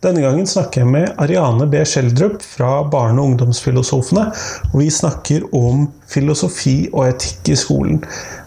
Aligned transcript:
Denne 0.00 0.22
gangen 0.24 0.46
snakker 0.48 0.80
jeg 0.80 0.88
med 0.94 1.10
Ariane 1.20 1.66
B. 1.68 1.82
Schjelderup 1.84 2.40
fra 2.40 2.78
Barne- 2.88 3.20
og 3.20 3.34
ungdomsfilosofene. 3.34 4.30
Og 4.72 4.76
vi 4.80 4.86
snakker 4.88 5.42
om 5.52 5.90
filosofi 6.08 6.88
og 6.94 7.10
etikk 7.10 7.50
i 7.52 7.56
skolen. 7.60 7.98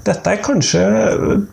Dette 0.04 0.34
er 0.34 0.42
kanskje 0.44 0.82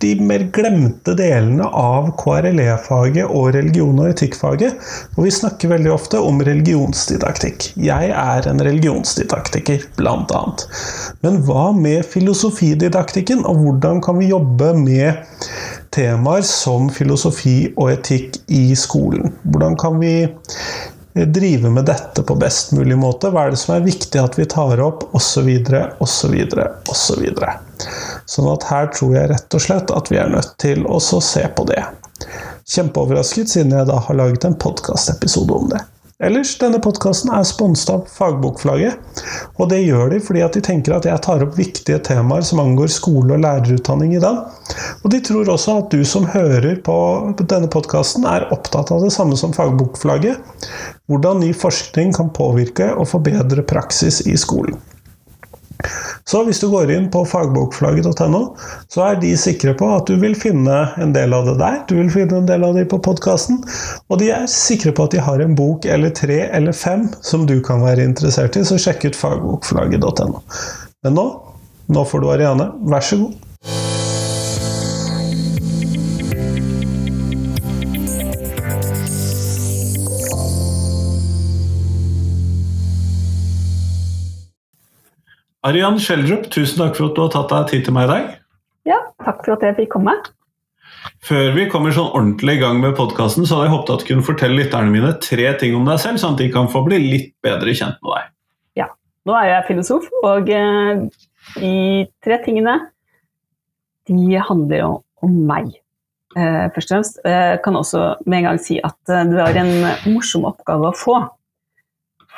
de 0.01 0.15
mer 0.25 0.47
glemte 0.57 1.13
delene 1.19 1.69
av 1.69 2.09
KRLE-faget 2.19 3.29
og 3.29 3.53
religion- 3.59 4.01
og 4.01 4.09
etikkfaget. 4.15 4.81
Og 5.19 5.29
vi 5.29 5.35
snakker 5.37 5.75
veldig 5.77 5.93
ofte 5.93 6.19
om 6.19 6.41
religionsdidaktikk. 6.49 7.69
Jeg 7.77 8.11
er 8.11 8.49
en 8.49 8.65
religionsdidaktiker, 8.71 9.85
annet. 10.01 10.65
Men 11.21 11.43
hva 11.45 11.71
med 11.77 12.09
filosofididaktikken, 12.09 13.45
og 13.45 13.61
hvordan 13.67 14.01
kan 14.01 14.19
vi 14.19 14.33
jobbe 14.33 14.73
med 14.81 15.21
temaer 15.95 16.43
som 16.47 16.89
filosofi 16.93 17.73
og 17.77 17.91
etikk 17.93 18.41
i 18.47 18.71
skolen? 18.79 19.35
Hvordan 19.43 19.77
kan 19.81 19.99
vi 20.03 20.15
drive 21.15 21.71
med 21.71 21.85
dette 21.91 22.23
på 22.23 22.37
best 22.39 22.73
mulig 22.73 22.99
måte? 22.99 23.31
Hva 23.33 23.47
er 23.47 23.55
det 23.55 23.61
som 23.63 23.75
er 23.75 23.87
viktig 23.87 24.21
at 24.23 24.39
vi 24.39 24.47
tar 24.51 24.81
opp? 24.85 25.09
Osv., 25.17 25.51
osv., 25.99 26.37
osv. 26.95 27.25
Sånn 28.31 28.51
at 28.53 28.69
her 28.71 28.91
tror 28.95 29.17
jeg 29.17 29.33
rett 29.33 29.57
og 29.59 29.65
slett 29.67 29.95
at 29.95 30.13
vi 30.13 30.21
er 30.23 30.31
nødt 30.31 30.55
til 30.63 30.87
å 30.87 31.01
se 31.03 31.47
på 31.57 31.67
det. 31.71 31.83
Kjempeoverrasket 32.71 33.51
siden 33.51 33.75
jeg 33.75 33.89
da 33.89 33.99
har 34.07 34.19
laget 34.19 34.47
en 34.47 34.59
podkastepisode 34.61 35.57
om 35.57 35.73
det. 35.73 35.83
Ellers, 36.21 36.51
denne 36.61 36.77
podkasten 36.85 37.31
er 37.33 37.47
sponset 37.49 37.91
av 37.95 38.03
Fagbokflagget. 38.13 39.23
Og 39.57 39.71
det 39.71 39.79
gjør 39.87 40.11
de 40.13 40.19
fordi 40.21 40.43
at 40.45 40.53
de 40.53 40.61
tenker 40.67 40.93
at 40.93 41.09
jeg 41.09 41.23
tar 41.25 41.41
opp 41.47 41.57
viktige 41.57 41.97
temaer 42.05 42.45
som 42.45 42.61
angår 42.61 42.93
skole- 42.93 43.39
og 43.39 43.41
lærerutdanning 43.41 44.13
i 44.19 44.21
dag. 44.21 44.43
Og 45.01 45.09
de 45.15 45.23
tror 45.25 45.49
også 45.49 45.79
at 45.81 45.97
du 45.97 46.05
som 46.05 46.29
hører 46.29 46.77
på 46.85 46.99
denne 47.41 47.73
podkasten, 47.73 48.29
er 48.29 48.51
opptatt 48.53 48.93
av 48.93 49.01
det 49.07 49.15
samme 49.17 49.39
som 49.41 49.57
Fagbokflagget. 49.57 50.45
Hvordan 51.09 51.41
ny 51.41 51.55
forskning 51.57 52.13
kan 52.13 52.29
påvirke 52.37 52.93
og 52.93 53.09
forbedre 53.15 53.65
praksis 53.65 54.21
i 54.29 54.37
skolen. 54.37 54.77
Så 56.31 56.45
hvis 56.47 56.61
du 56.63 56.69
går 56.71 56.93
inn 56.95 57.09
på 57.11 57.25
fagbokflagget.no, 57.27 58.41
så 58.93 59.03
er 59.09 59.17
de 59.23 59.33
sikre 59.41 59.75
på 59.79 59.89
at 59.97 60.07
du 60.07 60.15
vil 60.23 60.37
finne 60.39 60.77
en 61.03 61.15
del 61.17 61.35
av 61.35 61.49
det 61.49 61.57
der. 61.59 61.81
Du 61.91 61.97
vil 61.99 62.13
finne 62.13 62.39
en 62.39 62.47
del 62.47 62.63
av 62.67 62.79
det 62.79 62.87
på 62.93 63.01
podkasten. 63.03 63.59
Og 64.07 64.23
de 64.23 64.31
er 64.37 64.47
sikre 64.51 64.95
på 64.95 65.09
at 65.09 65.17
de 65.17 65.25
har 65.27 65.43
en 65.43 65.57
bok 65.59 65.89
eller 65.91 66.15
tre 66.15 66.45
eller 66.55 66.77
fem 66.77 67.09
som 67.27 67.49
du 67.51 67.57
kan 67.67 67.83
være 67.83 68.07
interessert 68.07 68.61
i, 68.61 68.63
så 68.63 68.79
sjekk 68.79 69.09
ut 69.11 69.19
fagbokflagget.no. 69.19 70.45
Men 71.07 71.19
nå, 71.19 71.29
nå 71.91 72.07
får 72.07 72.23
du 72.23 72.31
Ariane. 72.31 72.71
Vær 72.95 73.07
så 73.11 73.25
god. 73.25 73.50
Arian 85.61 85.99
Schjelderup, 86.01 86.47
tusen 86.49 86.79
takk 86.81 86.95
for 86.97 87.11
at 87.11 87.17
du 87.17 87.21
har 87.21 87.33
tatt 87.35 87.51
deg 87.53 87.67
tid 87.69 87.83
til 87.85 87.93
meg 87.93 88.07
i 88.07 88.11
dag. 88.11 88.29
Ja, 88.89 89.01
takk 89.21 89.43
for 89.45 89.59
at 89.59 89.65
jeg 89.67 89.77
fikk 89.77 89.91
komme. 89.93 90.15
Før 91.25 91.51
vi 91.53 91.67
kommer 91.69 91.93
sånn 91.93 92.09
ordentlig 92.17 92.55
i 92.57 92.61
gang 92.63 92.79
med 92.81 92.95
podkasten, 92.97 93.45
så 93.45 93.59
hadde 93.59 93.69
jeg 93.69 93.75
håpet 93.75 93.93
at 93.93 94.05
du 94.05 94.07
kunne 94.09 94.25
fortelle 94.25 94.57
lytterne 94.57 94.93
mine 94.93 95.11
tre 95.21 95.51
ting 95.61 95.77
om 95.77 95.85
deg 95.89 96.01
selv, 96.01 96.21
sånn 96.21 96.37
at 96.37 96.41
de 96.41 96.49
kan 96.53 96.69
få 96.73 96.81
bli 96.87 97.01
litt 97.03 97.35
bedre 97.45 97.75
kjent 97.77 98.01
med 98.01 98.15
deg. 98.15 98.31
Ja. 98.81 98.87
Nå 99.29 99.37
er 99.37 99.51
jeg 99.51 99.67
filosof, 99.69 100.09
og 100.25 100.49
eh, 100.49 101.03
de 101.59 101.75
tre 102.25 102.41
tingene 102.47 102.79
de 104.09 104.41
handler 104.49 104.81
jo 104.81 104.91
om 105.29 105.35
meg. 105.51 105.75
Eh, 106.39 106.71
først 106.73 106.89
og 106.89 106.95
fremst. 106.95 107.21
Jeg 107.27 107.61
kan 107.67 107.77
også 107.77 108.07
med 108.25 108.39
en 108.39 108.49
gang 108.49 108.63
si 108.65 108.79
at 108.81 109.13
eh, 109.13 109.27
det 109.29 109.37
var 109.37 109.61
en 109.61 109.75
morsom 110.15 110.49
oppgave 110.49 110.89
å 110.89 110.97
få. 110.97 111.19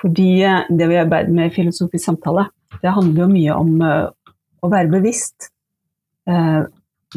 Fordi 0.00 0.31
eh, 0.43 0.66
det 0.75 0.91
vi 0.91 0.99
arbeider 0.99 1.31
med 1.34 1.53
i 1.53 1.55
filosofisk 1.55 2.11
samtale, 2.11 2.49
det 2.81 2.94
handler 2.94 3.25
jo 3.25 3.31
mye 3.33 3.56
om 3.56 3.72
uh, 3.84 4.09
å 4.62 4.71
være 4.72 4.93
bevisst. 4.93 5.50
Uh, 6.28 6.65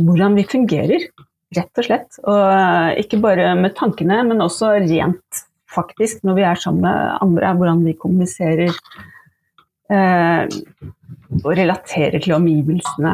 hvordan 0.01 0.35
vi 0.37 0.47
fungerer, 0.49 1.07
rett 1.55 1.81
og 1.81 1.87
slett. 1.87 2.19
Og 2.25 2.41
uh, 2.51 2.91
ikke 2.99 3.21
bare 3.23 3.53
med 3.59 3.75
tankene, 3.77 4.21
men 4.27 4.43
også 4.43 4.75
rent 4.83 5.45
faktisk 5.75 6.23
når 6.25 6.39
vi 6.39 6.47
er 6.47 6.61
sammen 6.61 6.85
med 6.87 7.17
andre. 7.23 7.53
Hvordan 7.59 7.83
vi 7.85 7.99
kommuniserer 7.99 8.71
og 9.85 11.51
relaterer 11.53 12.17
til 12.17 12.33
omgivelsene. 12.33 13.11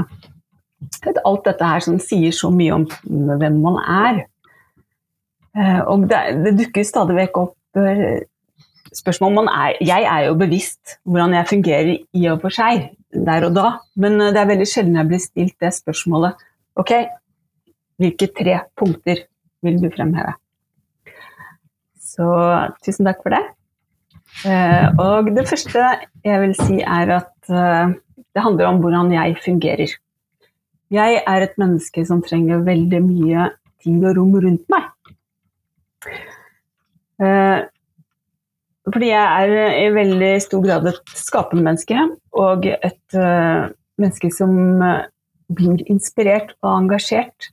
Alt 1.28 1.50
dette 1.50 1.68
her 1.68 1.84
som 1.84 1.98
sier 2.00 2.32
så 2.32 2.48
mye 2.54 2.78
om 2.78 2.86
hvem 3.42 3.58
man 3.60 3.80
er. 3.82 4.22
og 5.92 6.06
det 6.08 6.54
dukker 6.62 6.88
stadig 6.88 7.18
vekk 7.18 7.42
opp 7.42 7.82
spørsmål 8.96 9.34
man 9.40 9.50
er, 9.52 9.78
Jeg 9.82 10.04
er 10.04 10.28
jo 10.28 10.36
bevisst 10.40 10.98
hvordan 11.04 11.34
jeg 11.38 11.50
fungerer 11.50 11.98
i 11.98 12.28
og 12.32 12.42
for 12.44 12.54
seg 12.54 12.92
der 13.12 13.48
og 13.48 13.56
da, 13.56 13.68
men 13.96 14.20
det 14.20 14.40
er 14.40 14.50
veldig 14.50 14.68
sjelden 14.68 15.00
jeg 15.00 15.10
blir 15.10 15.22
stilt 15.24 15.58
det 15.60 15.74
spørsmålet 15.76 16.48
Ok, 16.80 16.94
hvilke 18.00 18.30
tre 18.32 18.62
punkter 18.80 19.26
vil 19.62 19.82
du 19.82 19.90
fremheve? 19.94 20.34
Så 22.00 22.28
tusen 22.84 23.08
takk 23.08 23.20
for 23.24 23.36
det. 23.36 23.42
Eh, 24.48 24.88
og 25.00 25.28
det 25.36 25.44
første 25.50 25.84
jeg 26.26 26.42
vil 26.44 26.56
si, 26.56 26.80
er 26.80 27.12
at 27.20 27.52
eh, 27.52 27.94
det 28.32 28.46
handler 28.46 28.72
om 28.72 28.80
hvordan 28.84 29.12
jeg 29.14 29.36
fungerer. 29.44 29.92
Jeg 30.92 31.22
er 31.28 31.44
et 31.44 31.60
menneske 31.60 32.04
som 32.08 32.24
trenger 32.24 32.64
veldig 32.68 33.04
mye 33.04 33.50
tid 33.84 34.08
og 34.08 34.18
rom 34.18 34.34
rundt 34.44 34.66
meg. 34.72 34.88
Eh, 38.92 38.94
fordi 38.94 39.10
jeg 39.12 39.44
er 39.44 39.86
i 39.86 39.90
veldig 39.94 40.42
stor 40.42 40.64
grad 40.64 40.88
et 40.88 41.16
skapende 41.16 41.64
menneske, 41.64 41.98
og 42.34 42.66
et 42.66 43.16
uh, 43.16 43.72
menneske 43.98 44.32
som 44.32 44.82
uh, 44.82 45.06
blir 45.50 45.84
inspirert 45.90 46.56
og 46.62 46.84
engasjert. 46.84 47.52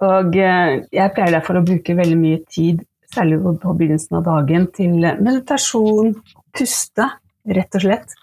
Og 0.00 0.34
uh, 0.34 0.80
jeg 0.92 1.14
pleier 1.14 1.32
derfor 1.32 1.58
å 1.58 1.64
bruke 1.64 1.96
veldig 1.96 2.18
mye 2.18 2.40
tid, 2.48 2.84
særlig 3.12 3.40
på 3.42 3.74
begynnelsen 3.74 4.18
av 4.18 4.24
dagen, 4.24 4.66
til 4.72 4.96
meditasjon, 5.00 6.14
puste, 6.52 7.08
rett 7.48 7.74
og 7.78 7.84
slett. 7.84 8.16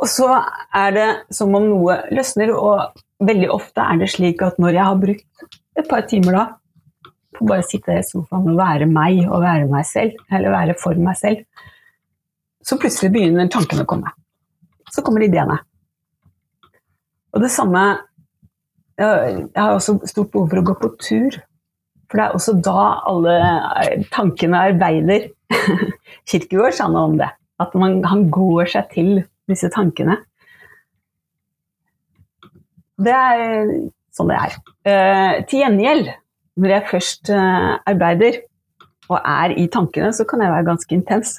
Og 0.00 0.08
så 0.08 0.28
er 0.76 0.92
det 0.92 1.08
som 1.32 1.52
om 1.56 1.64
noe 1.68 2.02
løsner, 2.12 2.52
og 2.52 3.00
veldig 3.24 3.48
ofte 3.52 3.84
er 3.84 4.00
det 4.00 4.10
slik 4.12 4.42
at 4.44 4.58
når 4.60 4.76
jeg 4.76 4.88
har 4.88 5.00
brukt 5.00 5.48
et 5.74 5.88
par 5.88 6.04
timer 6.08 6.36
da, 6.36 6.44
bare 7.42 7.64
sitte 7.66 7.98
i 7.98 8.04
sofaen 8.06 8.52
og 8.52 8.58
være 8.60 8.86
meg 8.90 9.24
og 9.26 9.42
være 9.42 9.68
meg 9.70 9.86
selv, 9.88 10.18
eller 10.30 10.54
være 10.54 10.76
for 10.80 10.98
meg 11.00 11.18
selv, 11.18 11.42
så 12.64 12.78
plutselig 12.80 13.12
begynner 13.12 13.50
tankene 13.52 13.84
å 13.84 13.88
komme. 13.88 14.12
Så 14.92 15.02
kommer 15.04 15.24
ideene. 15.26 15.58
Og 17.34 17.42
det 17.42 17.50
samme 17.52 17.84
Jeg 18.94 19.48
har 19.56 19.72
også 19.74 19.96
stort 20.06 20.30
behov 20.30 20.52
for 20.52 20.60
å 20.60 20.66
gå 20.68 20.74
på 20.78 20.88
tur. 21.02 21.36
For 22.06 22.20
det 22.20 22.24
er 22.24 22.36
også 22.36 22.52
da 22.62 22.82
alle 23.10 23.32
tankene 24.14 24.60
arbeider. 24.68 25.24
Kirkegård 26.30 26.76
sa 26.76 26.86
noe 26.86 27.08
om 27.08 27.16
det. 27.18 27.26
At 27.58 27.74
man, 27.74 27.98
han 28.06 28.28
går 28.30 28.70
seg 28.70 28.86
til 28.92 29.10
disse 29.50 29.66
tankene. 29.74 30.20
Det 33.02 33.16
er 33.18 33.74
sånn 34.14 34.30
det 34.30 34.38
er. 34.38 34.54
Eh, 34.86 35.42
til 35.50 35.64
gjengjeld 35.64 36.12
når 36.60 36.74
jeg 36.74 36.88
først 36.90 37.30
uh, 37.34 37.76
arbeider 37.86 38.42
og 39.10 39.18
er 39.18 39.54
i 39.58 39.66
tankene, 39.72 40.12
så 40.14 40.26
kan 40.28 40.42
jeg 40.42 40.52
være 40.52 40.68
ganske 40.68 40.96
intens. 40.96 41.38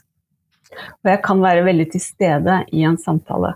Og 1.03 1.11
jeg 1.11 1.21
kan 1.25 1.43
være 1.43 1.65
veldig 1.65 1.85
til 1.93 2.03
stede 2.03 2.57
i 2.75 2.83
en 2.87 2.97
samtale. 3.01 3.55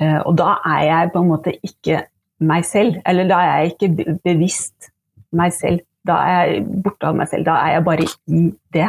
Uh, 0.00 0.20
og 0.24 0.38
da 0.40 0.54
er 0.76 0.84
jeg 0.88 1.10
på 1.12 1.22
en 1.22 1.32
måte 1.32 1.56
ikke 1.66 2.06
meg 2.40 2.64
selv. 2.66 3.00
Eller 3.06 3.28
da 3.28 3.42
er 3.42 3.60
jeg 3.60 3.74
ikke 3.74 4.16
bevisst 4.24 4.90
meg 5.36 5.52
selv. 5.52 5.84
Da 6.08 6.22
er 6.24 6.54
jeg 6.54 6.64
borte 6.86 7.10
av 7.10 7.18
meg 7.18 7.28
selv. 7.28 7.44
Da 7.48 7.58
er 7.66 7.76
jeg 7.76 7.86
bare 7.90 8.08
i 8.08 8.42
det. 8.74 8.88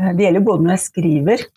Uh, 0.00 0.10
det 0.10 0.26
gjelder 0.26 0.48
både 0.50 0.66
når 0.66 0.76
jeg 0.76 0.86
skriver, 0.88 1.48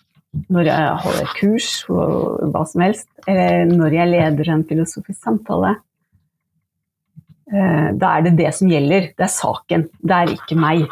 når 0.54 0.70
jeg 0.70 0.96
holder 1.04 1.36
kurs, 1.40 1.70
og 1.90 2.50
hva 2.54 2.62
som 2.70 2.86
helst, 2.86 3.08
eller 3.26 3.64
når 3.66 3.96
jeg 3.96 4.12
leder 4.12 4.52
en 4.54 4.68
filosofisk 4.68 5.18
samtale 5.18 5.74
Eh, 5.74 5.89
da 7.50 8.10
er 8.14 8.22
det 8.26 8.36
det 8.38 8.50
som 8.54 8.70
gjelder. 8.70 9.08
Det 9.18 9.24
er 9.26 9.32
saken. 9.32 9.88
Det 9.98 10.16
er 10.16 10.34
ikke 10.36 10.58
meg. 10.58 10.84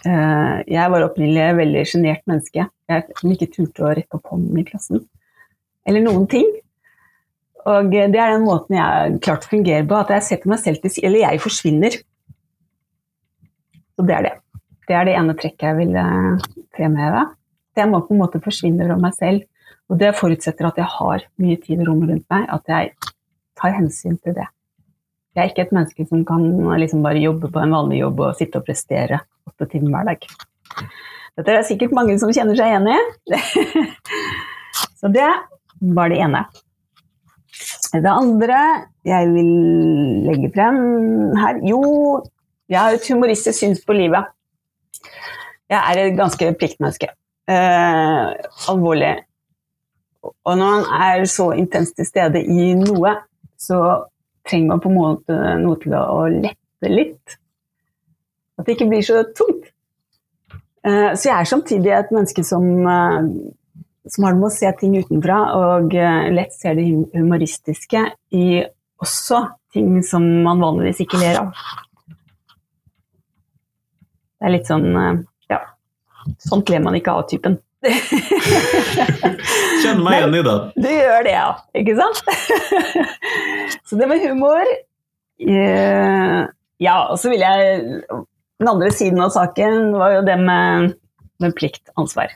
Eh, 0.00 0.56
jeg 0.70 0.92
var 0.92 1.04
opprinnelig 1.04 1.42
et 1.44 1.58
veldig 1.58 1.84
sjenert 1.88 2.22
menneske. 2.30 2.66
Som 3.20 3.32
ikke 3.34 3.50
turte 3.52 3.84
å 3.84 3.94
rekke 3.96 4.18
opp 4.18 4.32
hånden 4.32 4.60
i 4.60 4.66
klassen. 4.66 5.04
Eller 5.88 6.04
noen 6.04 6.26
ting. 6.30 6.48
Og 7.68 7.90
det 7.92 8.08
er 8.08 8.32
den 8.32 8.46
måten 8.46 8.78
jeg 8.78 9.18
klart 9.24 9.48
fungerer 9.48 9.86
på. 9.88 9.98
At 10.00 10.14
jeg 10.16 10.28
setter 10.28 10.52
meg 10.52 10.62
selv 10.62 10.80
til 10.82 10.94
side. 10.94 11.06
Eller 11.08 11.26
jeg 11.26 11.42
forsvinner. 11.44 11.98
Så 13.94 14.06
det 14.08 14.16
er 14.16 14.28
det. 14.28 14.34
Det 14.88 14.96
er 14.96 15.06
det 15.06 15.16
ene 15.18 15.36
trekket 15.38 15.68
jeg 15.68 15.78
vil 15.82 16.00
eh, 16.00 16.48
fremheve. 16.76 17.26
Jeg 17.78 17.88
må 17.88 18.00
på 18.04 18.16
en 18.16 18.20
måte 18.20 18.40
forsvinne 18.42 18.84
fra 18.88 18.96
meg 18.98 19.14
selv 19.14 19.44
Og 19.88 19.98
det 20.00 20.10
forutsetter 20.18 20.66
at 20.66 20.78
jeg 20.80 20.88
har 20.90 21.22
mye 21.40 21.58
tid 21.62 21.80
og 21.80 21.88
rom 21.88 22.02
rundt 22.08 22.26
meg, 22.30 22.44
at 22.46 22.68
jeg 22.70 22.90
tar 23.58 23.72
hensyn 23.74 24.18
til 24.22 24.36
det. 24.36 24.46
Jeg 25.36 25.42
er 25.44 25.50
ikke 25.52 25.62
et 25.68 25.74
menneske 25.74 26.06
som 26.08 26.24
kan 26.26 26.42
liksom 26.80 27.04
bare 27.06 27.22
jobbe 27.22 27.50
på 27.54 27.60
en 27.62 27.74
vanlig 27.74 28.00
jobb 28.00 28.22
og 28.26 28.38
sitte 28.38 28.58
og 28.58 28.66
prestere 28.66 29.20
åtte 29.46 29.68
timer 29.70 29.94
hver 29.94 30.08
dag. 30.10 30.26
Dette 31.38 31.52
er 31.52 31.60
det 31.60 31.68
sikkert 31.68 31.94
mange 31.94 32.16
som 32.18 32.32
kjenner 32.34 32.58
seg 32.58 32.72
igjen 32.72 32.90
i. 32.90 32.98
Så 35.00 35.10
det 35.14 35.28
var 35.94 36.10
det 36.10 36.18
ene. 36.24 36.42
Det 37.90 38.10
andre 38.10 38.58
jeg 39.06 39.30
vil 39.32 39.54
legge 40.28 40.50
frem 40.54 40.76
her 41.40 41.58
Jo, 41.66 41.80
jeg 42.70 42.78
har 42.78 42.94
et 42.94 43.08
humoristisk 43.10 43.58
syns 43.58 43.80
på 43.86 43.96
livet. 43.98 44.28
Jeg 45.70 45.78
er 45.78 46.04
et 46.04 46.18
ganske 46.18 46.52
pliktmenneske. 46.58 47.10
Eh, 47.50 48.30
alvorlig. 48.70 49.14
Og 50.22 50.58
når 50.58 50.70
man 50.74 50.86
er 51.06 51.24
så 51.30 51.50
intenst 51.56 51.96
til 51.98 52.06
stede 52.06 52.42
i 52.42 52.72
noe, 52.78 53.14
så 53.58 53.80
trenger 54.50 54.72
man 54.72 54.82
på 54.82 54.90
en 54.90 54.98
måte 54.98 55.36
noe 55.62 55.78
til 55.80 55.94
å 55.96 56.24
lette 56.32 56.90
litt. 56.90 57.36
At 58.58 58.66
det 58.66 58.76
ikke 58.76 58.90
blir 58.90 59.04
så 59.06 59.22
tungt. 59.36 59.70
Eh, 60.86 61.12
så 61.14 61.28
jeg 61.28 61.36
er 61.36 61.48
samtidig 61.48 61.92
et 61.92 62.12
menneske 62.14 62.44
som, 62.44 62.66
eh, 62.88 63.28
som 64.08 64.24
har 64.24 64.34
det 64.34 64.40
med 64.40 64.48
å 64.48 64.54
se 64.54 64.72
ting 64.80 64.96
utenfra, 64.96 65.38
og 65.60 65.94
eh, 65.94 66.28
lett 66.32 66.54
ser 66.56 66.76
det 66.78 66.86
humoristiske 67.14 68.04
i 68.36 68.46
også 69.00 69.42
ting 69.72 70.00
som 70.04 70.24
man 70.44 70.60
vanligvis 70.60 71.04
ikke 71.04 71.20
ler 71.20 71.42
av. 71.42 71.64
Det 74.40 74.48
er 74.48 74.56
litt 74.56 74.68
sånn 74.68 74.88
Ja, 75.50 75.58
sånt 76.40 76.70
ler 76.72 76.80
man 76.80 76.96
ikke 76.96 77.12
av-typen. 77.12 77.58
Kjenner 79.80 80.04
meg 80.04 80.18
igjen 80.18 80.34
i 80.36 80.40
det. 80.44 80.56
Du 80.76 80.88
gjør 80.92 81.22
det, 81.24 81.32
ja. 81.32 81.56
Ikke 81.80 81.94
sant? 81.96 82.20
så 83.88 83.96
det 83.96 84.04
med 84.10 84.20
humor 84.26 84.68
eh, 84.68 86.44
Ja, 86.84 86.96
og 87.08 87.16
så 87.22 87.32
vil 87.32 87.40
jeg 87.40 88.04
Den 88.60 88.68
andre 88.68 88.90
siden 88.92 89.16
av 89.24 89.32
saken 89.32 89.96
var 89.96 90.12
jo 90.18 90.26
det 90.28 90.36
med, 90.42 90.92
med 91.40 91.56
plikt, 91.56 91.88
ansvar. 91.96 92.28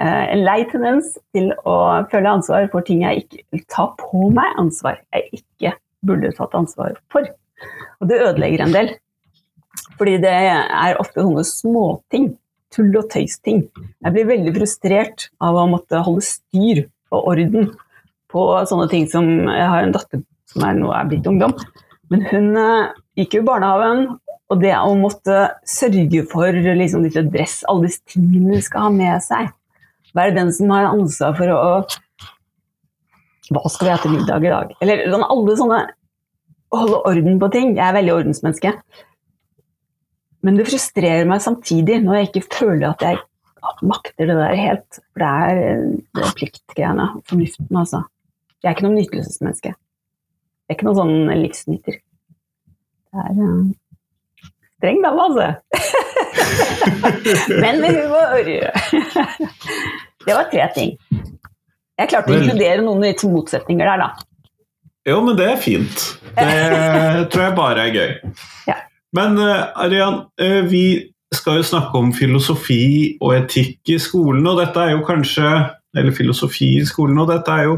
Eh, 0.00 0.24
en 0.32 0.46
lei 0.46 0.64
tendens 0.70 1.18
til 1.36 1.52
å 1.68 2.08
føle 2.08 2.32
ansvar 2.32 2.64
for 2.72 2.80
ting 2.86 3.04
jeg 3.04 3.26
ikke 3.26 3.44
vil 3.52 3.64
ta 3.68 3.84
på 4.00 4.30
meg 4.32 4.48
ansvar. 4.62 4.96
Jeg 5.12 5.42
ikke 5.42 5.76
burde 6.08 6.32
tatt 6.38 6.56
ansvar 6.56 6.96
for. 7.12 7.28
Og 8.00 8.08
det 8.08 8.24
ødelegger 8.24 8.64
en 8.64 8.76
del. 8.76 8.88
Fordi 10.00 10.16
det 10.22 10.32
er 10.32 11.00
ofte 11.00 11.20
sånne 11.20 11.44
småting 11.44 12.32
tull 12.74 12.90
og 12.98 13.08
tøys-ting. 13.12 13.64
Jeg 14.04 14.14
blir 14.14 14.28
veldig 14.28 14.54
frustrert 14.56 15.28
av 15.42 15.58
å 15.58 15.68
måtte 15.70 16.02
holde 16.06 16.24
styr 16.24 16.84
og 17.10 17.32
orden 17.32 17.70
på 18.30 18.42
sånne 18.70 18.86
ting 18.92 19.08
som 19.10 19.26
Jeg 19.26 19.68
har 19.72 19.84
en 19.84 19.94
datter 19.94 20.22
som 20.50 20.66
er, 20.66 20.76
nå 20.78 20.90
er 20.94 21.06
blitt 21.10 21.26
ungdom, 21.30 21.54
men 22.10 22.24
hun 22.30 22.50
uh, 22.58 22.90
gikk 23.18 23.36
jo 23.36 23.44
i 23.44 23.46
barnehagen. 23.46 24.08
Og 24.50 24.58
det 24.58 24.72
å 24.74 24.96
måtte 24.98 25.44
sørge 25.68 26.24
for 26.30 26.50
liksom, 26.50 27.04
litt 27.06 27.18
dress, 27.30 27.60
alle 27.70 27.86
disse 27.86 28.02
tingene 28.10 28.56
de 28.56 28.64
skal 28.66 28.88
ha 28.88 28.92
med 28.94 29.22
seg 29.22 29.52
Være 30.18 30.34
den 30.34 30.48
som 30.50 30.72
har 30.74 30.88
ansvar 30.88 31.36
for 31.38 31.52
å 31.54 31.60
Hva 33.54 33.70
skal 33.70 33.86
vi 33.86 33.92
ha 33.92 34.00
til 34.02 34.16
middag 34.16 34.42
i 34.42 34.50
dag? 34.50 34.72
Eller 34.82 35.04
alle 35.06 35.54
sånne 35.54 35.78
Å 36.74 36.80
holde 36.82 36.98
orden 37.12 37.38
på 37.38 37.50
ting. 37.54 37.76
Jeg 37.76 37.82
er 37.86 37.94
veldig 37.96 38.16
ordensmenneske. 38.16 38.74
Men 40.46 40.56
det 40.56 40.68
frustrerer 40.70 41.28
meg 41.28 41.42
samtidig 41.44 42.00
når 42.04 42.16
jeg 42.16 42.30
ikke 42.30 42.46
føler 42.54 42.86
at 42.92 43.04
jeg 43.04 43.18
makter 43.84 44.30
det 44.30 44.36
der 44.38 44.56
helt. 44.56 45.00
For 45.12 45.22
det 45.22 45.28
er, 45.28 45.82
det 46.16 46.24
er 46.24 46.36
pliktgreiene. 46.38 47.08
Fornuften, 47.28 47.76
altså. 47.76 48.02
Jeg 48.60 48.70
er 48.70 48.76
ikke 48.76 48.86
noe 48.86 48.96
nytelsesmenneske. 48.96 49.74
Jeg 49.74 50.72
er 50.72 50.78
ikke 50.78 50.88
noen 50.88 51.00
sånn 51.00 51.42
livsnyter. 51.42 52.00
Det 53.10 53.24
er 53.24 53.38
uh, 53.40 53.70
streng 54.78 55.00
dame, 55.04 55.28
altså. 55.28 55.46
Men 57.62 57.80
med 57.82 58.00
humor. 58.00 58.50
det 60.26 60.36
var 60.36 60.50
tre 60.52 60.68
ting. 60.76 60.96
Jeg 62.00 62.08
klarte 62.08 62.32
å 62.32 62.36
inkludere 62.38 62.84
noen 62.84 63.02
litt 63.04 63.24
motsetninger 63.28 63.90
der, 63.92 64.06
da. 64.06 64.10
Jo, 65.08 65.18
men 65.24 65.36
det 65.36 65.46
er 65.48 65.58
fint. 65.60 66.02
Det 66.36 67.26
tror 67.32 67.42
jeg 67.42 67.56
bare 67.56 67.84
er 67.88 67.94
gøy. 67.96 68.10
Ja. 68.68 68.76
Men 69.16 69.38
uh, 69.38 69.70
Arian, 69.80 70.24
uh, 70.42 70.62
vi 70.70 71.12
skal 71.34 71.60
jo 71.60 71.66
snakke 71.66 71.98
om 71.98 72.10
filosofi 72.14 73.16
og 73.22 73.34
etikk 73.36 73.94
i 73.94 74.00
skolen, 74.02 74.46
og 74.46 74.60
dette 74.62 74.82
er 74.82 74.96
jo 74.96 75.06
kanskje 75.06 75.50
Eller 75.90 76.14
filosofi 76.14 76.76
i 76.78 76.84
skolen, 76.86 77.18
og 77.18 77.32
dette 77.32 77.50
er 77.50 77.64
jo 77.66 77.72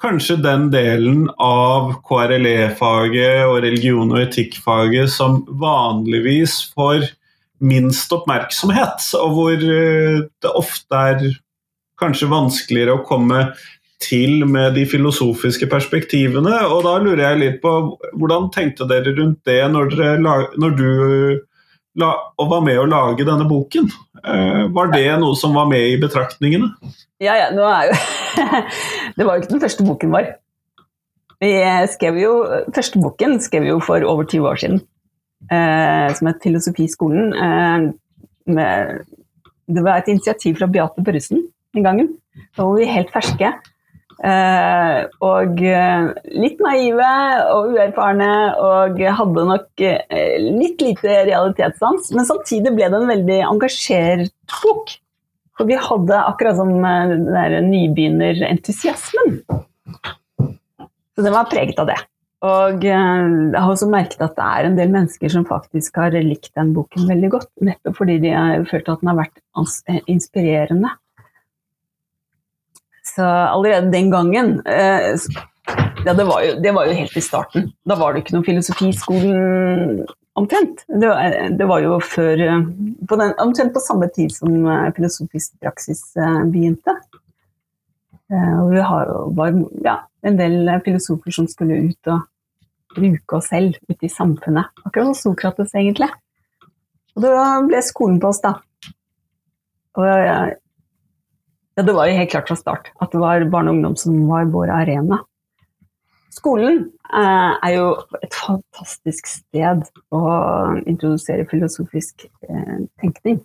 kanskje 0.00 0.34
den 0.44 0.66
delen 0.72 1.22
av 1.40 1.94
KRLE-faget 2.04 3.46
og 3.46 3.62
religion- 3.64 4.12
og 4.12 4.20
etikkfaget 4.20 5.08
som 5.08 5.38
vanligvis 5.48 6.58
får 6.76 7.06
minst 7.64 8.12
oppmerksomhet, 8.12 9.06
og 9.16 9.32
hvor 9.38 9.56
uh, 9.56 10.20
det 10.28 10.52
ofte 10.52 11.00
er 11.14 11.24
kanskje 12.00 12.28
vanskeligere 12.28 12.98
å 12.98 13.06
komme 13.08 13.46
til 14.00 14.46
med 14.48 14.74
de 14.78 14.86
filosofiske 14.88 15.68
perspektivene. 15.70 16.56
Og 16.72 16.82
da 16.86 16.96
lurer 17.02 17.24
jeg 17.28 17.40
litt 17.42 17.60
på 17.62 17.74
hvordan 18.18 18.50
tenkte 18.54 18.88
dere 18.90 19.14
rundt 19.18 19.42
det 19.48 19.60
når, 19.72 19.94
dere, 19.94 20.44
når 20.60 20.76
du 20.78 20.90
la, 22.00 22.10
var 22.38 22.64
med 22.64 22.80
å 22.80 22.88
lage 22.88 23.26
denne 23.28 23.46
boken? 23.48 23.90
Eh, 24.20 24.64
var 24.74 24.92
det 24.94 25.06
noe 25.20 25.36
som 25.38 25.56
var 25.56 25.68
med 25.70 25.92
i 25.92 25.98
betraktningene? 26.00 26.72
Ja, 27.20 27.36
ja. 27.36 27.50
Nå 27.52 27.66
er 27.68 27.90
jo 27.90 27.98
Det 29.18 29.26
var 29.26 29.36
jo 29.36 29.42
ikke 29.42 29.52
den 29.52 29.64
første 29.64 29.86
boken 29.86 30.14
vår. 30.14 30.30
Vi 31.40 31.52
skrev 31.94 32.18
jo, 32.20 32.32
Første 32.76 33.00
boken 33.00 33.38
skrev 33.40 33.64
vi 33.64 33.72
jo 33.72 33.80
for 33.84 34.04
over 34.04 34.26
20 34.28 34.48
år 34.48 34.60
siden, 34.60 34.82
eh, 35.48 36.08
som 36.16 36.28
het 36.28 36.40
'Filosofiskolen'. 36.44 37.32
Eh, 37.32 37.92
med, 38.50 39.04
det 39.68 39.84
var 39.84 39.98
et 39.98 40.08
initiativ 40.08 40.56
fra 40.58 40.66
Beate 40.66 41.04
Børresen 41.04 41.48
den 41.74 41.84
gangen. 41.84 42.08
Da 42.56 42.64
var 42.64 42.78
vi 42.78 42.84
helt 42.84 43.12
ferske. 43.12 43.52
Uh, 44.20 45.06
og 45.24 45.62
uh, 45.64 46.10
litt 46.36 46.58
naive 46.60 47.12
og 47.54 47.70
uerfarne 47.72 48.32
og 48.60 48.98
hadde 49.00 49.44
nok 49.48 49.80
eh, 49.80 50.34
litt 50.44 50.82
lite 50.84 51.22
realitetssans. 51.30 52.10
Men 52.12 52.28
samtidig 52.28 52.74
ble 52.76 52.90
det 52.92 53.00
en 53.00 53.08
veldig 53.08 53.38
engasjert 53.48 54.28
bok. 54.60 54.92
For 55.56 55.68
vi 55.68 55.80
hadde 55.80 56.20
akkurat 56.20 56.60
som 56.60 56.74
den 56.76 57.26
der 57.32 57.58
nybegynnerentusiasmen. 57.64 59.40
Så 61.16 61.24
den 61.24 61.36
var 61.36 61.48
preget 61.48 61.80
av 61.80 61.88
det. 61.88 61.98
Og 62.44 62.84
jeg 62.84 62.96
har 63.52 63.68
også 63.68 63.88
merket 63.92 64.22
at 64.24 64.36
det 64.38 64.46
er 64.46 64.68
en 64.68 64.76
del 64.78 64.92
mennesker 64.92 65.32
som 65.32 65.44
faktisk 65.48 65.98
har 66.00 66.16
likt 66.24 66.52
den 66.56 66.72
boken 66.76 67.08
veldig 67.08 67.32
godt. 67.36 67.50
Nettopp 67.64 68.00
fordi 68.00 68.16
de 68.24 68.32
har 68.32 68.64
følt 68.68 68.88
at 68.88 69.02
den 69.02 69.12
har 69.12 69.20
vært 69.20 70.04
inspirerende. 70.08 70.92
Så 73.10 73.26
allerede 73.26 73.90
den 73.92 74.10
gangen 74.10 74.60
eh, 74.66 75.14
ja, 76.04 76.14
det 76.14 76.24
var, 76.24 76.42
jo, 76.44 76.54
det 76.62 76.72
var, 76.72 76.86
jo, 76.86 76.96
helt 76.96 77.16
i 77.16 77.22
starten. 77.24 77.70
Da 77.86 77.96
var 77.98 78.14
det 78.14 78.24
ikke 78.24 78.36
noen 78.36 78.46
filosofiskolen 78.46 80.02
omtrent. 80.38 80.84
Det 80.88 81.10
var, 81.10 81.36
det 81.58 81.68
var 81.68 81.84
jo 81.84 81.98
før 82.04 82.44
eh, 82.46 82.66
på 83.08 83.20
den, 83.20 83.34
Omtrent 83.42 83.74
på 83.74 83.84
samme 83.84 84.08
tid 84.14 84.34
som 84.34 84.54
eh, 84.64 84.88
filosofisk 84.96 85.56
praksis 85.62 86.04
begynte. 86.50 86.96
Og 88.30 88.68
vi 88.70 88.82
har, 88.86 89.08
var 89.34 89.56
ja, 89.82 89.96
en 90.22 90.36
del 90.38 90.68
filosofer 90.84 91.34
som 91.34 91.48
skulle 91.50 91.80
ut 91.88 92.10
og 92.12 92.20
bruke 92.94 93.40
oss 93.40 93.48
selv 93.50 93.74
ute 93.90 94.06
i 94.06 94.10
samfunnet. 94.12 94.70
Akkurat 94.84 95.10
som 95.10 95.32
Sokrates, 95.32 95.74
egentlig. 95.74 96.06
Og 97.16 97.24
da 97.24 97.58
ble 97.66 97.80
skolen 97.82 98.20
på 98.22 98.30
oss, 98.30 98.38
da. 98.44 98.54
Og 99.98 100.06
ja, 101.80 101.84
det 101.86 101.94
var 101.96 102.10
jo 102.10 102.16
helt 102.18 102.30
klart 102.30 102.50
fra 102.50 102.58
start 102.58 102.90
at 103.00 103.12
det 103.14 103.20
var 103.22 103.44
barne 103.48 103.72
og 103.72 103.78
ungdom 103.78 103.94
som 103.96 104.16
var 104.28 104.50
vår 104.52 104.72
arena. 104.74 105.22
Skolen 106.30 106.82
eh, 107.08 107.52
er 107.56 107.72
jo 107.74 107.86
et 108.20 108.36
fantastisk 108.36 109.30
sted 109.30 109.86
å 110.12 110.20
introdusere 110.84 111.46
filosofisk 111.48 112.26
eh, 112.26 112.76
tenkning. 113.00 113.40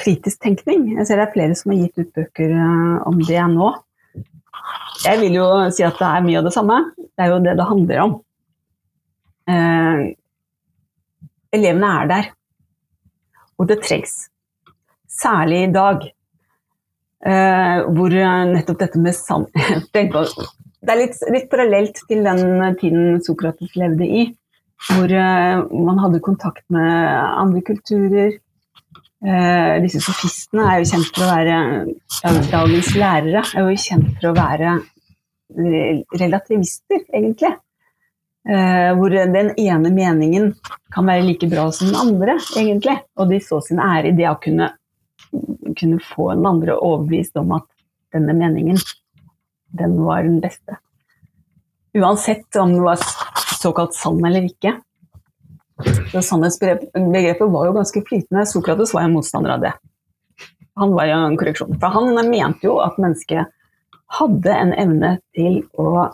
Kritisk 0.00 0.42
tenkning. 0.42 0.88
Jeg 0.96 1.06
ser 1.06 1.20
det 1.20 1.28
er 1.28 1.34
flere 1.36 1.56
som 1.58 1.72
har 1.72 1.84
gitt 1.84 2.02
ut 2.02 2.10
bøker 2.18 2.50
eh, 2.56 2.98
om 3.08 3.22
det 3.22 3.46
nå. 3.54 3.70
Jeg 5.06 5.22
vil 5.22 5.38
jo 5.38 5.46
si 5.74 5.86
at 5.86 6.02
det 6.02 6.08
er 6.08 6.26
mye 6.26 6.40
av 6.42 6.48
det 6.48 6.54
samme. 6.56 6.80
Det 6.98 7.24
er 7.24 7.32
jo 7.32 7.40
det 7.46 7.54
det 7.60 7.68
handler 7.70 8.02
om. 8.02 8.16
Eh, 9.52 10.02
elevene 11.52 11.94
er 12.00 12.10
der, 12.10 12.32
og 13.60 13.70
det 13.70 13.78
trengs. 13.86 14.26
Særlig 15.12 15.68
i 15.68 15.72
dag 15.72 16.10
Uh, 17.22 17.86
hvor 17.94 18.14
nettopp 18.50 18.80
dette 18.80 19.00
med 19.00 19.14
sann... 19.14 19.46
det 19.94 20.00
er 20.02 20.98
litt, 20.98 21.18
litt, 21.30 21.50
parallelt 21.52 22.00
til 22.08 22.24
den 22.26 22.62
tiden 22.80 23.20
Sokrates 23.22 23.76
levde 23.78 24.08
i. 24.08 24.24
Hvor 24.88 25.06
uh, 25.06 25.62
man 25.86 26.00
hadde 26.02 26.22
kontakt 26.24 26.64
med 26.74 26.88
andre 27.38 27.62
kulturer. 27.66 28.34
Uh, 29.22 29.78
disse 29.84 30.02
sofistene 30.02 30.66
er 30.66 30.80
jo 30.82 30.88
kjent 30.90 31.12
for 31.14 31.22
å 31.22 31.30
være 31.30 31.58
ja, 31.86 32.32
Dagens 32.50 32.88
lærere 32.98 33.44
er 33.52 33.68
jo 33.68 33.76
kjent 33.78 34.16
for 34.16 34.32
å 34.32 34.34
være 34.34 34.80
relativister, 36.18 37.04
egentlig. 37.12 37.52
Eh, 38.48 38.90
hvor 38.98 39.12
den 39.14 39.52
ene 39.54 39.90
meningen 39.94 40.48
kan 40.90 41.06
være 41.06 41.22
like 41.28 41.46
bra 41.46 41.68
som 41.70 41.92
den 41.92 41.98
andre, 42.00 42.38
egentlig. 42.58 42.96
Og 43.16 43.30
de 43.30 43.38
så 43.40 43.60
sin 43.62 43.80
ære 43.82 44.10
i 44.10 44.16
det 44.18 44.26
å 44.30 44.38
kunne, 44.42 44.72
kunne 45.78 46.00
få 46.04 46.32
den 46.34 46.46
andre 46.48 46.76
overbevist 46.78 47.36
om 47.40 47.54
at 47.58 47.68
denne 48.12 48.34
meningen, 48.36 48.80
den 49.78 49.98
var 50.04 50.24
den 50.26 50.40
beste. 50.42 50.78
Uansett 51.96 52.56
om 52.56 52.72
den 52.72 52.82
var 52.84 53.00
såkalt 53.60 53.94
sann 53.94 54.24
eller 54.24 54.44
ikke. 54.48 54.78
Så 56.12 56.22
Sannhetsbegrepet 56.22 57.48
var 57.50 57.66
jo 57.66 57.74
ganske 57.76 58.02
flytende. 58.08 58.46
Sokrates 58.46 58.94
var 58.94 59.06
en 59.06 59.16
motstander 59.16 59.56
av 59.56 59.64
det. 59.64 59.72
Han 60.74 60.94
var 60.96 61.08
jo 61.08 61.18
en 61.26 61.36
korreksjon. 61.40 61.76
For 61.80 61.94
han 61.96 62.30
mente 62.30 62.68
jo 62.68 62.78
at 62.84 62.98
mennesket 63.00 63.52
hadde 64.18 64.56
en 64.56 64.72
evne 64.76 65.14
til 65.36 65.62
å 65.80 66.08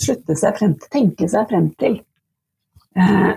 slutte 0.00 0.36
seg 0.36 0.58
frem 0.58 0.74
til, 0.76 0.90
tenke 0.92 1.28
seg 1.28 1.48
frem 1.50 1.70
til 1.80 2.00
eh, 2.96 3.32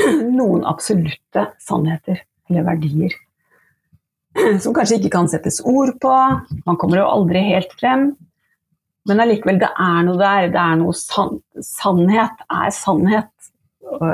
noen 0.38 0.64
absolutte 0.68 1.50
sannheter 1.62 2.24
eller 2.48 2.66
verdier. 2.68 3.16
Som 4.62 4.74
kanskje 4.76 4.98
ikke 5.00 5.12
kan 5.16 5.30
settes 5.30 5.60
ord 5.68 5.94
på. 6.02 6.12
Man 6.66 6.78
kommer 6.80 7.02
jo 7.02 7.08
aldri 7.10 7.44
helt 7.50 7.72
frem. 7.80 8.12
Men 9.08 9.22
allikevel, 9.24 9.58
det 9.62 9.70
er 9.70 10.02
noe 10.06 10.18
der. 10.20 10.48
Det 10.54 10.62
er 10.62 10.78
noe 10.80 10.96
san 10.96 11.40
Sannhet 11.62 12.44
er 12.48 12.70
sannhet 12.74 13.30
og 13.92 14.06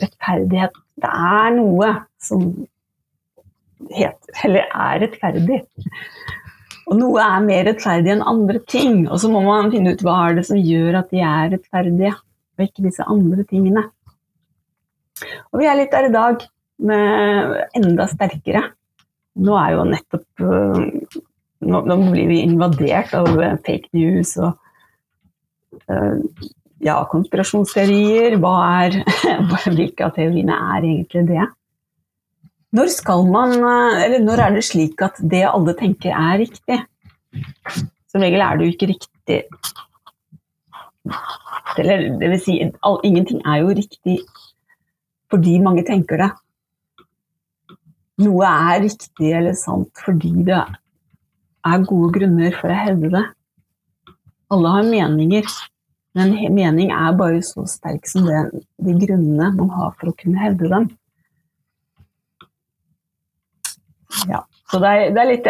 rettferdighet 0.00 0.78
Det 1.02 1.10
er 1.10 1.50
noe 1.56 1.90
som 2.22 2.46
heter, 3.92 4.36
eller 4.46 4.68
er 4.70 5.02
rettferdig. 5.02 5.58
Og 6.88 6.98
noe 6.98 7.24
er 7.24 7.44
mer 7.44 7.66
rettferdig 7.68 8.12
enn 8.14 8.24
andre 8.26 8.60
ting. 8.70 9.04
Og 9.08 9.20
så 9.22 9.30
må 9.32 9.42
man 9.44 9.72
finne 9.74 9.94
ut 9.94 10.04
hva 10.06 10.18
er 10.28 10.38
det 10.38 10.46
som 10.48 10.60
gjør 10.60 11.00
at 11.02 11.10
de 11.12 11.22
er 11.26 11.52
rettferdige, 11.56 12.14
og 12.56 12.64
ikke 12.66 12.86
disse 12.86 13.06
andre 13.10 13.46
tingene. 13.48 13.84
Og 15.52 15.62
vi 15.62 15.68
er 15.70 15.78
litt 15.78 15.92
der 15.94 16.08
i 16.08 16.14
dag, 16.14 16.46
med 16.82 17.58
enda 17.78 18.08
sterkere. 18.10 18.64
Nå 19.40 19.54
er 19.56 19.76
jo 19.76 19.84
nettopp 19.88 20.44
Nå, 21.62 21.78
nå 21.86 21.94
blir 22.10 22.26
vi 22.26 22.40
invadert 22.42 23.12
av 23.14 23.28
fake 23.62 23.92
news 23.94 24.32
og 24.42 24.56
uh, 25.86 26.18
ja, 26.82 26.96
konspirasjonsteorier. 27.06 28.34
Hva 28.42 28.54
er, 28.82 28.96
hvilke 29.76 30.08
av 30.08 30.16
teoriene 30.16 30.56
er 30.74 30.88
egentlig 30.88 31.22
det? 31.30 31.46
Når 32.72 32.90
skal 32.90 33.26
man, 33.28 33.54
eller 33.60 34.22
når 34.24 34.42
er 34.46 34.56
det 34.56 34.64
slik 34.66 35.02
at 35.04 35.18
det 35.20 35.44
alle 35.46 35.76
tenker 35.78 36.16
er 36.16 36.40
riktig? 36.40 36.80
Som 38.10 38.24
regel 38.24 38.42
er 38.44 38.58
det 38.58 38.66
jo 38.66 38.74
ikke 38.74 38.90
riktig. 38.90 39.40
Eller 41.78 42.06
det 42.20 42.30
vil 42.32 42.40
si, 42.40 42.58
ingenting 43.04 43.42
er 43.46 43.62
jo 43.62 43.76
riktig 43.76 44.18
fordi 45.32 45.56
mange 45.64 45.84
tenker 45.88 46.20
det. 46.20 46.32
Noe 48.22 48.48
er 48.48 48.82
riktig 48.84 49.32
eller 49.34 49.56
sant 49.58 50.02
fordi 50.04 50.32
det 50.46 50.60
er 51.66 51.86
gode 51.88 52.10
grunner 52.16 52.56
for 52.58 52.72
å 52.72 52.78
hevde 52.78 53.12
det. 53.12 53.26
Alle 54.52 54.72
har 54.74 54.88
meninger, 54.88 55.46
men 56.18 56.34
mening 56.52 56.90
er 56.92 57.14
bare 57.16 57.40
så 57.46 57.64
sterk 57.70 58.08
som 58.10 58.26
det, 58.28 58.42
de 58.84 58.96
grunnene 59.00 59.52
man 59.56 59.70
har 59.72 59.94
for 59.96 60.10
å 60.10 60.16
kunne 60.18 60.42
hevde 60.42 60.68
dem. 60.72 60.90
Ja, 64.28 64.42
så 64.70 64.80
det 64.82 64.88
er, 64.88 65.12
det 65.14 65.22
er 65.22 65.30
litt 65.30 65.46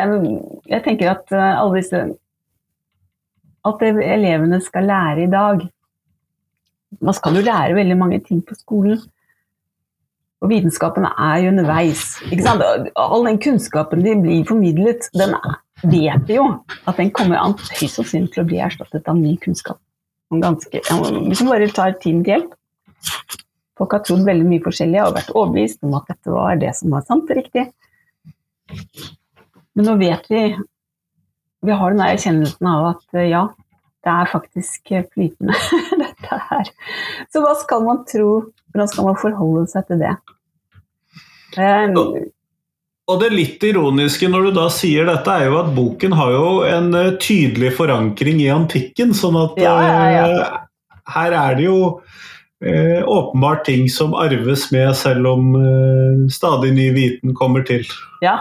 Jeg 0.71 0.85
tenker 0.85 1.09
at 1.11 1.33
eh, 1.35 1.57
alle 1.59 1.81
disse 1.81 2.03
At 3.67 3.83
elevene 3.83 4.61
skal 4.63 4.87
lære 4.87 5.25
i 5.25 5.31
dag 5.33 5.65
Man 7.03 7.17
skal 7.19 7.37
jo 7.37 7.43
lære 7.43 7.75
veldig 7.75 7.97
mange 7.99 8.21
ting 8.23 8.39
på 8.47 8.55
skolen. 8.55 9.01
Og 10.43 10.51
vitenskapen 10.51 11.07
er 11.07 11.37
jo 11.45 11.53
underveis. 11.53 12.17
All 12.99 13.29
den 13.29 13.39
kunnskapen 13.43 14.03
de 14.03 14.17
blir 14.25 14.43
formidlet, 14.49 15.07
den 15.15 15.37
vet 15.87 16.29
vi 16.29 16.37
jo 16.39 16.49
at 16.87 16.99
den 16.99 17.11
kommer 17.15 17.39
an 17.39 17.55
høyst 17.79 17.99
sannsynlig 17.99 18.35
til 18.35 18.43
å 18.43 18.49
bli 18.51 18.61
erstattet 18.63 19.09
av 19.11 19.19
ny 19.19 19.37
kunnskap 19.43 19.79
ganske, 20.41 20.81
hvis 20.81 21.43
man 21.43 21.53
bare 21.53 21.71
tar 21.75 21.97
tiden 22.01 22.23
til 22.25 22.37
hjelp. 22.37 22.53
Folk 23.79 23.97
har 23.97 24.05
trodd 24.07 24.25
veldig 24.27 24.47
mye 24.49 24.63
forskjellig 24.65 25.01
og 25.03 25.17
vært 25.17 25.33
overbevist 25.35 25.83
om 25.87 25.97
at 25.99 26.13
dette 26.13 26.33
var 26.33 26.61
det 26.61 26.73
som 26.79 26.93
var 26.95 27.05
sant 27.09 27.31
og 27.31 27.39
riktig. 27.39 27.67
Men 29.77 29.89
nå 29.89 29.97
vet 30.01 30.29
vi 30.31 30.45
Vi 31.63 31.75
har 31.79 31.93
den 31.93 32.01
erkjennelsen 32.03 32.67
av 32.67 32.85
at 32.89 33.19
ja, 33.23 33.43
det 34.03 34.11
er 34.13 34.31
faktisk 34.33 34.89
flytende, 35.13 35.55
dette 36.33 36.53
her. 36.53 36.71
Så 37.33 37.43
hva 37.45 37.55
skal 37.61 37.85
man 37.87 38.05
tro? 38.09 38.29
Hvordan 38.73 38.91
skal 38.91 39.09
man 39.11 39.19
forholde 39.21 39.67
seg 39.71 39.89
til 39.91 40.01
det? 40.03 40.15
Um, 41.59 41.99
og 43.13 43.19
det 43.21 43.29
litt 43.35 43.65
ironiske 43.67 44.31
når 44.33 44.49
du 44.49 44.51
da 44.57 44.67
sier 44.73 45.09
dette, 45.09 45.35
er 45.35 45.51
jo 45.51 45.59
at 45.61 45.73
boken 45.77 46.17
har 46.17 46.33
jo 46.33 46.51
en 46.69 46.91
uh, 46.97 47.15
tydelig 47.21 47.75
forankring 47.77 48.41
i 48.45 48.51
antikken. 48.55 49.13
Sånn 49.17 49.37
at 49.41 49.61
ja, 49.61 49.77
ja, 49.85 50.03
ja. 50.17 50.27
Uh, 50.33 50.99
her 51.13 51.35
er 51.37 51.57
det 51.59 51.65
jo 51.67 51.79
eh, 52.63 53.01
åpenbart 53.03 53.65
ting 53.67 53.89
som 53.91 54.13
arves 54.15 54.69
med, 54.71 54.93
selv 54.95 55.27
om 55.33 55.57
stadig 56.31 56.71
ny 56.77 56.85
viten 56.95 57.35
kommer 57.35 57.67
til. 57.67 57.83
Ja, 58.23 58.37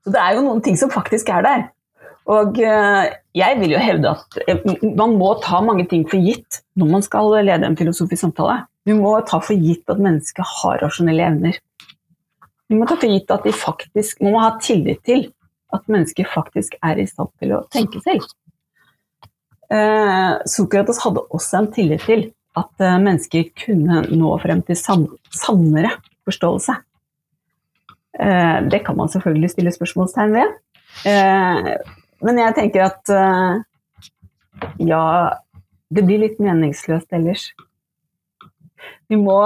så 0.00 0.14
det 0.14 0.22
er 0.22 0.38
jo 0.38 0.46
noen 0.46 0.62
ting 0.64 0.78
som 0.80 0.90
faktisk 0.90 1.28
er 1.34 1.44
der. 1.44 1.66
Og 2.28 2.58
jeg 2.60 3.58
vil 3.60 3.72
jo 3.72 3.78
hevde 3.80 4.10
at 4.12 4.66
man 4.98 5.14
må 5.16 5.30
ta 5.40 5.62
mange 5.64 5.86
ting 5.88 6.02
for 6.10 6.20
gitt 6.20 6.58
når 6.76 6.90
man 6.90 7.04
skal 7.06 7.32
lede 7.40 7.64
en 7.64 7.78
filosofisk 7.78 8.20
samtale. 8.26 8.58
Vi 8.84 8.96
må 8.96 9.14
ta 9.28 9.40
for 9.40 9.56
gitt 9.56 9.88
at 9.88 10.00
mennesket 10.00 10.44
har 10.60 10.82
rasjonelle 10.84 11.24
evner. 11.24 11.56
Vi 12.68 12.76
må 12.76 12.84
ta 12.88 12.98
for 13.00 13.08
gitt 13.08 13.32
at 13.32 13.48
de 13.48 13.54
faktisk 13.56 14.20
må 14.24 14.34
ha 14.42 14.52
tillit 14.60 15.00
til 15.08 15.30
at 15.76 15.88
mennesker 15.92 16.28
faktisk 16.28 16.76
er 16.84 17.00
i 17.00 17.06
stand 17.08 17.32
til 17.40 17.54
å 17.56 17.62
tenke 17.72 18.00
selv. 18.04 18.24
Eh, 19.68 20.34
Sokrates 20.48 21.00
hadde 21.04 21.26
også 21.28 21.60
en 21.60 21.70
tillit 21.74 22.04
til 22.08 22.26
at 22.56 22.84
eh, 22.84 23.00
mennesker 23.04 23.50
kunne 23.64 24.02
nå 24.08 24.32
frem 24.40 24.62
til 24.64 24.78
sann, 24.80 25.04
sannere 25.34 25.92
forståelse. 26.28 26.78
Eh, 28.18 28.58
det 28.72 28.82
kan 28.86 28.96
man 28.96 29.12
selvfølgelig 29.12 29.52
stille 29.52 29.74
spørsmålstegn 29.76 30.36
ved. 30.38 30.56
Eh, 32.18 32.26
men 32.26 32.40
jeg 32.42 32.56
tenker 32.56 32.86
at 32.88 33.12
uh, 33.12 33.60
ja, 34.82 35.02
det 35.94 36.04
blir 36.04 36.22
litt 36.24 36.42
meningsløst 36.42 37.12
ellers. 37.16 37.48
Vi 39.08 39.16
må 39.16 39.38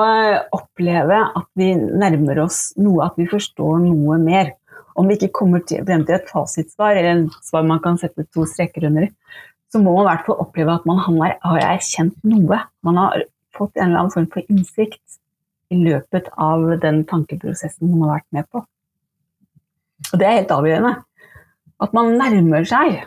oppleve 0.53 1.19
at 1.39 1.49
vi 1.59 1.73
nærmer 1.77 2.43
oss 2.45 2.73
noe, 2.81 3.07
at 3.07 3.19
vi 3.21 3.29
forstår 3.31 3.79
noe 3.85 4.19
mer. 4.23 4.55
Om 4.99 5.09
vi 5.09 5.17
ikke 5.17 5.33
kommer 5.39 5.63
til, 5.65 5.85
frem 5.87 6.03
til 6.05 6.19
et 6.19 6.29
fasitsvar, 6.29 6.99
eller 6.99 7.15
en 7.15 7.29
svar 7.45 7.65
man 7.65 7.81
kan 7.85 7.97
sette 8.01 8.27
to 8.35 8.45
streker 8.49 8.89
under, 8.91 9.07
så 9.73 9.81
må 9.81 9.95
man 9.95 10.05
i 10.05 10.09
hvert 10.11 10.27
fall 10.27 10.43
oppleve 10.43 10.75
at 10.75 10.89
man 10.89 11.01
har, 11.01 11.39
har 11.41 11.63
erkjent 11.65 12.19
noe. 12.29 12.59
Man 12.85 13.01
har 13.01 13.25
fått 13.57 13.79
en 13.79 13.89
eller 13.89 14.03
annen 14.03 14.13
form 14.13 14.29
for 14.35 14.45
innsikt 14.53 15.17
i 15.73 15.79
løpet 15.81 16.29
av 16.37 16.67
den 16.83 17.01
tankeprosessen 17.09 17.89
man 17.89 18.05
har 18.05 18.19
vært 18.19 18.29
med 18.37 18.51
på. 18.53 18.65
Og 20.11 20.21
det 20.21 20.29
er 20.29 20.39
helt 20.43 20.53
avgjørende. 20.53 20.93
At 21.83 21.95
man 21.97 22.15
nærmer 22.19 22.67
seg 22.69 23.03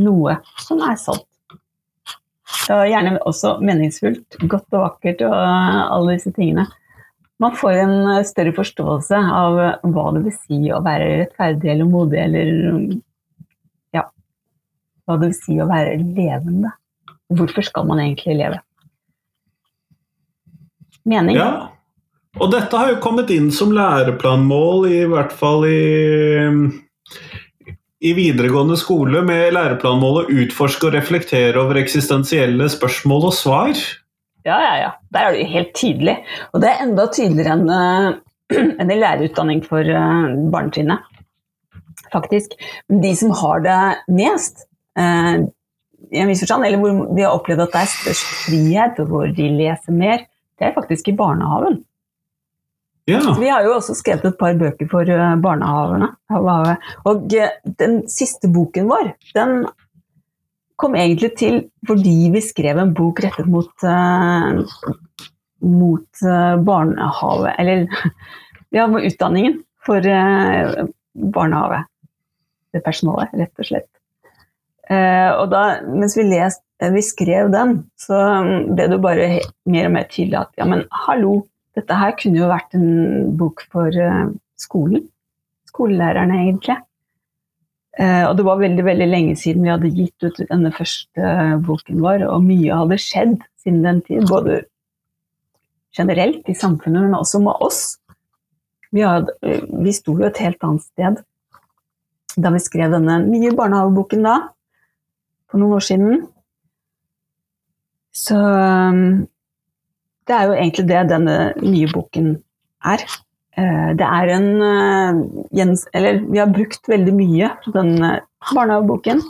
noe 0.00 0.38
som 0.60 0.80
er 0.86 0.96
sant. 1.00 1.26
Og 2.70 2.84
gjerne 2.86 3.18
også 3.26 3.56
meningsfullt, 3.64 4.38
godt 4.50 4.76
og 4.76 4.84
vakkert 4.84 5.24
og 5.26 5.34
alle 5.34 6.16
disse 6.16 6.32
tingene. 6.34 6.66
Man 7.40 7.54
får 7.56 7.78
en 7.82 7.94
større 8.28 8.52
forståelse 8.56 9.16
av 9.16 9.58
hva 9.90 10.06
det 10.14 10.24
vil 10.26 10.34
si 10.36 10.58
å 10.70 10.82
være 10.84 11.06
rettferdig 11.22 11.70
eller 11.72 11.88
modig, 11.88 12.20
eller 12.20 12.50
ja, 13.96 14.04
hva 15.08 15.16
det 15.16 15.30
vil 15.30 15.38
si 15.38 15.56
å 15.60 15.68
være 15.70 15.96
levende. 16.02 16.74
Hvorfor 17.32 17.64
skal 17.64 17.88
man 17.88 18.02
egentlig 18.02 18.36
leve? 18.42 18.60
Mening. 21.08 21.38
Ja, 21.40 21.70
og 22.38 22.52
dette 22.52 22.76
har 22.76 22.92
jo 22.92 23.00
kommet 23.02 23.32
inn 23.34 23.48
som 23.54 23.72
læreplanmål, 23.74 24.84
i 24.92 25.00
hvert 25.10 25.32
fall 25.34 25.64
i 25.66 25.80
i 28.00 28.12
videregående 28.16 28.78
skole 28.80 29.20
med 29.26 29.52
læreplanmålet 29.52 30.30
utforske 30.32 30.88
og 30.88 30.94
reflektere 30.96 31.60
over 31.60 31.80
eksistensielle 31.82 32.68
spørsmål 32.72 33.28
og 33.28 33.34
svar? 33.36 33.82
Ja, 34.46 34.56
ja, 34.56 34.74
ja. 34.80 34.90
Der 35.12 35.26
er 35.26 35.36
jo 35.36 35.48
helt 35.52 35.74
tydelig. 35.76 36.16
Og 36.54 36.62
det 36.62 36.70
er 36.70 36.84
enda 36.86 37.06
tydeligere 37.12 37.58
enn, 37.58 37.68
uh, 37.68 38.56
enn 38.80 38.92
i 38.92 38.98
lærerutdanning 39.02 39.60
for 39.66 39.84
uh, 39.84 40.32
barnetrinnet, 40.52 41.04
faktisk. 42.14 42.56
De 42.88 43.12
som 43.20 43.36
har 43.42 43.66
det 43.68 43.80
mest, 44.16 44.64
uh, 44.96 45.44
i 46.10 46.22
en 46.22 46.32
viss 46.32 46.40
forstand, 46.46 46.64
eller 46.64 46.80
hvor 46.80 47.04
de 47.12 47.26
har 47.26 47.36
opplevd 47.36 47.66
at 47.66 47.76
det 47.76 47.84
er 47.84 47.94
størst 47.98 48.34
frihet, 48.46 49.04
og 49.04 49.12
hvor 49.12 49.28
de 49.36 49.52
leser 49.60 49.92
mer, 49.92 50.24
det 50.56 50.70
er 50.70 50.76
faktisk 50.76 51.12
i 51.12 51.16
barnehagen. 51.20 51.82
Ja. 53.10 53.36
Vi 53.40 53.48
har 53.48 53.64
jo 53.66 53.74
også 53.74 53.96
skrevet 53.98 54.28
et 54.28 54.38
par 54.38 54.56
bøker 54.58 54.88
for 54.90 55.08
eh, 55.10 55.36
barnehagene. 55.42 56.10
Og 57.10 57.34
eh, 57.34 57.56
den 57.80 58.02
siste 58.10 58.50
boken 58.52 58.90
vår, 58.90 59.14
den 59.34 59.64
kom 60.80 60.94
egentlig 60.96 61.34
til 61.36 61.58
fordi 61.88 62.30
vi 62.32 62.40
skrev 62.44 62.78
en 62.80 62.94
bok 62.96 63.20
rettet 63.20 63.48
mot, 63.52 63.72
uh, 63.84 64.62
mot 65.60 66.22
barnehage 66.64 67.52
Eller 67.60 67.82
ja, 68.76 68.86
utdanningen 68.86 69.58
for 69.84 70.00
uh, 70.00 70.86
barnehage. 71.34 71.82
Det 72.70 72.84
personalet, 72.86 73.34
rett 73.34 73.58
og 73.58 73.66
slett. 73.66 73.88
og 74.90 75.48
da, 75.50 75.62
mens 75.90 76.14
vi, 76.14 76.22
lest, 76.30 76.62
vi 76.94 77.02
skrev 77.02 77.50
den, 77.50 77.72
så 77.98 78.16
ble 78.70 78.86
det 78.86 78.94
jo 78.94 79.02
bare 79.02 79.26
mer 79.70 79.88
og 79.88 79.94
mer 79.96 80.06
tydelig 80.10 80.38
at 80.38 80.62
ja, 80.62 80.68
men 80.70 80.84
hallo, 81.02 81.40
dette 81.78 81.96
her 81.96 82.14
kunne 82.18 82.40
jo 82.40 82.50
vært 82.50 82.74
en 82.78 83.34
bok 83.38 83.62
for 83.70 83.94
skolen. 84.60 85.04
Skolelærerne, 85.70 86.40
egentlig. 86.44 86.76
Eh, 87.98 88.24
og 88.28 88.36
det 88.38 88.46
var 88.46 88.60
veldig 88.60 88.84
veldig 88.86 89.06
lenge 89.08 89.36
siden 89.38 89.64
vi 89.66 89.72
hadde 89.72 89.90
gitt 89.94 90.26
ut 90.26 90.38
denne 90.46 90.70
første 90.74 91.30
boken 91.66 92.02
vår, 92.04 92.26
og 92.30 92.44
mye 92.46 92.76
hadde 92.82 93.00
skjedd 93.02 93.40
siden 93.62 93.82
den 93.86 94.02
tid. 94.06 94.28
Både 94.30 94.62
generelt 95.96 96.46
i 96.48 96.54
samfunnet, 96.54 97.08
men 97.08 97.18
også 97.18 97.42
med 97.42 97.66
oss. 97.66 97.98
Vi, 98.94 99.02
hadde, 99.06 99.34
vi 99.42 99.94
sto 99.94 100.14
jo 100.18 100.28
et 100.28 100.40
helt 100.42 100.62
annet 100.66 100.86
sted 100.86 101.20
da 102.40 102.52
vi 102.54 102.60
skrev 102.62 102.92
denne 102.94 103.16
nye 103.26 103.50
barnehageboken 103.58 104.22
da, 104.22 104.36
for 105.50 105.58
noen 105.58 105.74
år 105.80 105.82
siden. 105.82 106.20
Så 108.14 108.38
det 110.30 110.36
er 110.36 110.48
jo 110.48 110.56
egentlig 110.56 110.86
det 110.88 111.02
denne 111.10 111.36
nye 111.58 111.90
boken 111.90 112.32
er. 112.86 113.04
Eh, 113.58 113.90
det 113.98 114.06
er 114.06 114.32
en 114.36 114.50
eh, 114.62 115.70
Eller 115.92 116.20
vi 116.22 116.38
har 116.38 116.52
brukt 116.54 116.86
veldig 116.88 117.14
mye 117.16 117.50
den 117.74 117.96
eh, 118.06 118.20
barnehageboken 118.54 119.22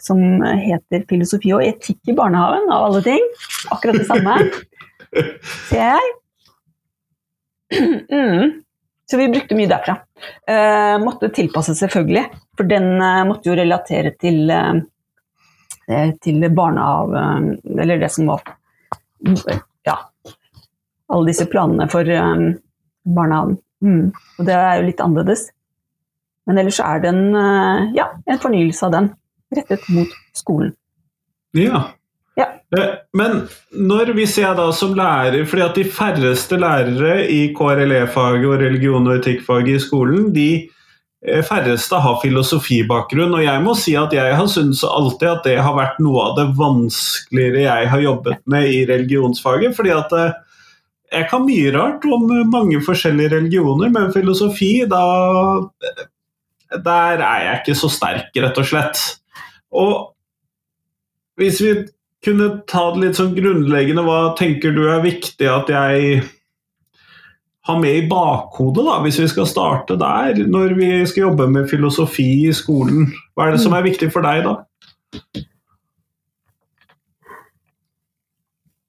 som 0.00 0.20
heter 0.40 1.04
'Filosofi 1.04 1.52
og 1.52 1.60
etikk 1.60 2.08
i 2.08 2.16
barnehagen', 2.16 2.70
av 2.72 2.86
alle 2.88 3.02
ting. 3.04 3.20
Akkurat 3.70 3.98
det 4.00 4.06
samme, 4.08 4.38
ser 5.68 5.94
jeg. 5.94 6.16
Mm. 8.10 8.62
Så 9.06 9.16
vi 9.16 9.28
brukte 9.28 9.54
mye 9.54 9.70
derfra. 9.70 9.94
Eh, 10.48 10.96
måtte 11.02 11.28
tilpasse, 11.34 11.74
selvfølgelig, 11.78 12.24
for 12.58 12.66
den 12.66 12.88
eh, 12.98 13.22
måtte 13.28 13.46
jo 13.46 13.54
relatere 13.58 14.10
til, 14.18 14.50
eh, 14.50 16.10
til 16.22 16.48
barnehage 16.50 17.22
Eller 17.78 18.02
det 18.02 18.10
som 18.10 18.26
var. 18.26 18.42
Alle 21.10 21.32
disse 21.32 21.46
planene 21.50 21.88
for 21.90 22.06
barnehagen. 23.04 23.58
Mm. 23.80 24.10
Og 24.38 24.46
det 24.46 24.54
er 24.56 24.78
jo 24.78 24.86
litt 24.88 25.02
annerledes. 25.02 25.48
Men 26.48 26.60
ellers 26.60 26.80
er 26.82 27.00
det 27.02 27.12
en, 27.12 27.24
uh, 27.36 27.88
ja, 27.96 28.10
en 28.26 28.42
fornyelse 28.42 28.86
av 28.88 28.96
den, 28.96 29.08
rettet 29.54 29.86
mot 29.92 30.12
skolen. 30.36 30.72
Ja. 31.56 31.84
ja. 32.38 32.48
Eh, 32.76 32.90
men 33.18 33.44
når 33.74 34.12
vi 34.14 34.26
ser 34.30 34.54
da 34.58 34.68
som 34.74 34.96
lærer, 34.98 35.44
fordi 35.46 35.64
at 35.66 35.78
de 35.78 35.86
færreste 35.90 36.58
lærere 36.60 37.24
i 37.30 37.40
KRLE-faget 37.56 38.46
og 38.46 38.60
religion- 38.62 39.08
og 39.08 39.16
etikkfaget 39.18 39.72
i 39.76 39.82
skolen, 39.82 40.28
de 40.34 40.50
eh, 41.26 41.42
færreste 41.46 41.98
har 42.02 42.20
filosofibakgrunn. 42.22 43.34
Og 43.34 43.42
jeg 43.46 43.64
må 43.66 43.74
si 43.78 43.96
at 43.98 44.14
jeg 44.14 44.36
har 44.38 44.50
syntes 44.50 44.84
alltid 44.86 45.32
at 45.32 45.48
det 45.48 45.58
har 45.62 45.74
vært 45.78 45.98
noe 46.02 46.28
av 46.28 46.38
det 46.38 46.46
vanskeligere 46.58 47.66
jeg 47.66 47.90
har 47.94 48.06
jobbet 48.06 48.46
med 48.46 48.70
i 48.70 48.84
religionsfaget. 48.90 49.74
fordi 49.76 49.94
at 49.98 50.14
jeg 51.10 51.26
kan 51.30 51.46
mye 51.46 51.70
rart 51.74 52.04
om 52.06 52.28
mange 52.52 52.80
forskjellige 52.86 53.34
religioner, 53.34 53.90
men 53.92 54.12
filosofi, 54.14 54.84
da 54.90 55.02
Der 56.70 57.18
er 57.18 57.40
jeg 57.42 57.60
ikke 57.60 57.74
så 57.74 57.88
sterk, 57.90 58.28
rett 58.36 58.58
og 58.62 58.66
slett. 58.66 59.00
Og 59.74 59.94
hvis 61.40 61.58
vi 61.64 61.72
kunne 62.22 62.60
ta 62.70 62.84
det 62.94 63.02
litt 63.02 63.18
sånn 63.18 63.32
grunnleggende, 63.34 64.04
hva 64.06 64.36
tenker 64.38 64.74
du 64.76 64.84
er 64.86 65.02
viktig 65.02 65.48
at 65.50 65.72
jeg 65.72 66.20
har 67.66 67.80
med 67.80 67.96
i 67.96 68.06
bakhodet, 68.08 68.84
da, 68.86 69.00
hvis 69.02 69.18
vi 69.18 69.28
skal 69.32 69.48
starte 69.50 69.98
der, 69.98 70.38
når 70.46 70.76
vi 70.78 70.90
skal 71.10 71.26
jobbe 71.30 71.48
med 71.50 71.68
filosofi 71.72 72.28
i 72.46 72.54
skolen? 72.54 73.10
Hva 73.34 73.48
er 73.48 73.56
det 73.56 73.64
som 73.64 73.74
er 73.74 73.88
viktig 73.88 74.12
for 74.14 74.22
deg, 74.26 74.46
da? 74.46 75.42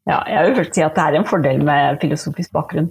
Ja, 0.10 0.22
jeg 0.26 0.56
vil 0.56 0.70
si 0.74 0.82
at 0.82 0.96
det 0.98 1.04
er 1.04 1.20
en 1.20 1.28
fordel 1.30 1.62
med 1.66 2.00
filosofisk 2.02 2.54
bakgrunn. 2.56 2.90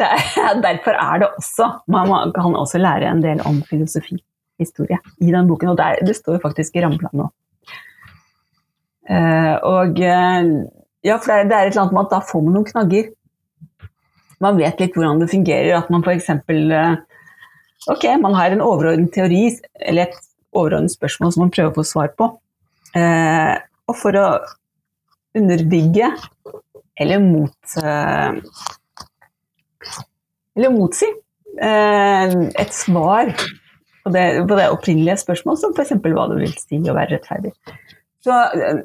Er, 0.00 0.16
derfor 0.66 0.96
er 0.96 1.20
det 1.22 1.28
også 1.38 1.68
Man 1.88 2.32
kan 2.36 2.56
også 2.56 2.78
lære 2.78 3.10
en 3.10 3.22
del 3.24 3.40
om 3.48 3.62
filosofihistorie 3.68 4.98
i 5.20 5.32
den 5.32 5.48
boken. 5.48 5.74
Og 5.74 5.78
der, 5.78 6.00
det 6.06 6.16
står 6.16 6.40
faktisk 6.42 6.76
i 6.76 6.84
rammeplanen 6.84 7.26
òg. 7.26 7.34
Uh, 9.06 9.54
og 9.62 10.00
uh, 10.02 10.46
ja, 11.06 11.14
for 11.22 11.30
det 11.30 11.54
er, 11.54 11.68
et 11.68 11.76
eller 11.76 11.84
annet 11.84 11.94
med 11.94 12.08
at 12.08 12.14
da 12.16 12.22
får 12.26 12.42
man 12.42 12.56
noen 12.56 12.66
knagger. 12.66 13.12
Man 14.42 14.56
vet 14.58 14.80
litt 14.82 14.96
hvordan 14.96 15.20
det 15.22 15.30
fungerer. 15.30 15.76
At 15.78 15.92
man 15.92 16.02
f.eks. 16.02 16.32
Eh, 16.32 16.96
ok, 17.92 18.06
man 18.20 18.34
har 18.36 18.52
en 18.52 18.64
overordnet 18.64 19.12
teori 19.14 19.44
eller 19.78 20.08
et 20.08 20.18
overordnet 20.56 20.92
spørsmål 20.92 21.32
som 21.32 21.44
man 21.44 21.52
prøver 21.54 21.70
å 21.70 21.76
få 21.78 21.84
svar 21.86 22.10
på. 22.18 22.26
Og 22.96 23.96
for 23.96 24.18
å 24.18 24.26
underbygge 25.36 26.10
eller 26.96 27.20
mot 27.20 27.76
eh, 27.76 28.38
Eller 30.56 30.72
motsi 30.72 31.08
eh, 31.60 32.36
et 32.56 32.72
svar 32.72 33.34
på 34.06 34.12
det, 34.14 34.24
på 34.48 34.56
det 34.56 34.68
opprinnelige 34.72 35.18
spørsmålet, 35.20 35.60
som 35.60 35.74
f.eks. 35.76 35.92
hva 36.00 36.28
det 36.30 36.40
vil 36.40 36.54
si 36.56 36.78
å 36.80 36.94
være 36.96 37.18
rettferdig. 37.18 37.52
Så, 38.24 38.36
eh, 38.56 38.80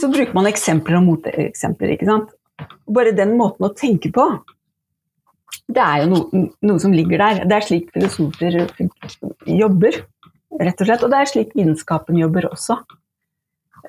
så 0.00 0.10
bruker 0.12 0.36
man 0.36 0.50
eksempler 0.50 0.98
og 0.98 1.06
moteksempler. 1.06 1.94
ikke 1.94 2.10
sant? 2.10 2.34
Bare 2.90 3.16
den 3.16 3.36
måten 3.38 3.64
å 3.64 3.72
tenke 3.72 4.10
på, 4.12 4.26
det 5.70 5.80
er 5.80 6.02
jo 6.02 6.10
noe, 6.10 6.44
noe, 6.66 6.82
som 6.82 6.92
ligger 6.92 7.22
der. 7.22 7.44
Det 7.48 7.56
er 7.56 7.64
slik 7.66 7.92
filosofer 7.94 8.58
jobber, 9.46 10.00
rett 10.60 10.82
og 10.82 10.88
slett. 10.88 11.04
Og 11.06 11.12
det 11.12 11.20
er 11.20 11.30
slik 11.30 11.54
vitenskapen 11.56 12.18
jobber 12.20 12.50
også. 12.50 12.80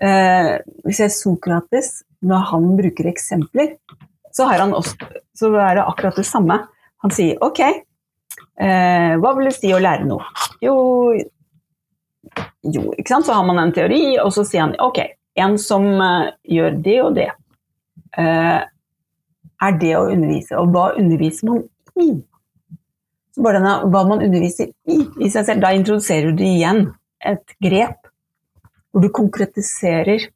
Eh, 0.01 0.55
hvis 0.85 1.01
jeg 1.03 1.13
Sokrates, 1.13 2.01
når 2.25 2.47
han 2.51 2.69
bruker 2.77 3.09
eksempler, 3.11 3.75
så, 4.33 4.47
også, 4.47 4.95
så, 5.37 5.51
er 5.59 5.77
det 5.77 5.85
akkurat 5.85 6.17
det 6.17 6.25
samme. 6.25 6.57
Han 7.03 7.13
sier 7.13 7.41
ok, 7.43 7.61
eh, 7.61 9.13
hva 9.21 9.33
vil 9.37 9.49
det 9.49 9.57
si 9.57 9.73
å 9.73 9.81
lære 9.81 10.07
noe? 10.07 10.25
Jo, 10.63 10.75
jo 12.63 12.85
ikke 12.95 13.11
sant? 13.11 13.27
Så 13.27 13.35
har 13.35 13.45
man 13.45 13.59
en 13.61 13.73
teori, 13.75 14.17
og 14.23 14.31
så 14.33 14.45
sier 14.47 14.65
han 14.65 14.75
ok, 14.81 15.03
en 15.41 15.57
som 15.61 15.85
eh, 15.91 16.33
gjør 16.57 16.81
det 16.85 16.97
og 17.03 17.15
det, 17.17 17.29
uh, 18.17 18.59
er 19.61 19.79
det 19.79 19.93
å 19.95 20.07
undervise. 20.09 20.57
Og 20.59 20.73
hva 20.73 20.91
underviser 20.99 21.47
man 21.47 21.61
i? 22.01 22.09
Så 23.31 23.43
bare 23.45 23.61
denne, 23.61 23.75
hva 23.93 24.01
man 24.09 24.23
underviser 24.25 24.71
i 24.89 24.97
i 25.21 25.29
seg 25.31 25.45
selv, 25.47 25.61
da 25.63 25.71
introduserer 25.75 26.33
du 26.35 26.43
igjen 26.43 26.87
et 27.23 27.53
grep 27.63 28.00
hvor 28.91 29.03
du 29.03 29.09
konkretiserer. 29.15 30.27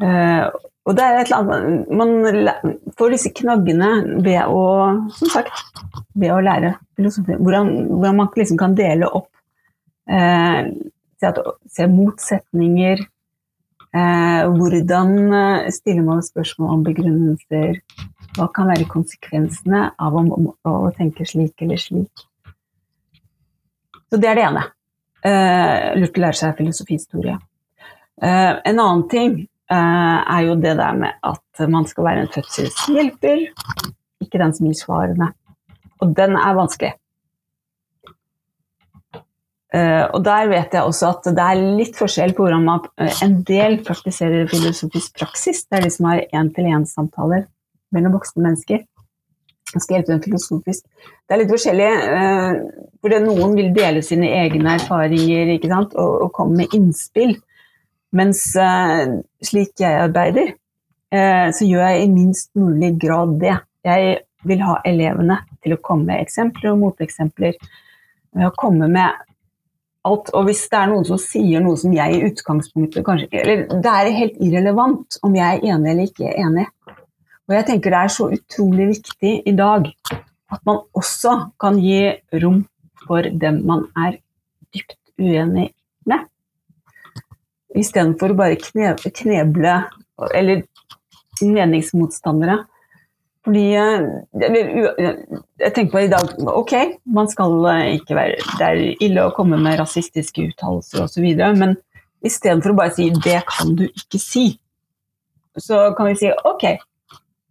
Uh, 0.00 0.48
og 0.88 0.96
det 0.96 1.04
er 1.04 1.18
et 1.18 1.28
eller 1.28 1.50
annet 1.52 1.90
Man 1.92 2.94
får 2.96 3.12
disse 3.12 3.32
knaggene 3.36 3.90
ved 4.24 4.48
å, 4.48 4.62
som 5.12 5.32
sagt, 5.32 5.82
ved 6.16 6.32
å 6.32 6.40
lære 6.44 6.72
filosofi. 6.96 7.36
Hvordan, 7.36 7.72
hvordan 7.90 8.20
man 8.22 8.30
liksom 8.36 8.60
kan 8.60 8.76
dele 8.78 9.08
opp 9.08 9.28
uh, 10.10 10.62
at, 11.28 11.42
se, 11.68 11.88
motsetninger. 11.90 13.04
Uh, 13.90 14.46
hvordan 14.54 15.14
stiller 15.74 16.04
man 16.06 16.24
spørsmål 16.24 16.76
om 16.78 16.84
begrunnelser? 16.86 17.80
Hva 18.36 18.46
kan 18.54 18.70
være 18.70 18.88
konsekvensene 18.88 19.88
av 19.98 20.16
å, 20.16 20.24
å, 20.38 20.74
å 20.86 20.92
tenke 20.96 21.26
slik 21.28 21.66
eller 21.66 21.80
slik? 21.82 22.28
Så 24.10 24.18
det 24.18 24.30
er 24.30 24.38
det 24.38 24.46
ene 24.48 24.68
lurt 25.24 26.16
å 26.16 26.22
lære 26.24 26.38
seg 26.38 26.56
filosofihistorie. 26.56 27.36
Uh, 28.20 28.60
en 28.68 28.76
annen 28.76 29.06
ting 29.08 29.36
uh, 29.72 30.20
er 30.28 30.46
jo 30.46 30.56
det 30.60 30.74
der 30.76 30.96
med 30.96 31.16
at 31.24 31.62
man 31.72 31.86
skal 31.88 32.04
være 32.04 32.24
en 32.24 32.32
fødselshjelper, 32.34 33.46
ikke 34.20 34.40
den 34.42 34.52
som 34.56 34.68
gir 34.68 34.76
svarene. 34.76 35.30
Og 36.00 36.12
den 36.16 36.36
er 36.40 36.56
vanskelig. 36.56 36.94
Og 39.70 40.24
der 40.26 40.48
vet 40.50 40.72
jeg 40.74 40.82
også 40.82 41.12
at 41.12 41.26
det 41.36 41.44
er 41.44 41.60
litt 41.78 41.94
forskjell 41.94 42.32
på 42.34 42.42
hvordan 42.42 42.64
man 42.66 42.88
En 43.22 43.36
del 43.46 43.76
praktiserer 43.86 44.48
filosofisk 44.50 45.20
praksis. 45.20 45.60
Det 45.68 45.78
er 45.78 45.84
de 45.84 45.92
som 45.94 46.08
har 46.08 46.24
én-til-én-samtaler 46.34 47.44
mellom 47.94 48.16
voksne 48.16 48.42
mennesker. 48.48 48.80
Hjelpe 49.70 50.10
dem 50.10 50.22
filosofisk. 50.24 50.86
Det 51.26 51.34
er 51.34 51.42
litt 51.42 51.52
forskjellig, 51.52 51.90
uh, 52.10 52.86
fordi 53.02 53.20
noen 53.22 53.54
vil 53.58 53.70
dele 53.76 54.02
sine 54.02 54.30
egne 54.40 54.74
erfaringer 54.80 55.52
og, 55.70 55.94
og, 55.94 56.26
komme 56.34 56.62
med 56.62 56.74
innspill. 56.74 57.36
Mens 58.16 58.42
uh, 58.58 59.20
slik 59.46 59.78
jeg 59.78 60.00
arbeider, 60.08 60.56
uh, 61.14 61.48
så 61.54 61.68
gjør 61.68 61.86
jeg 61.86 62.02
i 62.02 62.10
minst 62.10 62.50
mulig 62.58 62.96
grad 63.02 63.38
det. 63.42 63.56
Jeg 63.86 64.18
vil 64.48 64.66
ha 64.66 64.80
elevene 64.88 65.38
til 65.62 65.76
å 65.76 65.82
komme 65.84 66.10
med 66.10 66.24
eksempler 66.24 66.72
og 66.72 66.82
moteksempler. 66.82 67.58
Å 68.40 68.50
komme 68.58 68.88
med 68.90 69.26
alt. 70.06 70.30
Og 70.34 70.46
hvis 70.48 70.64
det 70.70 70.78
er 70.80 70.90
noen 70.90 71.06
som 71.06 71.20
sier 71.20 71.62
noe 71.64 71.78
som 71.80 71.94
jeg 71.94 72.16
i 72.16 72.22
utgangspunktet 72.30 73.04
kanskje 73.06 73.28
Eller 73.42 73.64
det 73.70 73.92
er 73.92 74.12
helt 74.16 74.38
irrelevant 74.40 75.18
om 75.26 75.36
jeg 75.36 75.46
er 75.46 75.74
enig 75.74 75.92
eller 75.92 76.10
ikke 76.10 76.34
enig. 76.34 76.66
Og 77.50 77.56
jeg 77.56 77.66
tenker 77.66 77.90
det 77.90 77.98
er 77.98 78.12
så 78.14 78.28
utrolig 78.30 78.84
viktig 78.92 79.30
i 79.42 79.52
dag 79.58 79.88
at 80.54 80.60
man 80.66 80.84
også 80.94 81.32
kan 81.58 81.80
gi 81.82 82.12
rom 82.42 82.60
for 83.02 83.26
dem 83.42 83.64
man 83.66 83.88
er 83.98 84.20
dypt 84.70 84.94
uenig 85.18 85.72
med. 86.06 86.28
Istedenfor 87.74 88.30
å 88.30 88.38
bare 88.38 88.58
kneble 88.62 89.72
eller 90.30 90.62
meningsmotstandere. 91.42 92.60
Fordi 93.42 93.64
eller, 93.74 95.18
Jeg 95.58 95.72
tenker 95.74 95.92
på 95.94 96.00
i 96.04 96.10
dag 96.12 96.34
Ok, 96.52 96.74
man 97.08 97.28
skal 97.32 97.54
ikke 97.96 98.18
være 98.18 98.34
Det 98.58 98.66
er 98.66 98.80
ille 99.00 99.22
å 99.24 99.32
komme 99.32 99.56
med 99.56 99.78
rasistiske 99.80 100.44
uttalelser 100.50 101.06
osv., 101.06 101.24
men 101.56 101.72
istedenfor 102.20 102.74
å 102.74 102.76
bare 102.82 102.92
si 102.92 103.08
'det 103.08 103.40
kan 103.48 103.74
du 103.74 103.86
ikke 103.88 104.20
si', 104.20 104.60
så 105.56 105.96
kan 105.96 106.06
vi 106.06 106.14
si 106.20 106.28
'ok, 106.28 106.76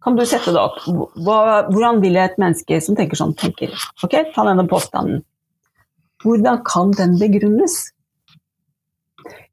kan 0.00 0.16
du 0.16 0.24
sette 0.24 0.52
det 0.54 0.60
opp'? 0.60 0.80
Hvordan 1.20 2.00
vil 2.00 2.16
et 2.16 2.38
menneske 2.40 2.80
som 2.80 2.96
tenker 2.96 3.16
sånn, 3.20 3.34
tenker? 3.36 3.72
Ok, 4.04 4.16
ta 4.34 4.44
denne 4.48 4.66
påstanden. 4.68 5.22
Hvordan 6.24 6.62
kan 6.64 6.92
den 6.96 7.18
begrunnes? 7.20 7.92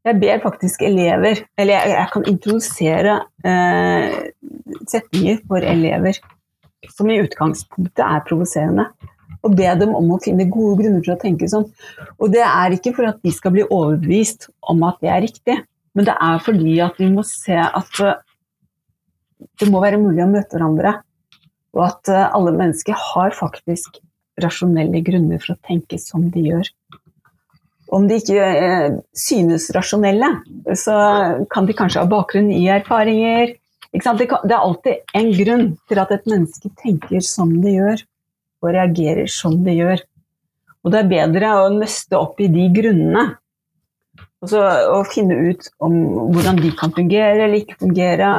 Jeg 0.07 0.19
ber 0.21 0.39
faktisk 0.39 0.81
elever, 0.87 1.43
eller 1.59 1.73
jeg, 1.73 1.91
jeg 1.91 2.09
kan 2.13 2.25
introdusere 2.31 3.13
eh, 3.43 4.31
setninger 4.87 5.41
for 5.47 5.59
elever 5.59 6.15
som 6.95 7.09
i 7.11 7.19
utgangspunktet 7.19 8.03
er 8.05 8.23
provoserende. 8.27 8.87
Og 9.43 9.55
be 9.55 9.67
dem 9.79 9.93
om 9.95 10.13
å 10.15 10.19
finne 10.23 10.47
gode 10.51 10.79
grunner 10.81 11.03
til 11.03 11.13
å 11.13 11.19
tenke 11.19 11.49
sånn. 11.51 11.67
Og 12.19 12.31
det 12.31 12.43
er 12.43 12.75
ikke 12.75 12.95
for 12.95 13.09
at 13.09 13.19
de 13.23 13.33
skal 13.35 13.53
bli 13.55 13.67
overbevist 13.67 14.49
om 14.71 14.83
at 14.87 15.03
det 15.03 15.11
er 15.11 15.23
riktig, 15.27 15.57
men 15.95 16.07
det 16.07 16.15
er 16.23 16.39
fordi 16.45 16.79
at 16.83 16.97
vi 17.01 17.11
må 17.11 17.23
se 17.27 17.57
at 17.57 18.01
det 19.59 19.69
må 19.69 19.81
være 19.83 20.01
mulig 20.01 20.23
å 20.25 20.31
møte 20.31 20.57
hverandre. 20.57 20.97
Og 21.77 21.83
at 21.87 22.13
eh, 22.13 22.29
alle 22.33 22.55
mennesker 22.57 22.97
har 22.97 23.35
faktisk 23.37 24.01
rasjonelle 24.41 25.01
grunner 25.05 25.41
for 25.41 25.55
å 25.55 25.61
tenke 25.65 25.99
som 26.01 26.29
de 26.33 26.47
gjør 26.49 26.71
om 27.95 28.07
de 28.07 28.17
ikke 28.19 28.43
eh, 28.43 28.97
synes 29.15 29.69
rasjonelle, 29.75 30.29
så 30.75 30.97
kan 31.51 31.67
de 31.67 31.75
kanskje 31.77 32.03
ha 32.03 32.09
bakgrunn 32.09 32.51
i 32.51 32.65
erfaringer. 32.71 33.55
Det, 33.93 34.27
er 34.27 34.57
alltid 34.57 35.15
en 35.17 35.31
grunn 35.37 35.65
til 35.87 36.01
at 36.01 36.11
et 36.13 36.27
menneske 36.29 36.71
tenker 36.81 37.23
som 37.23 37.53
det 37.63 37.77
gjør, 37.77 38.03
og 38.63 38.73
reagerer 38.75 39.31
som 39.31 39.55
det 39.65 39.77
gjør. 39.77 40.03
Og 40.83 40.93
det 40.93 41.01
er 41.01 41.11
bedre 41.11 41.53
å 41.61 41.67
nøste 41.73 42.19
opp 42.19 42.39
i 42.43 42.49
de 42.51 42.67
grunnene 42.75 43.25
og, 44.37 44.49
så, 44.51 44.61
og 44.93 45.09
finne 45.09 45.35
ut 45.49 45.65
om 45.83 45.95
hvordan 46.35 46.59
de 46.61 46.69
kan 46.77 46.93
fungere 46.93 47.47
eller 47.47 47.57
ikke 47.57 47.79
fungere 47.81 48.29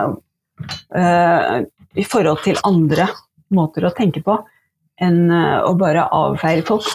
i 0.89 2.05
forhold 2.09 2.41
til 2.45 2.57
andre 2.65 3.09
måter 3.55 3.85
å 3.85 3.93
tenke 3.97 4.23
på 4.25 4.39
enn 5.03 5.29
uh, 5.31 5.67
å 5.69 5.75
bare 5.79 6.09
avfeire 6.15 6.65
folk. 6.67 6.89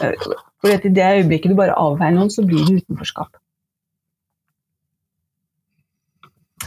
For 0.64 0.72
i 0.72 0.92
det 0.96 1.08
øyeblikket 1.20 1.54
du 1.54 1.60
bare 1.60 1.78
avfeier 1.80 2.16
noen, 2.16 2.32
så 2.32 2.46
blir 2.48 2.66
det 2.68 2.84
utenforskap. 2.84 3.32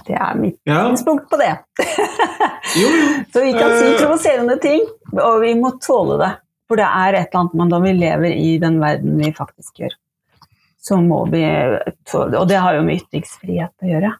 Det 0.06 0.14
er 0.14 0.34
mitt 0.38 0.58
ja. 0.68 0.84
på 0.94 1.38
det. 1.40 1.52
jo, 2.78 2.88
jo. 2.88 3.06
Så 3.32 3.42
vi 3.42 3.54
kan 3.56 3.72
si 3.74 3.86
eh. 3.88 3.96
provoserende 3.98 4.58
ting, 4.62 4.84
og 5.16 5.40
vi 5.42 5.54
må 5.58 5.72
tåle 5.82 6.18
det. 6.20 6.32
For 6.70 6.78
det 6.78 6.86
er 6.86 7.16
et 7.16 7.30
eller 7.30 7.40
annet 7.40 7.56
med 7.58 7.72
når 7.72 7.82
vi 7.82 7.94
lever 7.96 8.36
i 8.36 8.52
den 8.62 8.78
verden 8.82 9.16
vi 9.18 9.32
faktisk 9.34 9.82
gjør. 9.82 9.96
Så 10.86 11.00
må 11.02 11.24
vi 11.32 11.42
tåle 12.06 12.30
det. 12.34 12.38
Og 12.38 12.46
det 12.50 12.60
har 12.62 12.76
jo 12.76 12.84
med 12.86 13.00
ytringsfrihet 13.00 13.74
å 13.82 13.90
gjøre. 13.90 14.12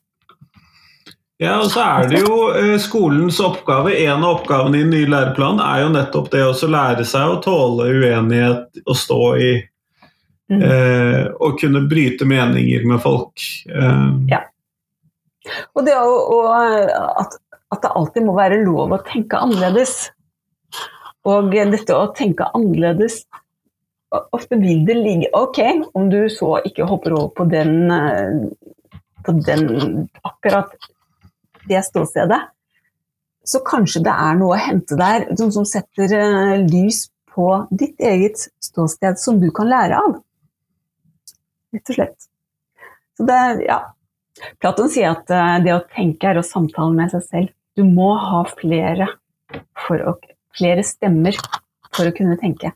Ja, 1.36 1.58
og 1.60 1.68
så 1.68 1.82
er 1.84 2.06
det 2.08 2.22
jo 2.22 2.36
eh, 2.56 2.74
skolens 2.80 3.38
oppgave. 3.44 3.92
En 4.06 4.24
av 4.24 4.38
oppgavene 4.38 4.78
i 4.78 4.84
den 4.86 4.94
nye 4.94 5.08
læreplanen 5.12 5.60
er 5.60 5.82
jo 5.82 5.92
nettopp 5.92 6.30
det 6.32 6.44
å 6.48 6.70
lære 6.72 7.04
seg 7.04 7.28
å 7.28 7.40
tåle 7.44 7.90
uenighet 7.92 8.80
og 8.86 8.96
stå 8.96 9.20
i 9.36 9.50
mm. 10.48 10.62
eh, 10.62 11.24
Og 11.44 11.58
kunne 11.60 11.84
bryte 11.90 12.28
meninger 12.28 12.88
med 12.88 13.02
folk. 13.04 13.44
Eh. 13.68 14.08
Ja. 14.32 14.40
Og 15.76 15.84
det 15.86 15.98
å, 16.00 16.16
og 16.38 16.48
at, 16.56 17.36
at, 17.68 17.84
det 17.84 17.92
alltid 17.92 18.24
må 18.26 18.38
være 18.38 18.64
lov 18.64 18.96
å 18.96 19.02
tenke 19.04 19.36
annerledes. 19.36 20.08
Og 21.28 21.52
dette 21.52 21.92
å 21.92 22.12
tenke 22.16 22.48
annerledes 22.54 23.24
Ofte 24.32 24.54
vil 24.60 24.84
det 24.86 24.94
ligge 24.94 25.28
Ok, 25.34 25.58
om 25.98 26.06
du 26.08 26.28
så 26.30 26.60
ikke 26.64 26.86
hopper 26.86 27.16
over 27.16 27.32
på 27.34 27.44
den, 27.50 27.90
eh, 27.90 29.00
på 29.26 29.34
den 29.44 30.06
akkurat 30.24 30.72
det 31.68 31.82
ståstedet, 31.86 32.40
så 33.46 33.60
kanskje 33.66 34.02
det 34.06 34.12
er 34.12 34.38
noe 34.38 34.56
å 34.56 34.60
hente 34.60 34.98
der 34.98 35.28
som, 35.38 35.52
som 35.54 35.66
setter 35.68 36.10
uh, 36.18 36.54
lys 36.66 37.06
på 37.30 37.50
ditt 37.70 38.00
eget 38.02 38.48
ståsted 38.64 39.20
som 39.22 39.38
du 39.40 39.50
kan 39.54 39.70
lære 39.70 40.00
av. 40.00 40.16
Rett 41.76 41.92
og 41.92 41.98
slett. 41.98 42.26
Så 43.16 43.26
det, 43.28 43.38
ja. 43.68 43.80
Platon 44.60 44.90
sier 44.92 45.14
at 45.14 45.30
uh, 45.30 45.58
det 45.62 45.76
å 45.76 45.84
tenke 45.94 46.32
er 46.32 46.40
å 46.40 46.46
samtale 46.46 46.96
med 46.96 47.14
seg 47.14 47.24
selv. 47.28 47.54
Du 47.78 47.84
må 47.86 48.14
ha 48.18 48.42
flere, 48.50 49.08
å, 49.94 50.16
flere 50.56 50.84
stemmer 50.86 51.38
for 51.92 52.08
å 52.08 52.14
kunne 52.16 52.38
tenke. 52.40 52.74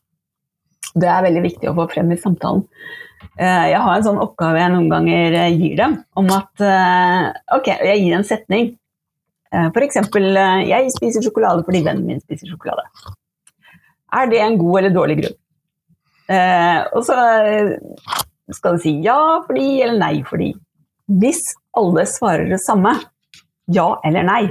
Det 0.94 1.08
er 1.08 1.24
veldig 1.26 1.44
viktig 1.44 1.70
å 1.70 1.76
få 1.76 1.90
frem 1.90 2.14
i 2.14 2.20
samtalen. 2.20 2.62
Uh, 3.40 3.66
jeg 3.72 3.80
har 3.80 3.96
en 3.96 4.06
sånn 4.06 4.22
oppgave 4.22 4.62
jeg 4.62 4.74
noen 4.74 4.92
ganger 4.92 5.40
gir 5.50 5.74
dem, 5.82 5.98
om 6.14 6.30
at 6.36 6.62
Ok, 7.56 7.72
jeg 7.74 8.04
gir 8.04 8.14
en 8.16 8.28
setning 8.28 8.70
Eh, 8.70 8.79
F.eks.: 9.50 9.96
eh, 9.98 10.68
Jeg 10.68 10.92
spiser 10.94 11.24
sjokolade 11.24 11.64
fordi 11.66 11.82
vennen 11.86 12.06
min 12.06 12.22
spiser 12.22 12.50
sjokolade. 12.50 12.86
Er 14.14 14.30
det 14.30 14.42
en 14.42 14.58
god 14.58 14.80
eller 14.80 14.94
dårlig 14.94 15.16
grunn? 15.22 15.38
Eh, 16.30 16.80
og 16.94 17.02
så 17.06 17.16
skal 18.54 18.76
du 18.76 18.82
si 18.82 18.92
ja 19.04 19.18
fordi 19.46 19.82
eller 19.82 19.98
nei 19.98 20.14
fordi. 20.26 20.52
Hvis 21.20 21.54
alle 21.78 22.06
svarer 22.06 22.46
det 22.50 22.60
samme, 22.62 22.94
ja 23.70 23.88
eller 24.06 24.26
nei, 24.26 24.44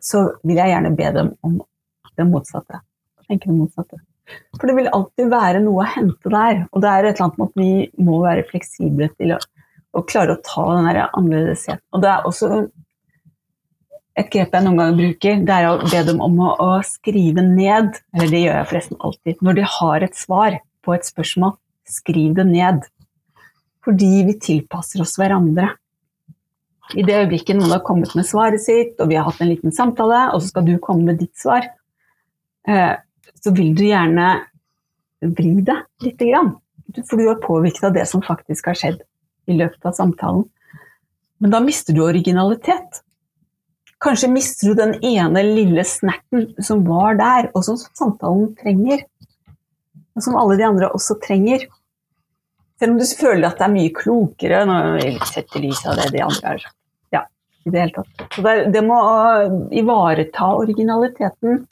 så 0.00 0.26
vil 0.44 0.60
jeg 0.60 0.72
gjerne 0.74 0.96
be 0.96 1.14
dem 1.16 1.32
om 1.44 1.58
det 2.18 2.28
motsatte. 2.28 2.82
Tenke 3.28 3.48
det 3.48 3.56
motsatte. 3.56 4.00
For 4.58 4.68
det 4.68 4.76
vil 4.76 4.90
alltid 4.92 5.30
være 5.32 5.62
noe 5.64 5.84
å 5.84 5.88
hente 5.88 6.32
der. 6.32 6.64
Og 6.72 6.82
det 6.84 6.90
er 6.90 7.06
et 7.06 7.14
eller 7.14 7.26
annet 7.28 7.38
med 7.38 7.48
at 7.48 7.62
vi 7.62 8.04
må 8.04 8.18
være 8.24 8.44
fleksible 8.50 9.08
til 9.16 9.34
å, 9.36 9.38
å 9.96 10.04
klare 10.08 10.36
å 10.36 10.42
ta 10.44 10.66
den 10.74 10.90
annerledesheten. 10.90 11.84
Og 11.96 12.04
det 12.04 12.10
er 12.12 12.28
også 12.28 12.50
et 14.18 14.30
grep 14.32 14.54
jeg 14.54 14.64
noen 14.64 14.78
ganger 14.80 14.98
bruker, 14.98 15.42
det 15.46 15.54
er 15.54 15.68
å 15.68 15.78
be 15.86 16.00
dem 16.08 16.20
om 16.24 16.38
å, 16.42 16.52
å, 16.58 16.68
skrive 16.86 17.44
ned, 17.44 17.98
eller 18.14 18.32
det 18.32 18.42
gjør 18.42 18.56
jeg 18.56 18.68
forresten 18.72 19.00
alltid, 19.06 19.42
når 19.46 19.58
de 19.58 19.66
har 19.78 20.06
et 20.06 20.18
svar 20.18 20.58
på 20.84 20.94
et 20.96 21.06
spørsmål, 21.06 21.54
skriv 21.88 22.34
det 22.36 22.46
ned. 22.48 22.82
Fordi 23.86 24.10
vi 24.26 24.34
tilpasser 24.42 25.04
oss 25.04 25.14
hverandre. 25.20 25.70
I 26.96 27.04
det 27.06 27.16
øyeblikket 27.20 27.58
noen 27.58 27.72
har 27.76 27.84
kommet 27.86 28.14
med 28.18 28.26
svaret 28.26 28.64
sitt, 28.64 28.96
og 28.98 29.10
vi 29.12 29.18
har 29.18 29.28
hatt 29.28 29.40
en 29.44 29.52
liten 29.52 29.74
samtale, 29.76 30.26
og 30.32 30.42
så 30.42 30.50
skal 30.50 30.66
du 30.66 30.74
komme 30.82 31.10
med 31.10 31.20
ditt 31.22 31.36
svar, 31.38 31.68
eh, 32.68 32.94
så 33.38 33.54
vil 33.54 33.74
du 33.76 33.84
gjerne 33.86 34.30
vri 35.22 35.58
det 35.62 35.78
lite 36.04 36.30
grann. 36.30 36.56
For 37.04 37.20
du 37.20 37.28
er 37.28 37.42
påvirket 37.42 37.90
av 37.90 37.94
det 37.94 38.06
som 38.08 38.24
faktisk 38.24 38.70
har 38.70 38.78
skjedd 38.80 39.02
i 39.48 39.56
løpet 39.58 39.84
av 39.86 39.94
samtalen. 39.96 40.46
Men 41.38 41.52
da 41.54 41.60
mister 41.62 41.94
du 41.94 42.02
originalitet. 42.02 43.04
Kanskje 43.98 44.30
mister 44.30 44.70
du 44.70 44.78
den 44.78 44.94
ene 45.04 45.42
lille 45.42 45.82
snerten 45.86 46.52
som 46.62 46.84
var 46.86 47.18
der, 47.18 47.48
og 47.54 47.64
som 47.66 47.78
samtalen 47.78 48.52
trenger. 48.60 49.02
Og 50.14 50.22
som 50.22 50.36
alle 50.38 50.58
de 50.58 50.66
andre 50.66 50.90
også 50.94 51.18
trenger. 51.24 51.66
Selv 52.78 52.94
om 52.94 53.00
du 53.00 53.06
føler 53.18 53.48
at 53.48 53.58
det 53.58 53.66
er 53.66 53.74
mye 53.74 53.94
klokere 53.94 54.62
når 54.68 55.00
vi 55.00 55.10
setter 55.26 55.64
lys 55.64 55.82
av 55.86 55.98
det 55.98 56.12
de 56.14 56.22
andre 56.22 56.52
har 56.52 56.66
Ja, 57.14 57.24
i 57.66 57.72
det 57.74 57.82
hele 57.82 57.96
tatt. 57.96 58.26
Så 58.36 58.44
det, 58.46 58.54
det 58.76 58.84
må 58.86 58.98
ivareta 59.74 60.52
originaliteten 60.60 61.64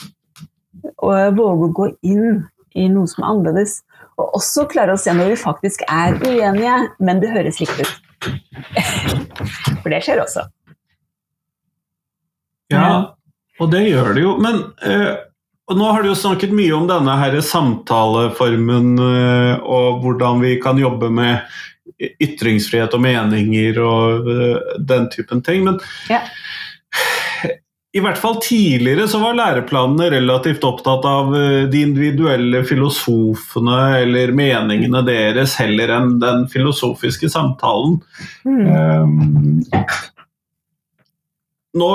og 0.97 1.39
våge 1.39 1.69
å 1.69 1.75
gå 1.79 1.89
inn 2.11 2.43
i 2.77 2.89
noe 2.91 3.07
som 3.11 3.23
er 3.23 3.31
annerledes. 3.31 3.79
Og 4.19 4.35
også 4.41 4.67
klare 4.73 4.97
å 4.97 5.01
se 5.01 5.15
når 5.15 5.31
vi 5.35 5.39
faktisk 5.39 5.87
er 5.87 6.19
uenige, 6.25 6.77
men 6.99 7.23
det 7.23 7.31
høres 7.37 7.63
likt 7.63 7.79
ut. 7.79 7.95
For 9.85 9.93
det 9.93 10.03
skjer 10.03 10.25
også. 10.25 10.49
Ja, 12.73 13.17
og 13.61 13.71
det 13.73 13.87
gjør 13.89 14.13
det 14.17 14.25
jo. 14.25 14.35
Men 14.43 14.63
eh, 14.85 15.15
nå 15.75 15.87
har 15.91 16.03
du 16.03 16.13
jo 16.13 16.19
snakket 16.19 16.55
mye 16.55 16.75
om 16.77 16.87
denne 16.91 17.17
her 17.19 17.39
samtaleformen 17.43 18.93
eh, 19.03 19.55
og 19.63 20.03
hvordan 20.05 20.43
vi 20.45 20.57
kan 20.63 20.79
jobbe 20.79 21.11
med 21.11 21.41
ytringsfrihet 22.23 22.95
og 22.95 23.03
meninger 23.03 23.81
og 23.83 24.31
eh, 24.31 24.75
den 24.79 25.09
typen 25.13 25.43
ting. 25.47 25.65
Men 25.67 25.81
ja. 26.11 26.21
i 27.97 28.03
hvert 28.05 28.21
fall 28.21 28.39
tidligere 28.45 29.09
så 29.09 29.21
var 29.23 29.39
læreplanene 29.39 30.11
relativt 30.13 30.65
opptatt 30.69 31.07
av 31.09 31.35
eh, 31.35 31.65
de 31.73 31.83
individuelle 31.89 32.63
filosofene 32.69 33.81
eller 34.03 34.35
meningene 34.37 35.03
deres 35.07 35.57
heller 35.61 35.95
enn 35.99 36.19
den 36.23 36.47
filosofiske 36.53 37.31
samtalen. 37.33 37.99
Mm. 38.47 38.67
Um, 38.71 39.65
nå, 41.77 41.91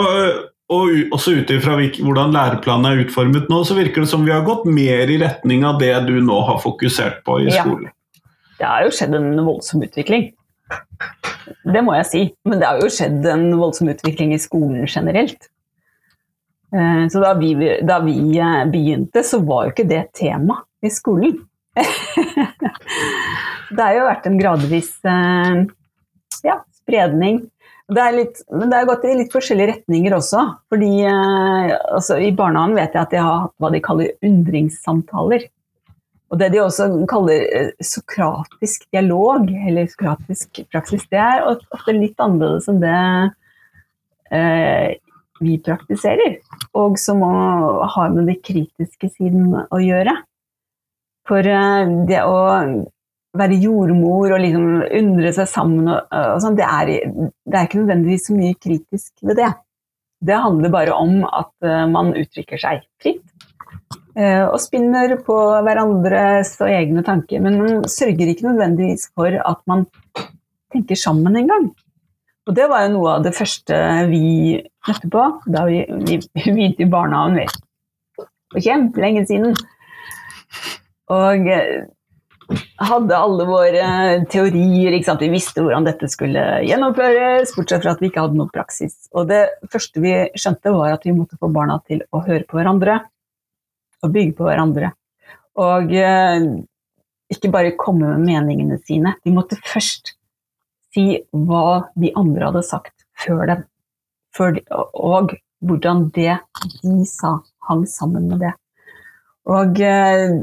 og 0.72 0.92
også 1.12 1.34
ut 1.42 1.50
ifra 1.52 1.76
hvordan 1.76 2.36
læreplanen 2.36 2.88
er 2.88 3.02
utformet 3.04 3.50
nå, 3.52 3.58
så 3.68 3.76
virker 3.76 4.06
det 4.06 4.12
som 4.12 4.24
vi 4.24 4.32
har 4.32 4.46
gått 4.48 4.64
mer 4.70 5.10
i 5.12 5.18
retning 5.20 5.66
av 5.68 5.82
det 5.82 5.92
du 6.08 6.16
nå 6.24 6.38
har 6.48 6.62
fokusert 6.64 7.26
på 7.28 7.42
i 7.44 7.50
skolen. 7.52 7.90
Ja. 7.90 7.98
Det 8.62 8.70
har 8.70 8.86
jo 8.86 8.94
skjedd 8.94 9.18
en 9.18 9.34
voldsom 9.42 9.84
utvikling. 9.84 10.30
Det 11.66 11.82
må 11.84 11.96
jeg 11.98 12.08
si. 12.08 12.22
Men 12.48 12.62
det 12.62 12.70
har 12.70 12.80
jo 12.80 12.92
skjedd 12.94 13.26
en 13.28 13.48
voldsom 13.60 13.90
utvikling 13.92 14.36
i 14.36 14.42
skolen 14.42 14.86
generelt. 14.86 15.50
Eh, 16.76 17.04
så 17.12 17.24
da 17.24 17.34
vi, 17.40 17.52
da 17.84 18.00
vi 18.06 18.16
eh, 18.38 18.62
begynte, 18.72 19.26
så 19.28 19.42
var 19.44 19.66
jo 19.66 19.74
ikke 19.74 19.90
det 19.90 20.04
tema 20.18 20.62
i 20.86 20.92
skolen. 20.94 21.36
det 23.72 23.82
har 23.82 23.98
jo 23.98 24.08
vært 24.08 24.30
en 24.30 24.40
gradvis 24.40 24.94
eh, 25.10 25.66
ja, 26.48 26.62
spredning. 26.84 27.44
Det 27.92 28.04
litt, 28.16 28.38
men 28.56 28.70
det 28.72 28.78
har 28.80 28.88
gått 28.88 29.04
i 29.04 29.16
litt 29.20 29.34
forskjellige 29.34 29.74
retninger 29.74 30.14
også. 30.16 30.46
fordi 30.72 30.92
altså, 31.04 32.20
I 32.24 32.32
barnehagen 32.32 32.78
vet 32.78 32.96
jeg 32.96 33.02
at 33.02 33.12
de 33.12 33.20
har 33.20 33.42
hatt 33.46 33.56
hva 33.60 33.72
de 33.74 33.82
kaller 33.84 34.14
undringssamtaler. 34.24 35.50
Og 36.32 36.40
det 36.40 36.54
de 36.54 36.62
også 36.64 36.88
kaller 37.12 37.74
sokratisk 37.84 38.86
dialog, 38.96 39.50
eller 39.68 39.90
sokratisk 39.92 40.62
praksis, 40.72 41.04
det 41.12 41.20
er 41.20 41.44
ofte 41.52 41.96
litt 41.98 42.24
annerledes 42.24 42.70
enn 42.72 42.80
det 42.80 43.02
eh, 44.32 44.96
vi 45.42 45.58
praktiserer, 45.66 46.38
og 46.78 46.96
som 47.02 47.24
har 47.26 48.14
med 48.16 48.30
det 48.30 48.40
kritiske 48.46 49.10
siden 49.18 49.52
å 49.68 49.82
gjøre. 49.84 50.16
For 51.28 51.44
eh, 51.44 51.92
det 52.08 52.24
å 52.24 52.40
være 53.38 53.60
jordmor 53.64 54.34
og 54.36 54.42
liksom 54.44 54.66
undre 54.84 55.32
seg 55.36 55.48
sammen 55.50 55.88
og, 55.88 56.08
og 56.12 56.40
sånn, 56.44 56.58
det, 56.60 56.68
det, 57.48 57.54
er 57.56 57.68
ikke 57.68 57.84
nødvendigvis 57.84 58.28
så 58.28 58.36
mye 58.36 58.58
kritisk 58.60 59.12
ved 59.24 59.40
det. 59.40 59.52
Det 60.22 60.40
handler 60.44 60.74
bare 60.74 60.98
om 60.98 61.22
at 61.26 61.54
eh, 61.66 61.86
man 61.90 62.12
uttrykker 62.18 62.60
seg 62.62 62.84
fritt. 63.02 63.24
Eh, 64.12 64.44
og 64.44 64.60
spinner 64.60 65.16
på 65.24 65.38
hverandres 65.64 66.58
og 66.60 66.70
egne 66.70 67.04
tanker. 67.08 67.42
Men 67.44 67.58
man 67.62 67.88
sørger 67.90 68.30
ikke 68.30 68.50
nødvendigvis 68.50 69.08
for 69.16 69.34
at 69.40 69.64
man 69.72 69.88
tenker 70.74 71.00
sammen 71.00 71.40
engang. 71.40 71.72
Og 72.50 72.56
det 72.58 72.68
var 72.70 72.86
jo 72.86 72.94
noe 72.98 73.16
av 73.16 73.26
det 73.26 73.34
første 73.38 73.78
vi 74.10 74.60
møtte 74.88 75.10
på 75.14 75.26
da 75.54 75.66
vi, 75.70 75.84
vi, 76.04 76.20
begynte 76.36 76.84
i 76.84 76.92
barnehagen. 76.92 77.58
For 78.52 78.62
kjempelenge 78.62 79.26
siden. 79.30 79.56
Og 81.16 81.48
eh, 81.48 81.88
hadde 82.82 83.18
alle 83.18 83.46
våre 83.50 83.86
teorier. 84.32 84.96
Vi 85.20 85.30
visste 85.32 85.64
hvordan 85.64 85.86
dette 85.88 86.10
skulle 86.12 86.44
gjennomføres, 86.68 87.54
bortsett 87.58 87.84
fra 87.84 87.96
at 87.96 88.02
vi 88.04 88.10
ikke 88.12 88.26
hadde 88.26 88.40
noen 88.40 88.52
praksis. 88.54 88.96
Og 89.16 89.30
det 89.32 89.44
første 89.72 90.04
vi 90.04 90.16
skjønte, 90.36 90.74
var 90.76 90.96
at 90.96 91.08
vi 91.08 91.16
måtte 91.16 91.40
få 91.42 91.52
barna 91.54 91.80
til 91.88 92.04
å 92.12 92.24
høre 92.26 92.46
på 92.48 92.60
hverandre. 92.60 93.00
Og 94.02 94.14
bygge 94.16 94.38
på 94.40 94.48
hverandre. 94.48 94.94
Og 95.62 95.92
eh, 95.94 96.48
ikke 97.32 97.52
bare 97.54 97.76
komme 97.80 98.16
med 98.16 98.26
meningene 98.26 98.80
sine. 98.86 99.16
De 99.24 99.34
måtte 99.36 99.60
først 99.62 100.16
si 100.92 101.22
hva 101.32 101.92
de 101.96 102.12
andre 102.20 102.50
hadde 102.50 102.66
sagt 102.68 102.96
før 103.22 103.46
dem, 103.48 103.62
før 104.36 104.58
de, 104.58 104.64
og 104.72 105.36
hvordan 105.62 106.08
det 106.16 106.40
de 106.82 106.96
sa, 107.08 107.38
hang 107.70 107.86
sammen 107.88 108.28
med 108.32 108.42
det. 108.44 108.56
Og 109.52 109.80
eh, 109.86 110.42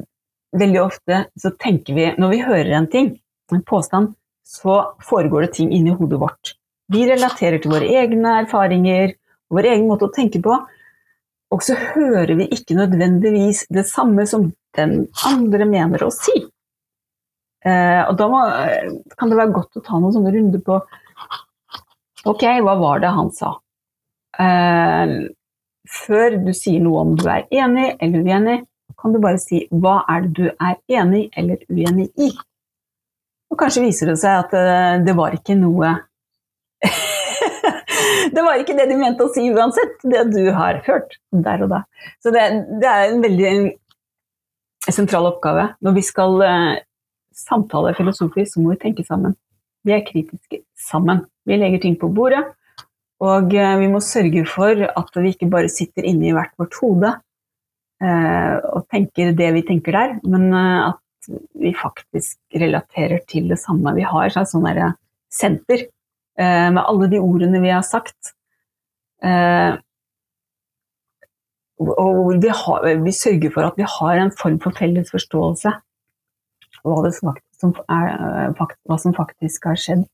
veldig 0.56 0.80
ofte 0.82 1.24
så 1.38 1.52
tenker 1.60 1.96
vi, 1.96 2.06
når 2.20 2.32
vi 2.32 2.40
hører 2.44 2.72
en 2.78 2.88
ting, 2.90 3.12
en 3.52 3.64
påstand, 3.66 4.14
så 4.48 4.80
foregår 5.04 5.46
det 5.46 5.54
ting 5.58 5.72
inni 5.76 5.92
hodet 5.96 6.20
vårt. 6.20 6.54
Vi 6.88 7.04
relaterer 7.08 7.60
til 7.60 7.72
våre 7.74 7.88
egne 8.00 8.38
erfaringer, 8.42 9.12
vår 9.52 9.68
egen 9.72 9.88
måte 9.90 10.08
å 10.08 10.14
tenke 10.14 10.40
på. 10.44 10.56
Og 11.52 11.64
så 11.64 11.76
hører 11.76 12.34
vi 12.36 12.48
ikke 12.52 12.76
nødvendigvis 12.76 13.66
det 13.72 13.84
samme 13.88 14.24
som 14.28 14.50
den 14.76 15.02
andre 15.28 15.68
mener 15.68 16.04
å 16.04 16.10
si. 16.12 16.36
Eh, 17.64 18.02
og 18.04 18.14
da 18.20 18.28
må, 18.30 18.40
kan 19.18 19.32
det 19.32 19.38
være 19.38 19.54
godt 19.56 19.80
å 19.80 19.84
ta 19.84 19.98
noen 19.98 20.14
sånne 20.14 20.32
runder 20.32 20.60
på 20.62 20.76
Ok, 22.28 22.42
hva 22.64 22.74
var 22.78 23.00
det 23.02 23.10
han 23.14 23.28
sa? 23.32 23.52
Eh, 24.42 25.12
før 25.88 26.36
du 26.44 26.50
sier 26.56 26.82
noe 26.84 27.04
om 27.04 27.12
du 27.16 27.24
er 27.30 27.46
enig 27.54 27.92
eller 28.04 28.26
uenig, 28.26 28.56
kan 28.98 29.14
du 29.14 29.20
bare 29.22 29.40
si 29.42 29.64
hva 29.70 30.00
er 30.10 30.26
det 30.26 30.32
du 30.36 30.46
er 30.50 30.78
enig 31.00 31.28
eller 31.38 31.62
uenig 31.70 32.08
i? 32.18 32.32
Og 33.48 33.58
kanskje 33.60 33.84
viser 33.86 34.10
det 34.10 34.18
seg 34.20 34.42
at 34.44 34.54
eh, 34.58 34.98
det 35.06 35.14
var 35.16 35.36
ikke 35.36 35.56
noe 35.58 35.94
Det 38.34 38.42
var 38.44 38.60
ikke 38.60 38.76
det 38.76 38.88
de 38.90 38.96
mente 38.98 39.24
å 39.24 39.32
si 39.32 39.46
uansett, 39.50 39.96
det 40.04 40.26
du 40.30 40.50
har 40.54 40.82
hørt 40.86 41.16
der 41.32 41.64
og 41.64 41.72
da. 41.72 41.80
Så 42.22 42.30
det, 42.34 42.44
det 42.82 42.90
er 42.90 43.08
en 43.08 43.22
veldig 43.24 43.52
sentral 44.92 45.30
oppgave 45.30 45.70
når 45.84 45.96
vi 45.96 46.04
skal 46.06 46.44
eh, 46.44 46.76
samtale 47.38 47.94
filosofisk, 47.98 48.52
så 48.52 48.62
må 48.62 48.74
vi 48.74 48.82
tenke 48.82 49.06
sammen. 49.06 49.36
Vi 49.86 49.94
er 49.94 50.06
kritiske 50.06 50.62
sammen. 50.88 51.24
Vi 51.48 51.56
legger 51.56 51.82
ting 51.82 51.96
på 51.98 52.10
bordet, 52.12 52.44
og 53.24 53.54
eh, 53.54 53.76
vi 53.80 53.88
må 53.90 54.02
sørge 54.04 54.44
for 54.50 54.84
at 54.88 55.18
vi 55.22 55.32
ikke 55.34 55.50
bare 55.50 55.72
sitter 55.72 56.06
inne 56.06 56.30
i 56.30 56.36
hvert 56.36 56.54
vårt 56.60 56.78
hode 56.82 57.14
og 57.98 58.84
tenker 58.92 59.32
det 59.36 59.48
vi 59.56 59.62
tenker 59.66 59.96
der, 59.96 60.16
men 60.22 60.48
eh, 60.54 60.90
at 60.92 61.30
vi 61.58 61.72
faktisk 61.76 62.38
relaterer 62.54 63.20
til 63.28 63.48
det 63.50 63.58
samme. 63.60 63.96
Vi 63.96 64.06
har 64.06 64.28
et 64.28 64.48
sånn 64.48 64.68
senter 65.28 65.88
med 66.38 66.78
alle 66.78 67.08
de 67.10 67.18
ordene 67.18 67.58
vi 67.60 67.72
har 67.74 67.82
sagt. 67.82 68.30
Og 71.82 72.38
vi, 72.38 72.52
har, 72.60 72.86
vi 73.02 73.12
sørger 73.12 73.52
for 73.52 73.66
at 73.66 73.76
vi 73.76 73.84
har 73.98 74.22
en 74.22 74.32
form 74.38 74.60
for 74.62 74.78
felles 74.78 75.10
forståelse 75.12 75.74
hva, 76.84 77.34
er, 77.88 78.08
eh, 78.52 78.74
hva 78.88 78.98
som 78.98 79.14
faktisk 79.16 79.66
har 79.70 79.78
skjedd. 79.78 80.04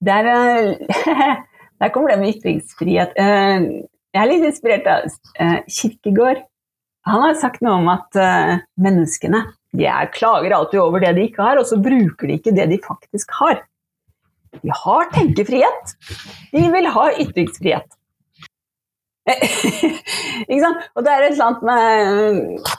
Der, 0.00 0.24
eh, 0.24 1.36
der 1.80 1.92
kommer 1.92 2.10
det 2.10 2.20
med 2.20 2.36
ytringsfrihet. 2.36 3.16
Eh, 4.10 4.18
jeg 4.18 4.22
er 4.22 4.30
litt 4.32 4.46
inspirert 4.48 4.86
av 4.90 5.08
Kirkegård. 5.70 6.44
Han 7.08 7.22
har 7.24 7.38
sagt 7.40 7.62
noe 7.64 7.78
om 7.80 7.88
at 7.88 8.16
menneskene 8.76 9.44
de 9.72 9.86
er, 9.86 10.10
klager 10.12 10.52
alltid 10.52 10.80
over 10.82 11.00
det 11.00 11.14
de 11.16 11.22
ikke 11.28 11.44
har, 11.46 11.56
og 11.56 11.64
så 11.68 11.78
bruker 11.80 12.26
de 12.28 12.36
ikke 12.36 12.52
det 12.52 12.66
de 12.72 12.78
faktisk 12.82 13.30
har. 13.38 13.62
De 14.58 14.74
har 14.74 15.08
tenkefrihet. 15.14 15.94
De 16.50 16.66
vil 16.74 16.90
ha 16.90 17.06
ytringsfrihet. 17.22 17.86
ikke 20.50 20.62
sant? 20.64 20.86
Og 20.98 21.06
det 21.06 21.14
er 21.14 21.24
et 21.24 21.32
eller 21.36 21.46
annet 21.46 21.62
med 21.70 22.78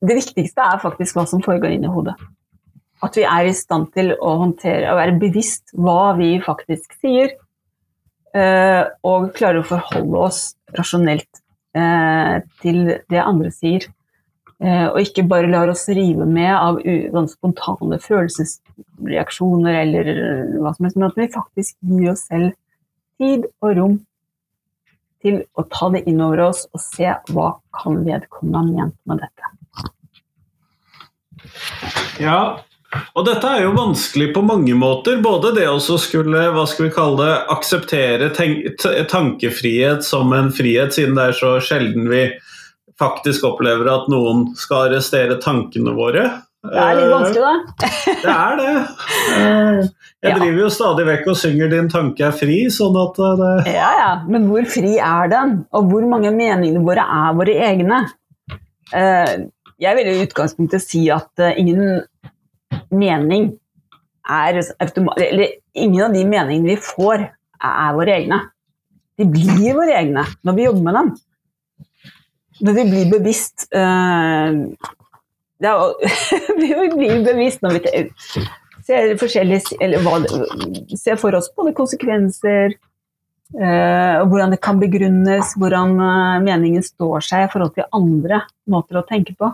det 0.00 0.16
viktigste 0.16 0.64
er 0.64 0.80
faktisk 0.80 1.18
hva 1.18 1.26
som 1.28 1.42
foregår 1.44 1.74
inni 1.74 1.90
hodet. 1.92 2.16
At 3.04 3.16
vi 3.16 3.24
er 3.28 3.48
i 3.48 3.56
stand 3.56 3.90
til 3.96 4.14
å 4.16 4.34
håndtere 4.42 4.88
og 4.92 5.00
være 5.00 5.18
bevisst 5.20 5.74
hva 5.76 6.14
vi 6.16 6.34
faktisk 6.44 6.96
sier, 7.00 7.28
eh, 7.32 7.38
og 8.34 9.30
klarer 9.34 9.62
å 9.62 9.66
forholde 9.66 10.20
oss 10.28 10.42
rasjonelt 10.76 11.40
eh, 11.76 12.36
til 12.62 12.84
det 13.10 13.22
andre 13.22 13.50
sier. 13.54 13.86
Eh, 14.60 14.86
og 14.90 15.00
ikke 15.00 15.24
bare 15.28 15.48
lar 15.48 15.70
oss 15.72 15.86
rive 15.88 16.26
med 16.28 16.52
av 16.52 16.80
spontane 17.32 17.96
følelsesreaksjoner 18.04 19.78
eller 19.86 20.10
hva 20.60 20.74
som 20.74 20.84
helst, 20.84 20.98
men 20.98 21.08
at 21.08 21.16
vi 21.16 21.30
faktisk 21.32 21.76
gir 21.80 22.10
oss 22.12 22.26
selv 22.28 22.52
tid 23.20 23.46
og 23.64 23.76
rom 23.78 23.98
til 25.24 25.42
å 25.56 25.64
ta 25.68 25.88
det 25.94 26.04
inn 26.08 26.20
over 26.24 26.46
oss 26.50 26.66
og 26.72 26.80
se 26.82 27.08
hva 27.32 27.54
kan 27.76 28.02
vedkommende 28.04 28.60
ha 28.60 28.64
ment 28.68 28.96
med 29.08 29.24
dette. 29.24 29.44
Ja, 32.20 32.60
og 32.90 33.26
dette 33.26 33.46
er 33.46 33.64
jo 33.64 33.74
vanskelig 33.76 34.32
på 34.34 34.42
mange 34.42 34.74
måter. 34.74 35.20
Både 35.22 35.52
det 35.54 35.68
å 35.70 35.78
skulle 35.80 36.48
hva 36.54 36.66
skal 36.66 36.88
vi 36.88 36.94
kalle 36.94 37.22
det, 37.22 37.34
akseptere 37.54 38.30
tankefrihet 39.10 40.06
som 40.06 40.34
en 40.34 40.50
frihet, 40.54 40.94
siden 40.96 41.18
det 41.18 41.30
er 41.30 41.38
så 41.38 41.56
sjelden 41.62 42.10
vi 42.10 42.26
faktisk 43.00 43.46
opplever 43.48 43.88
at 43.88 44.10
noen 44.12 44.50
skal 44.58 44.88
arrestere 44.88 45.38
tankene 45.40 45.94
våre. 45.96 46.26
Det 46.60 46.76
er 46.76 46.98
litt 46.98 47.08
vanskelig, 47.08 47.44
da. 47.46 47.90
det 48.20 48.34
er 48.34 48.58
det. 48.60 49.86
Jeg 50.20 50.36
driver 50.36 50.58
jo 50.60 50.66
stadig 50.68 51.04
vekk 51.08 51.30
og 51.32 51.36
synger 51.40 51.70
'Din 51.72 51.86
tanke 51.88 52.26
er 52.26 52.34
fri', 52.36 52.58
sånn 52.68 52.98
at 53.00 53.16
det 53.40 53.72
Ja 53.72 53.92
ja, 53.96 54.10
men 54.28 54.50
hvor 54.50 54.66
fri 54.68 54.98
er 55.00 55.30
den? 55.32 55.54
Og 55.72 55.88
hvor 55.88 56.04
mange 56.10 56.28
meningene 56.34 56.82
våre 56.84 57.06
er 57.06 57.38
våre 57.38 57.54
egne? 57.70 58.02
Eh, 58.92 59.48
jeg 59.80 59.96
vil 59.96 60.10
i 60.10 60.20
utgangspunktet 60.26 60.84
si 60.84 61.06
at 61.08 61.40
ingen 61.56 62.02
mening 62.90 63.50
er 64.30 64.60
Eller 65.16 65.48
ingen 65.74 66.04
av 66.04 66.14
de 66.14 66.24
meningene 66.24 66.74
vi 66.74 66.76
får, 66.76 67.26
er, 67.60 67.92
våre 67.96 68.14
egne. 68.14 68.40
De 69.18 69.26
blir 69.28 69.74
våre 69.76 69.96
egne 69.98 70.24
når 70.46 70.56
vi 70.56 70.66
jobber 70.66 70.86
med 70.86 70.98
dem. 70.98 71.10
Når 72.60 72.76
vi 72.76 72.84
blir 72.90 73.10
bevisst 73.10 73.66
uh, 73.72 74.52
ja, 75.60 75.74
Vi 76.60 76.70
blir 76.94 77.24
bevisst 77.24 77.64
når 77.64 77.78
vi 77.78 78.04
ser 78.86 79.16
forskjellige 79.20 79.78
eller 79.80 80.04
hva, 80.04 80.20
Ser 80.98 81.18
for 81.20 81.36
oss 81.36 81.50
både 81.56 81.74
konsekvenser, 81.76 82.76
uh, 83.56 84.20
hvordan 84.28 84.54
det 84.54 84.60
kan 84.64 84.80
begrunnes, 84.80 85.54
hvordan 85.60 85.96
eh, 85.96 86.36
meningen 86.44 86.84
står 86.84 87.24
seg 87.24 87.46
i 87.46 87.50
forhold 87.52 87.74
til 87.76 87.88
andre 87.96 88.44
måter 88.70 89.00
å 89.00 89.06
tenke 89.08 89.36
på. 89.38 89.52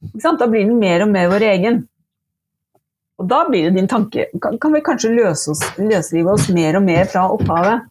Da 0.00 0.48
blir 0.48 0.64
den 0.64 0.78
mer 0.80 1.04
og 1.04 1.12
mer 1.12 1.28
vår 1.32 1.46
egen. 1.50 1.82
Og 3.20 3.28
da 3.28 3.42
blir 3.48 3.68
det 3.68 3.76
din 3.76 3.90
tanke 3.90 4.26
Kan, 4.40 4.56
kan 4.60 4.72
vi 4.74 4.82
kanskje 4.84 5.12
løse 5.12 5.52
oss, 5.52 5.62
løsrive 5.78 6.34
oss 6.34 6.48
mer 6.54 6.78
og 6.80 6.86
mer 6.86 7.08
fra 7.10 7.26
opphavet? 7.34 7.86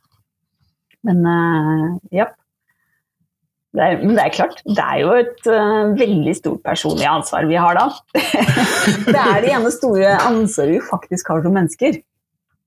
Men 1.06 1.24
uh, 1.24 1.98
ja. 2.12 2.28
Det 3.70 3.86
er, 3.86 4.00
men 4.02 4.16
det 4.18 4.24
er 4.24 4.34
klart, 4.34 4.62
det 4.66 4.82
er 4.82 5.02
jo 5.04 5.12
et 5.14 5.48
uh, 5.48 5.94
veldig 5.94 6.34
stort 6.36 6.64
personlig 6.66 7.06
ansvar 7.06 7.46
vi 7.48 7.60
har 7.62 7.78
da. 7.78 7.86
det 9.14 9.20
er 9.22 9.44
det 9.46 9.52
ene 9.54 9.72
store 9.72 10.16
ansvaret 10.26 10.74
vi 10.74 10.88
faktisk 10.90 11.30
har 11.30 11.46
som 11.46 11.54
mennesker. 11.56 12.00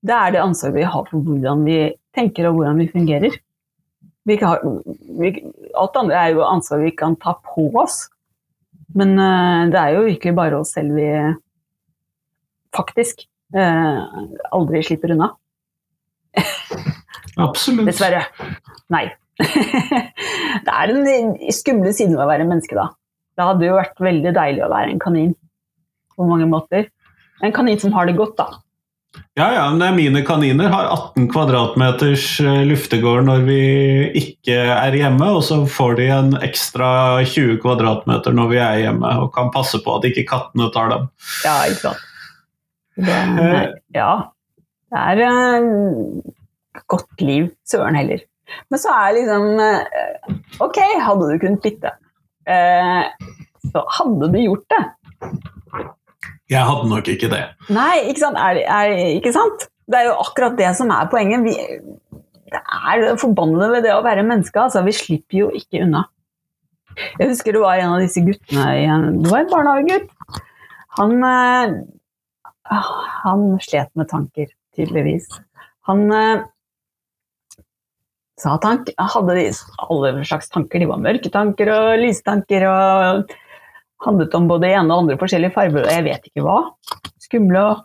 Det 0.03 0.15
er 0.15 0.33
det 0.33 0.41
ansvaret 0.41 0.79
vi 0.79 0.87
har 0.87 1.09
for 1.09 1.27
hvordan 1.27 1.67
vi 1.67 1.77
tenker 2.15 2.47
og 2.47 2.57
hvordan 2.57 2.79
vi 2.79 2.89
fungerer. 2.95 3.35
Vi 4.23 4.39
har, 4.39 4.63
vi, 5.19 5.35
alt 5.75 5.99
andre 5.99 6.21
er 6.21 6.33
jo 6.37 6.47
ansvar 6.47 6.85
vi 6.85 6.95
kan 6.95 7.19
ta 7.19 7.35
på 7.51 7.67
oss. 7.83 8.05
Men 8.95 9.17
uh, 9.19 9.69
det 9.69 9.83
er 9.83 9.97
jo 9.97 10.07
virkelig 10.07 10.37
bare 10.39 10.63
oss 10.63 10.73
selv 10.77 10.95
vi 10.95 11.11
faktisk 12.75 13.25
eh, 13.55 14.23
aldri 14.51 14.83
slipper 14.85 15.15
unna. 15.15 15.31
Absolutt. 17.47 17.87
Dessverre. 17.89 18.25
Nei. 18.93 19.07
det 20.65 20.73
er 20.73 20.91
den 20.93 21.37
skumle 21.53 21.93
siden 21.95 22.17
ved 22.17 22.25
å 22.25 22.29
være 22.29 22.49
menneske, 22.49 22.77
da. 22.77 22.91
Det 23.33 23.47
hadde 23.47 23.69
jo 23.69 23.79
vært 23.79 24.03
veldig 24.03 24.33
deilig 24.35 24.61
å 24.65 24.73
være 24.73 24.93
en 24.93 25.01
kanin 25.01 25.31
på 26.13 26.27
mange 26.29 26.45
måter. 26.49 26.91
En 27.43 27.53
kanin 27.55 27.79
som 27.81 27.93
har 27.95 28.05
det 28.07 28.17
godt, 28.19 28.37
da. 28.37 28.63
Ja, 29.37 29.47
ja, 29.53 29.63
men 29.73 29.95
mine 29.97 30.21
kaniner 30.25 30.69
har 30.73 30.87
18 30.89 31.27
kvadratmeters 31.33 32.25
eh, 32.41 32.61
luftegård 32.69 33.25
når 33.27 33.43
vi 33.45 33.59
ikke 34.17 34.57
er 34.73 34.97
hjemme, 34.97 35.27
og 35.37 35.43
så 35.45 35.59
får 35.69 35.97
de 35.99 36.07
en 36.13 36.31
ekstra 36.45 36.89
20 37.21 37.59
kvadratmeter 37.61 38.33
når 38.33 38.49
vi 38.53 38.59
er 38.61 38.79
hjemme, 38.85 39.13
og 39.21 39.33
kan 39.35 39.53
passe 39.53 39.81
på 39.81 39.97
at 39.97 40.05
ikke 40.09 40.25
kattene 40.29 40.69
tar 40.73 40.93
dem. 40.93 41.07
Ja, 41.45 41.59
ikke 41.69 41.81
sant. 41.87 42.09
Det, 42.95 43.17
ja. 43.95 44.11
Det 44.93 45.01
er 45.01 45.23
et 45.25 46.85
godt 46.91 47.21
liv. 47.25 47.49
Søren 47.65 47.97
heller. 47.97 48.21
Men 48.69 48.81
så 48.81 48.91
er 48.93 49.15
liksom 49.15 49.45
eh, 49.63 50.33
Ok, 50.61 50.77
hadde 51.01 51.29
du 51.31 51.37
kunnet 51.41 51.87
eh, 52.45 53.05
så 53.71 53.83
hadde 53.97 54.29
du 54.33 54.39
gjort 54.41 54.65
det. 54.73 54.83
Jeg 56.51 56.67
hadde 56.67 56.89
nok 56.91 57.07
ikke 57.09 57.29
det. 57.31 57.43
Nei, 57.73 58.03
ikke 58.11 58.25
sant? 58.25 58.37
Er, 58.37 58.59
er, 58.61 58.95
ikke 59.17 59.33
sant? 59.33 59.67
Det 59.89 59.99
er 59.99 60.09
jo 60.11 60.17
akkurat 60.21 60.57
det 60.59 60.69
som 60.77 60.91
er 60.93 61.09
poenget. 61.11 61.45
Vi, 61.47 61.55
det 62.53 62.61
er 62.61 63.01
det 63.01 63.15
forbannede 63.21 63.71
ved 63.73 63.87
det 63.87 63.95
å 63.95 64.03
være 64.05 64.25
menneske. 64.27 64.59
Altså. 64.67 64.83
Vi 64.85 64.93
slipper 64.95 65.39
jo 65.39 65.49
ikke 65.57 65.85
unna. 65.87 66.05
Jeg 67.17 67.31
husker 67.31 67.55
det 67.55 67.63
var 67.63 67.81
en 67.81 67.95
av 67.95 68.03
disse 68.03 68.21
guttene 68.21 68.67
i 68.77 68.83
en, 68.85 69.23
Det 69.23 69.31
var 69.31 69.41
en 69.41 69.49
barnehagegutt. 69.49 70.41
Han, 70.99 71.15
eh, 71.25 71.77
han 72.69 73.45
slet 73.61 73.91
med 73.99 74.09
tanker, 74.11 74.51
tydeligvis. 74.75 75.27
Han 75.89 76.05
eh, 76.15 76.43
sa 78.39 78.55
at 78.55 78.67
han 78.67 78.83
hadde 78.97 79.37
alle 79.83 80.13
slags 80.25 80.51
tanker. 80.53 80.79
De 80.79 80.89
var 80.89 81.01
mørke 81.03 81.31
tanker 81.33 81.71
og 81.73 82.03
lystanker. 82.03 82.67
og 82.69 83.33
handlet 84.03 84.35
om 84.35 84.47
både 84.47 84.71
ene 84.73 84.91
og 84.91 85.03
andre 85.03 85.17
forskjellige 85.19 85.55
farger, 85.55 85.83
og 85.85 85.91
jeg 85.91 86.05
vet 86.07 86.29
ikke 86.29 86.45
hva. 86.45 86.57
Skumle 87.23 87.65
og 87.69 87.83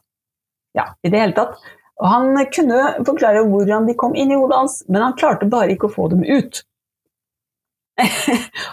ja, 0.79 0.89
i 1.03 1.13
det 1.13 1.21
hele 1.23 1.37
tatt. 1.37 1.59
Og 1.99 2.07
han 2.07 2.41
kunne 2.55 2.81
forklare 3.07 3.45
hvordan 3.49 3.89
de 3.89 3.97
kom 3.99 4.15
inn 4.19 4.33
i 4.33 4.39
hodet 4.39 4.59
hans, 4.61 4.81
men 4.89 5.03
han 5.03 5.17
klarte 5.19 5.49
bare 5.51 5.75
ikke 5.75 5.89
å 5.89 5.95
få 5.95 6.09
dem 6.13 6.23
ut. 6.27 6.63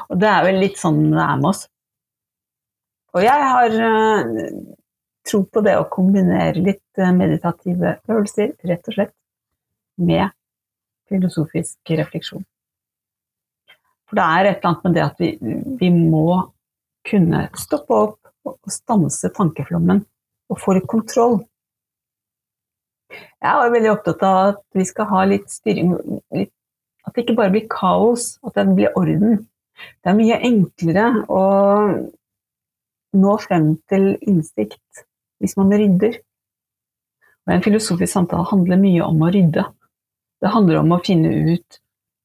og 0.09 0.19
det 0.21 0.29
er 0.29 0.43
vel 0.45 0.59
litt 0.61 0.77
sånn 0.77 1.07
det 1.13 1.23
er 1.23 1.39
med 1.41 1.49
oss. 1.53 1.63
Og 3.15 3.23
jeg 3.23 3.47
har 3.49 3.77
uh, 3.79 4.74
tro 5.25 5.43
på 5.45 5.61
det 5.65 5.75
å 5.79 5.87
kombinere 5.91 6.61
litt 6.61 7.01
uh, 7.01 7.11
meditative 7.15 7.97
øvelser, 8.07 8.53
rett 8.67 8.91
og 8.91 8.97
slett, 8.97 9.15
med 9.95 10.29
filosofisk 11.09 11.95
refleksjon. 11.97 12.43
For 14.05 14.19
det 14.19 14.25
er 14.25 14.49
et 14.49 14.59
eller 14.59 14.69
annet 14.71 14.85
med 14.85 14.95
det 14.97 15.05
at 15.05 15.21
vi, 15.21 15.31
vi 15.79 15.89
må 15.95 16.27
kunne 17.05 17.47
stoppe 17.57 17.97
opp 18.07 18.31
og 18.45 18.71
stanse 18.71 19.31
tankeflommen 19.33 20.03
og 20.51 20.61
få 20.61 20.75
litt 20.77 20.89
kontroll. 20.89 21.39
Jeg 23.13 23.49
er 23.49 23.73
veldig 23.73 23.91
opptatt 23.93 24.23
av 24.25 24.39
at 24.51 24.61
vi 24.77 24.85
skal 24.87 25.09
ha 25.09 25.23
litt 25.29 25.49
styring, 25.53 25.95
litt, 26.33 26.53
at 27.05 27.13
det 27.13 27.25
ikke 27.25 27.37
bare 27.37 27.53
blir 27.53 27.67
kaos, 27.69 28.35
at 28.45 28.57
det 28.57 28.65
blir 28.77 28.93
orden. 28.97 29.43
Det 30.01 30.11
er 30.11 30.17
mye 30.17 30.39
enklere 30.47 31.07
å 31.29 31.43
nå 33.15 33.35
frem 33.43 33.75
til 33.89 34.13
innsikt 34.25 35.05
hvis 35.41 35.55
man 35.59 35.73
rydder. 35.73 36.19
Og 37.45 37.53
En 37.53 37.65
filosofisk 37.65 38.11
samtale 38.11 38.47
handler 38.49 38.81
mye 38.81 39.01
om 39.05 39.21
å 39.21 39.31
rydde. 39.33 39.65
Det 40.41 40.53
handler 40.53 40.81
om 40.81 40.93
å 40.95 41.01
finne 41.05 41.31
ut 41.53 41.79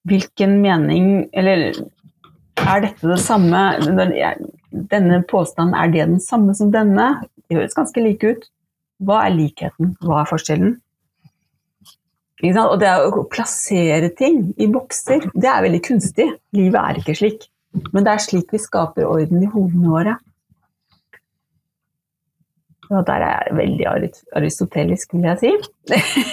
hvilken 0.08 0.56
mening 0.62 1.28
Eller 1.36 1.76
er 2.60 2.80
dette 2.82 3.04
det 3.06 3.18
samme 3.20 3.60
Denne 4.70 5.20
påstanden, 5.28 5.74
er 5.76 5.92
det 5.92 6.06
den 6.06 6.22
samme 6.24 6.54
som 6.56 6.72
denne? 6.72 7.12
De 7.48 7.58
høres 7.58 7.76
ganske 7.76 8.02
like 8.02 8.26
ut. 8.26 8.48
Hva 9.02 9.24
er 9.26 9.34
likheten? 9.34 9.94
Hva 10.04 10.22
er 10.22 10.30
forskjellen? 10.30 10.74
Og 12.40 12.76
det 12.80 12.90
å 13.04 13.24
plassere 13.28 14.08
ting 14.16 14.54
i 14.56 14.68
bokser, 14.70 15.26
det 15.34 15.48
er 15.50 15.64
veldig 15.66 15.80
kunstig. 15.84 16.28
Livet 16.56 16.80
er 16.80 17.00
ikke 17.00 17.16
slik. 17.18 17.48
Men 17.92 18.06
det 18.06 18.14
er 18.14 18.22
slik 18.24 18.54
vi 18.54 18.60
skaper 18.62 19.08
orden 19.08 19.42
i 19.42 19.50
hodene 19.50 19.90
våre. 19.92 20.14
Og 22.90 23.04
der 23.06 23.22
er 23.22 23.44
jeg 23.46 23.56
veldig 23.56 23.86
aristotelisk, 24.36 25.12
vil 25.14 25.28
jeg 25.28 25.38
si. 25.38 25.52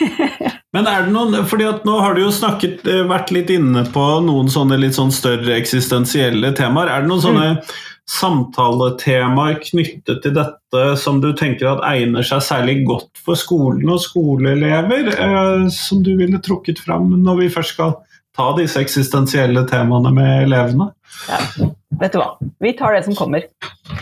Men 0.75 0.87
er 0.89 1.05
det 1.05 1.13
noen, 1.13 1.35
fordi 1.49 1.67
at 1.69 1.85
Nå 1.87 1.99
har 2.01 2.17
du 2.17 2.23
jo 2.23 2.31
snakket, 2.33 2.81
vært 3.09 3.33
litt 3.33 3.51
inne 3.53 3.85
på 3.93 4.05
noen 4.25 4.49
sånne 4.51 4.79
litt 4.81 4.97
sånn 4.97 5.13
større 5.13 5.53
eksistensielle 5.57 6.51
temaer. 6.57 6.89
Er 6.91 7.05
det 7.05 7.11
noen 7.11 7.23
sånne 7.23 7.45
mm. 7.55 7.75
samtaletemaer 8.17 9.61
knyttet 9.63 10.23
til 10.25 10.35
dette 10.35 10.83
som 10.99 11.21
du 11.21 11.29
tenker 11.37 11.69
at 11.75 11.85
egner 11.91 12.25
seg 12.25 12.41
særlig 12.45 12.79
godt 12.89 13.21
for 13.21 13.39
skolen 13.39 13.93
og 13.93 14.01
skoleelever, 14.03 15.13
eh, 15.13 15.67
som 15.73 16.01
du 16.05 16.15
ville 16.19 16.41
trukket 16.43 16.81
fram 16.83 17.13
når 17.21 17.43
vi 17.43 17.51
først 17.53 17.77
skal 17.77 17.99
ta 18.37 18.51
disse 18.57 18.81
eksistensielle 18.81 19.65
temaene 19.69 20.13
med 20.13 20.47
elevene? 20.47 20.91
Ja, 21.29 21.69
vet 22.01 22.17
du 22.17 22.21
hva, 22.21 22.33
vi 22.61 22.73
tar 22.77 22.97
det 22.97 23.05
som 23.05 23.17
kommer. 23.17 23.45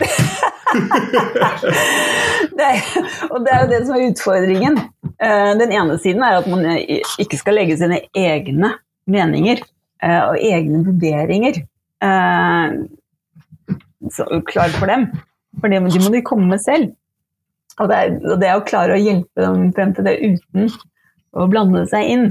det 2.56 2.66
er, 2.66 2.82
og 3.30 3.38
det 3.44 3.52
er 3.52 3.62
jo 3.62 3.70
det 3.70 3.80
som 3.86 3.94
er 3.96 4.04
utfordringen. 4.10 4.78
Den 5.60 5.72
ene 5.72 5.96
siden 6.02 6.22
er 6.26 6.40
at 6.40 6.48
man 6.50 6.66
ikke 7.22 7.38
skal 7.40 7.56
legge 7.56 7.78
sine 7.80 8.02
egne 8.16 8.74
meninger 9.08 9.62
og 10.02 10.36
egne 10.42 10.82
vurderinger 10.84 11.62
klar 14.46 14.68
for 14.78 14.86
dem. 14.90 15.08
For 15.60 15.72
de 15.72 15.80
må 15.80 16.12
de 16.12 16.22
komme 16.22 16.48
med 16.50 16.60
selv. 16.62 16.92
Og 17.78 17.88
det, 17.90 17.96
er, 17.96 18.14
og 18.32 18.40
det 18.40 18.48
er 18.48 18.56
å 18.56 18.64
klare 18.64 18.96
å 18.96 19.00
hjelpe 19.00 19.42
dem 19.42 19.72
frem 19.76 19.92
til 19.96 20.06
det 20.06 20.16
uten 20.22 20.70
å 21.36 21.48
blande 21.50 21.84
seg 21.90 22.08
inn. 22.08 22.26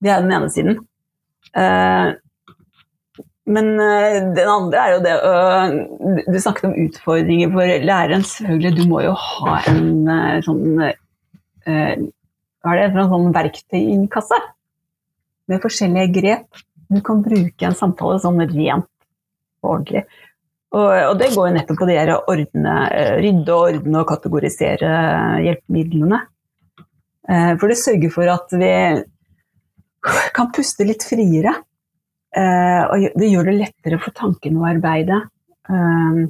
Det 0.00 0.12
er 0.12 0.22
den 0.24 0.32
ene 0.32 0.48
siden. 0.52 0.78
Men 3.48 3.70
den 4.36 4.48
andre 4.52 4.82
er 4.82 4.90
jo 4.92 5.00
det 5.06 5.14
Du 6.26 6.36
snakket 6.36 6.66
om 6.68 6.74
utfordringer 6.82 7.52
for 7.54 7.72
læreren. 7.88 8.26
Selvfølgelig, 8.28 8.72
du 8.76 8.82
må 8.90 9.00
jo 9.06 9.14
ha 9.16 9.54
en 9.70 9.88
sånn 10.44 10.82
Hva 11.64 12.74
er 12.74 12.80
det 12.82 12.90
for 12.92 13.02
en 13.02 13.12
sånn 13.14 13.34
verktøykasse 13.36 14.40
med 15.48 15.62
forskjellige 15.64 16.12
grep 16.18 16.64
du 16.88 17.00
kan 17.04 17.20
bruke 17.24 17.68
en 17.68 17.76
samtale 17.76 18.16
sånn 18.22 18.40
rent 18.40 18.88
og 19.62 19.70
ordentlig. 19.74 20.04
Og, 20.72 20.88
og 20.88 21.14
det 21.20 21.30
går 21.34 21.48
jo 21.48 21.54
nettopp 21.56 21.80
på 21.80 21.88
det 21.88 22.00
å 22.12 22.22
ordne, 22.32 22.74
rydde 23.20 23.54
ordne 23.56 24.02
og 24.02 24.08
kategorisere 24.08 24.90
hjelpemidlene. 25.44 26.20
For 27.28 27.68
det 27.68 27.78
sørger 27.80 28.12
for 28.12 28.32
at 28.32 28.52
vi 28.56 28.72
kan 30.36 30.52
puste 30.54 30.86
litt 30.88 31.04
friere. 31.04 31.52
Uh, 32.36 32.82
og 32.92 33.06
det 33.18 33.30
gjør 33.30 33.48
det 33.48 33.56
lettere 33.56 33.98
for 34.02 34.14
tankene 34.16 34.60
å 34.60 34.68
arbeide. 34.68 35.22
Uh, 35.68 36.26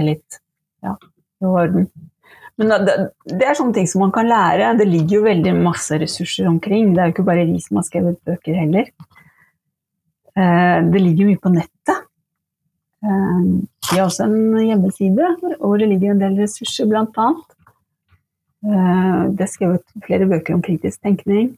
litt 0.00 0.40
ja, 0.84 0.94
i 1.40 1.48
orden. 1.48 1.88
Men 2.60 2.74
det, 2.84 2.94
det 3.24 3.46
er 3.48 3.56
sånne 3.56 3.72
ting 3.72 3.88
som 3.88 4.02
man 4.04 4.12
kan 4.12 4.28
lære. 4.28 4.74
Det 4.76 4.86
ligger 4.88 5.16
jo 5.16 5.24
veldig 5.24 5.54
masse 5.64 5.96
ressurser 6.00 6.48
omkring. 6.50 6.92
Det 6.92 7.00
er 7.00 7.08
jo 7.08 7.14
ikke 7.14 7.28
bare 7.30 7.46
vi 7.48 7.56
som 7.64 7.80
har 7.80 7.86
skrevet 7.86 8.20
bøker 8.28 8.58
heller. 8.60 8.90
Eh, 10.36 10.78
Det 10.92 11.00
ligger 11.00 11.30
mye 11.30 11.40
på 11.40 11.54
nettet. 11.54 12.04
Eh, 13.04 13.40
Vi 13.90 13.98
har 13.98 14.06
også 14.06 14.26
en 14.28 14.60
hjemmeside 14.60 15.30
hvor 15.58 15.80
det 15.80 15.88
ligger 15.88 16.12
en 16.12 16.20
del 16.20 16.36
ressurser, 16.42 16.84
annet. 17.00 17.48
Eh, 18.68 19.22
Det 19.32 19.46
er 19.46 19.54
skrevet 19.54 19.84
flere 20.04 20.28
bøker 20.28 20.54
om 20.54 20.62
kritisk 20.62 21.00
tenkning, 21.00 21.56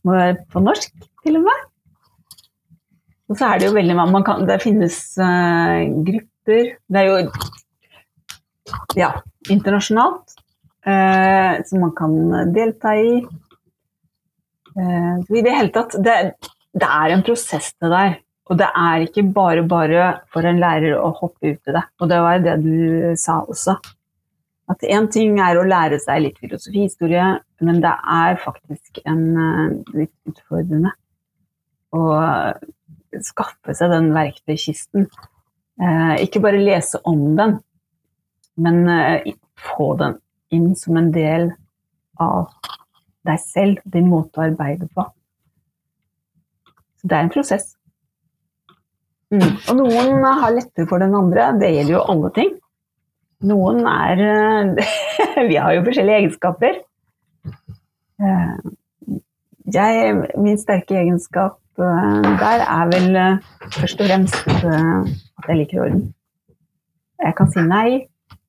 som 0.00 0.14
er 0.16 0.38
på 0.52 0.62
norsk, 0.64 0.92
til 1.24 1.38
og 1.40 1.46
med. 1.46 1.62
Og 3.30 3.38
så 3.38 3.48
er 3.48 3.60
det 3.60 3.68
jo 3.70 3.76
veldig 3.76 3.96
man 3.96 4.24
kan, 4.24 4.44
Det 4.46 4.60
finnes 4.60 4.96
uh, 5.16 5.80
grupper 6.04 6.74
Det 6.76 7.00
er 7.00 7.06
jo 7.08 7.16
ja, 8.98 9.10
internasjonalt 9.50 10.34
uh, 10.86 11.62
som 11.64 11.84
man 11.86 11.94
kan 11.96 12.14
delta 12.52 12.94
i. 13.00 13.16
Uh, 14.74 15.16
I 15.24 15.44
det 15.44 15.56
hele 15.56 15.72
tatt 15.72 15.96
det, 16.04 16.18
det 16.74 16.90
er 16.90 17.14
en 17.14 17.24
prosess, 17.24 17.72
det 17.80 17.90
der. 17.92 18.16
Og 18.52 18.58
det 18.60 18.68
er 18.76 19.06
ikke 19.06 19.24
bare 19.32 19.64
bare 19.64 20.08
for 20.32 20.44
en 20.44 20.60
lærer 20.60 20.98
å 20.98 21.12
hoppe 21.16 21.54
ut 21.54 21.70
i 21.70 21.76
det. 21.76 21.84
Og 22.00 22.10
det 22.10 22.20
var 22.20 22.36
jo 22.36 22.44
det 22.44 22.56
du 22.64 22.74
sa 23.20 23.40
også. 23.40 23.78
At 24.72 24.84
én 24.88 25.10
ting 25.12 25.36
er 25.44 25.58
å 25.60 25.66
lære 25.68 25.98
seg 26.00 26.22
litt 26.24 26.38
filosofihistorie, 26.40 27.26
men 27.64 27.80
det 27.84 27.92
er 27.92 28.38
faktisk 28.40 29.02
en 29.04 29.24
eh, 29.36 29.74
litt 30.04 30.14
utfordrende 30.30 30.94
å 31.94 32.04
skaffe 33.22 33.74
seg 33.76 33.92
den 33.92 34.10
verktøykisten. 34.14 35.08
Eh, 35.82 36.14
ikke 36.24 36.42
bare 36.42 36.62
lese 36.62 37.00
om 37.08 37.34
den, 37.38 37.58
men 38.56 38.80
eh, 38.88 39.34
få 39.74 39.92
den 40.00 40.18
inn 40.54 40.72
som 40.78 40.98
en 40.98 41.12
del 41.14 41.50
av 42.22 42.48
deg 43.26 43.40
selv, 43.42 43.80
din 43.84 44.08
måte 44.10 44.40
å 44.40 44.46
arbeide 44.46 44.88
på. 44.94 45.06
Så 47.00 47.10
det 47.10 47.16
er 47.16 47.26
en 47.26 47.32
prosess. 47.34 47.72
Mm. 49.34 49.56
Og 49.70 49.78
noen 49.80 50.24
har 50.24 50.52
lettere 50.54 50.86
for 50.88 51.02
den 51.02 51.16
andre. 51.16 51.48
Det 51.58 51.72
gjelder 51.72 51.96
jo 51.96 52.04
alle 52.12 52.30
ting. 52.36 52.52
Noen 53.44 53.84
er 53.88 54.22
eh, 54.24 54.94
Vi 55.50 55.58
har 55.60 55.74
jo 55.76 55.84
forskjellige 55.86 56.22
egenskaper. 56.22 56.80
Eh, 58.22 58.56
Jeg, 59.74 60.16
min 60.36 60.58
sterke 60.60 60.98
egenskap 61.00 61.56
eh, 61.80 62.30
der 62.40 62.64
er 62.64 62.90
vel 62.92 63.18
først 63.72 64.00
og 64.00 64.10
fremst 64.10 64.48
at 64.48 65.48
jeg 65.48 65.60
liker 65.60 65.84
orden. 65.86 66.08
Jeg 67.24 67.36
kan 67.38 67.52
si 67.52 67.64
nei. 67.64 67.88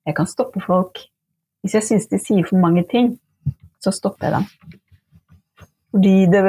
Jeg 0.06 0.16
kan 0.16 0.28
stoppe 0.30 0.62
folk. 0.62 1.00
Hvis 1.64 1.78
jeg 1.80 1.88
syns 1.88 2.10
de 2.12 2.20
sier 2.22 2.46
for 2.46 2.62
mange 2.62 2.84
ting, 2.92 3.16
så 3.82 3.94
stopper 3.96 4.28
jeg 4.28 4.36
dem. 4.36 4.46
Fordi 5.96 6.16
det 6.30 6.42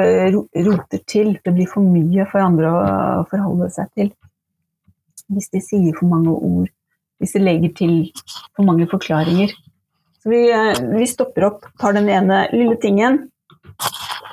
roter 0.67 0.99
til. 1.07 1.37
Det 1.43 1.53
blir 1.55 1.69
for 1.71 1.81
mye 1.81 2.27
for 2.29 2.43
andre 2.43 2.69
å 2.69 3.23
forholde 3.31 3.69
seg 3.73 3.89
til. 3.97 4.11
Hvis 5.31 5.49
de 5.55 5.63
sier 5.63 5.95
for 5.97 6.11
mange 6.11 6.35
ord. 6.35 6.69
Hvis 7.17 7.33
det 7.33 7.43
legger 7.43 7.73
til 7.77 7.95
for 8.55 8.67
mange 8.67 8.85
forklaringer. 8.89 9.53
Så 10.21 10.29
vi, 10.29 10.43
eh, 10.51 10.81
vi 10.97 11.07
stopper 11.09 11.47
opp, 11.49 11.65
tar 11.81 11.97
den 11.97 12.09
ene 12.13 12.45
lille 12.53 12.77
tingen, 12.81 13.25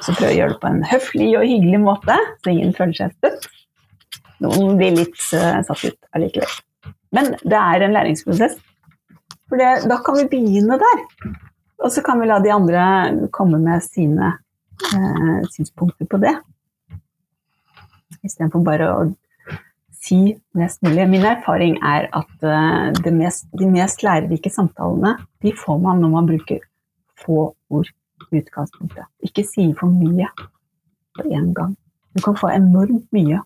så 0.04 0.12
prøver 0.12 0.28
vi 0.28 0.34
å 0.34 0.38
gjøre 0.42 0.52
det 0.54 0.60
på 0.60 0.70
en 0.70 0.84
høflig 0.90 1.30
og 1.38 1.48
hyggelig 1.48 1.80
måte, 1.80 2.16
så 2.42 2.52
ingen 2.52 2.74
føler 2.76 2.96
seg 2.98 3.14
støtt. 3.16 3.48
Noen 4.44 4.76
blir 4.76 4.96
litt 4.98 5.16
uh, 5.32 5.60
satt 5.64 5.84
ut 5.86 6.08
allikevel. 6.16 6.56
Men 7.14 7.30
det 7.40 7.56
er 7.60 7.84
en 7.86 7.94
læringsprosess. 7.94 8.58
For 9.48 9.60
det, 9.60 9.70
da 9.88 10.00
kan 10.04 10.18
vi 10.18 10.26
begynne 10.32 10.76
der. 10.80 11.04
Og 11.84 11.92
så 11.94 12.02
kan 12.04 12.20
vi 12.20 12.28
la 12.28 12.40
de 12.42 12.52
andre 12.52 12.84
komme 13.32 13.60
med 13.62 13.84
sine 13.86 14.34
uh, 14.34 15.40
synspunkter 15.54 16.08
på 16.10 16.20
det. 16.20 16.34
Istedenfor 18.24 18.64
bare 18.66 18.90
å 18.90 18.98
si 20.04 20.18
mest 20.56 20.82
mulig. 20.84 21.06
Min 21.08 21.24
erfaring 21.28 21.78
er 21.82 22.08
at 22.12 22.44
eh, 22.44 22.92
det 23.04 23.12
mest, 23.14 23.48
de 23.58 23.68
mest 23.70 24.04
lærerike 24.04 24.52
samtalene 24.52 25.16
de 25.42 25.54
får 25.56 25.80
man 25.80 26.02
når 26.02 26.12
man 26.18 26.28
bruker 26.28 26.60
få 27.24 27.54
ord 27.70 27.90
i 28.30 28.42
utgangspunktet. 28.42 29.08
Ikke 29.24 29.46
si 29.46 29.70
for 29.78 29.92
mye 29.92 30.28
på 31.14 31.26
én 31.30 31.52
gang. 31.56 31.74
Du 32.14 32.22
kan 32.22 32.36
få 32.38 32.52
enormt 32.52 33.06
mye 33.14 33.40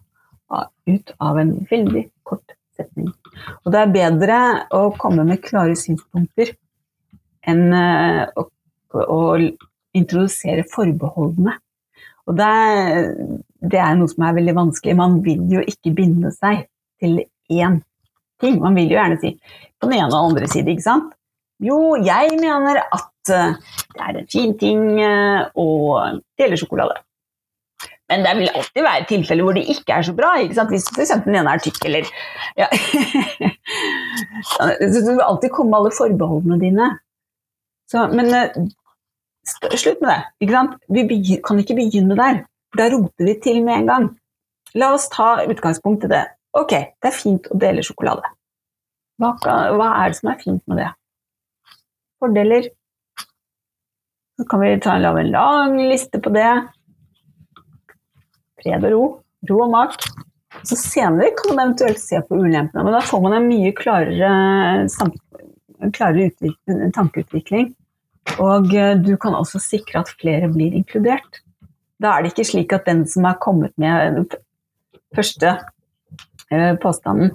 ut 0.89 1.13
av 1.21 1.39
en 1.39 1.53
veldig 1.71 2.07
kort 2.27 2.57
setning. 2.77 3.11
Og 3.65 3.73
det 3.73 3.81
er 3.81 3.95
bedre 3.95 4.39
å 4.75 4.89
komme 4.99 5.27
med 5.29 5.43
klare 5.45 5.77
synspunkter 5.77 6.55
enn 7.49 7.65
eh, 7.77 8.25
å, 8.37 8.49
å 9.05 9.21
introdusere 9.97 10.67
forbeholdene. 10.73 11.57
Og 12.29 12.37
det 12.37 12.53
det 13.59 13.81
er 13.83 13.97
noe 13.99 14.11
som 14.11 14.27
er 14.27 14.37
veldig 14.39 14.55
vanskelig. 14.57 14.97
Man 14.99 15.19
vil 15.25 15.43
jo 15.51 15.63
ikke 15.67 15.95
binde 15.97 16.31
seg 16.35 16.67
til 17.03 17.21
én 17.51 17.81
ting. 18.43 18.61
Man 18.63 18.77
vil 18.79 18.93
jo 18.93 18.99
gjerne 18.99 19.19
si 19.23 19.35
på 19.79 19.89
den 19.89 19.99
ene 19.99 20.13
og 20.13 20.33
andre 20.33 20.51
side, 20.51 20.71
ikke 20.71 20.87
sant? 20.87 21.13
Jo, 21.63 21.97
jeg 21.99 22.39
mener 22.39 22.79
at 22.85 23.33
eh, 23.35 23.59
det 23.95 24.05
er 24.05 24.19
en 24.21 24.31
fin 24.31 24.55
ting 24.59 24.83
eh, 25.03 25.49
å 25.59 25.67
dele 26.39 26.59
sjokolade. 26.59 27.01
Men 28.09 28.23
det 28.25 28.37
vil 28.39 28.53
alltid 28.55 28.85
være 28.87 29.09
tilfeller 29.11 29.45
hvor 29.45 29.57
det 29.59 29.67
ikke 29.75 29.99
er 29.99 30.07
så 30.07 30.15
bra. 30.17 30.31
Ikke 30.41 30.57
sant? 30.57 30.71
Hvis 30.73 30.87
f.eks. 30.95 31.13
den 31.27 31.37
ene 31.37 31.53
er 31.53 31.63
tykk, 31.63 31.83
eller 31.91 32.07
ja. 32.57 32.71
Så 34.55 34.71
Du 34.79 35.11
vil 35.11 35.27
alltid 35.27 35.53
komme 35.53 35.75
med 35.75 35.81
alle 35.81 35.97
forbeholdene 35.99 36.61
dine. 36.63 36.89
Så, 37.91 38.07
men 38.15 38.31
eh, 38.33 38.55
slutt 39.49 40.01
med 40.03 40.11
det. 40.11 40.21
Ikke 40.45 40.55
sant? 40.55 40.79
Vi 40.93 41.39
kan 41.45 41.61
ikke 41.63 41.77
begynne 41.79 42.17
der, 42.19 42.43
for 42.73 42.83
da 42.83 42.89
roter 42.95 43.29
vi 43.29 43.37
til 43.45 43.63
med 43.67 43.83
en 43.83 43.93
gang. 43.93 44.09
La 44.79 44.93
oss 44.95 45.09
ta 45.13 45.39
utgangspunkt 45.49 46.05
i 46.05 46.13
det. 46.13 46.25
Ok, 46.59 46.73
det 46.73 47.11
er 47.11 47.15
fint 47.17 47.49
å 47.53 47.59
dele 47.61 47.85
sjokolade. 47.85 48.25
Hva, 49.19 49.35
hva 49.75 49.89
er 49.99 50.13
det 50.13 50.19
som 50.21 50.31
er 50.31 50.43
fint 50.43 50.63
med 50.71 50.83
det? 50.83 50.89
Fordeler. 52.23 52.69
Så 54.39 54.47
kan 54.51 54.63
vi 54.63 54.75
ta, 54.83 54.99
lage 55.03 55.25
en 55.25 55.33
lang 55.35 55.77
liste 55.91 56.21
på 56.23 56.31
det. 56.35 56.51
Fred 58.63 58.87
og 58.87 58.95
ro. 58.95 59.05
Ro 59.49 59.61
og 59.65 59.73
mak. 59.73 59.97
Så 60.67 60.79
senere 60.79 61.33
kan 61.39 61.55
man 61.55 61.69
eventuelt 61.69 62.01
se 62.03 62.21
på 62.27 62.39
ulempene, 62.39 62.83
men 62.83 62.95
da 62.95 63.03
får 63.05 63.21
man 63.23 63.37
en 63.37 63.47
mye 63.47 63.71
klarere, 63.77 64.31
klarere 65.95 66.31
utvikling, 66.31 66.93
tankeutvikling. 66.97 67.69
Og 68.37 68.75
eh, 68.77 68.97
du 69.01 69.15
kan 69.21 69.37
også 69.37 69.61
sikre 69.63 70.03
at 70.03 70.13
flere 70.21 70.51
blir 70.53 70.77
inkludert. 70.77 71.41
Da 71.99 72.15
er 72.15 72.23
det 72.23 72.35
ikke 72.35 72.47
slik 72.47 72.75
at 72.77 72.87
den 72.87 73.05
som 73.11 73.27
har 73.27 73.41
kommet 73.43 73.75
med 73.81 74.19
den 74.19 74.29
første 75.17 75.57
eh, 76.53 76.75
påstanden, 76.83 77.33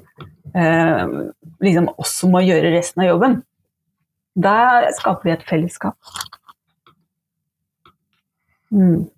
eh, 0.55 1.17
liksom 1.63 1.89
også 1.97 2.29
må 2.31 2.43
gjøre 2.45 2.75
resten 2.77 3.03
av 3.03 3.11
jobben. 3.11 3.41
Da 4.33 4.55
skaper 4.97 5.29
vi 5.29 5.35
et 5.35 5.49
fellesskap. 5.49 5.97
Mm. 8.73 9.09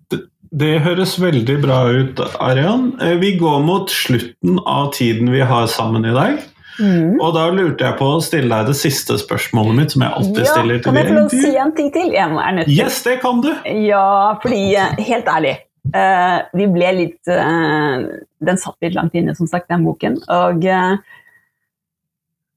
Det 0.56 0.74
høres 0.84 1.16
veldig 1.20 1.56
bra 1.62 1.78
ut, 1.90 2.20
Arian. 2.40 2.90
Vi 3.20 3.32
går 3.40 3.62
mot 3.64 3.90
slutten 3.92 4.60
av 4.68 4.92
tiden 4.96 5.32
vi 5.32 5.40
har 5.44 5.66
sammen 5.72 6.04
i 6.06 6.14
dag. 6.16 6.44
Mm. 6.78 7.20
Og 7.22 7.32
da 7.36 7.46
lurte 7.54 7.86
jeg 7.86 7.96
på 7.98 8.08
å 8.16 8.22
stille 8.24 8.50
deg 8.52 8.70
det 8.70 8.76
siste 8.78 9.16
spørsmålet 9.20 9.78
mitt, 9.78 9.94
som 9.94 10.04
jeg 10.04 10.16
alltid 10.18 10.42
Ja, 10.42 10.52
stiller 10.52 10.80
til 10.80 10.90
kan 10.90 10.98
jeg 11.00 11.08
få 11.08 11.16
lov 11.16 11.28
å 11.30 11.40
si 11.44 11.52
en 11.62 11.72
ting 11.76 11.88
til? 11.94 12.10
Jeg 12.12 12.24
er 12.26 12.56
nødt 12.58 12.68
til. 12.68 12.76
Yes, 12.76 12.98
det 13.06 13.16
kan 13.22 13.40
du! 13.44 13.50
Ja, 13.86 14.08
fordi 14.42 14.60
eh, 14.76 15.00
helt 15.08 15.30
ærlig 15.32 15.54
uh, 15.94 16.38
Vi 16.58 16.68
ble 16.74 16.92
litt 17.00 17.32
uh, 17.32 18.04
Den 18.44 18.60
satt 18.60 18.76
litt 18.84 18.96
langt 18.98 19.16
inne, 19.16 19.36
som 19.38 19.48
sagt, 19.50 19.70
den 19.72 19.86
boken. 19.86 20.20
Og 20.36 20.68
eh, 20.68 20.96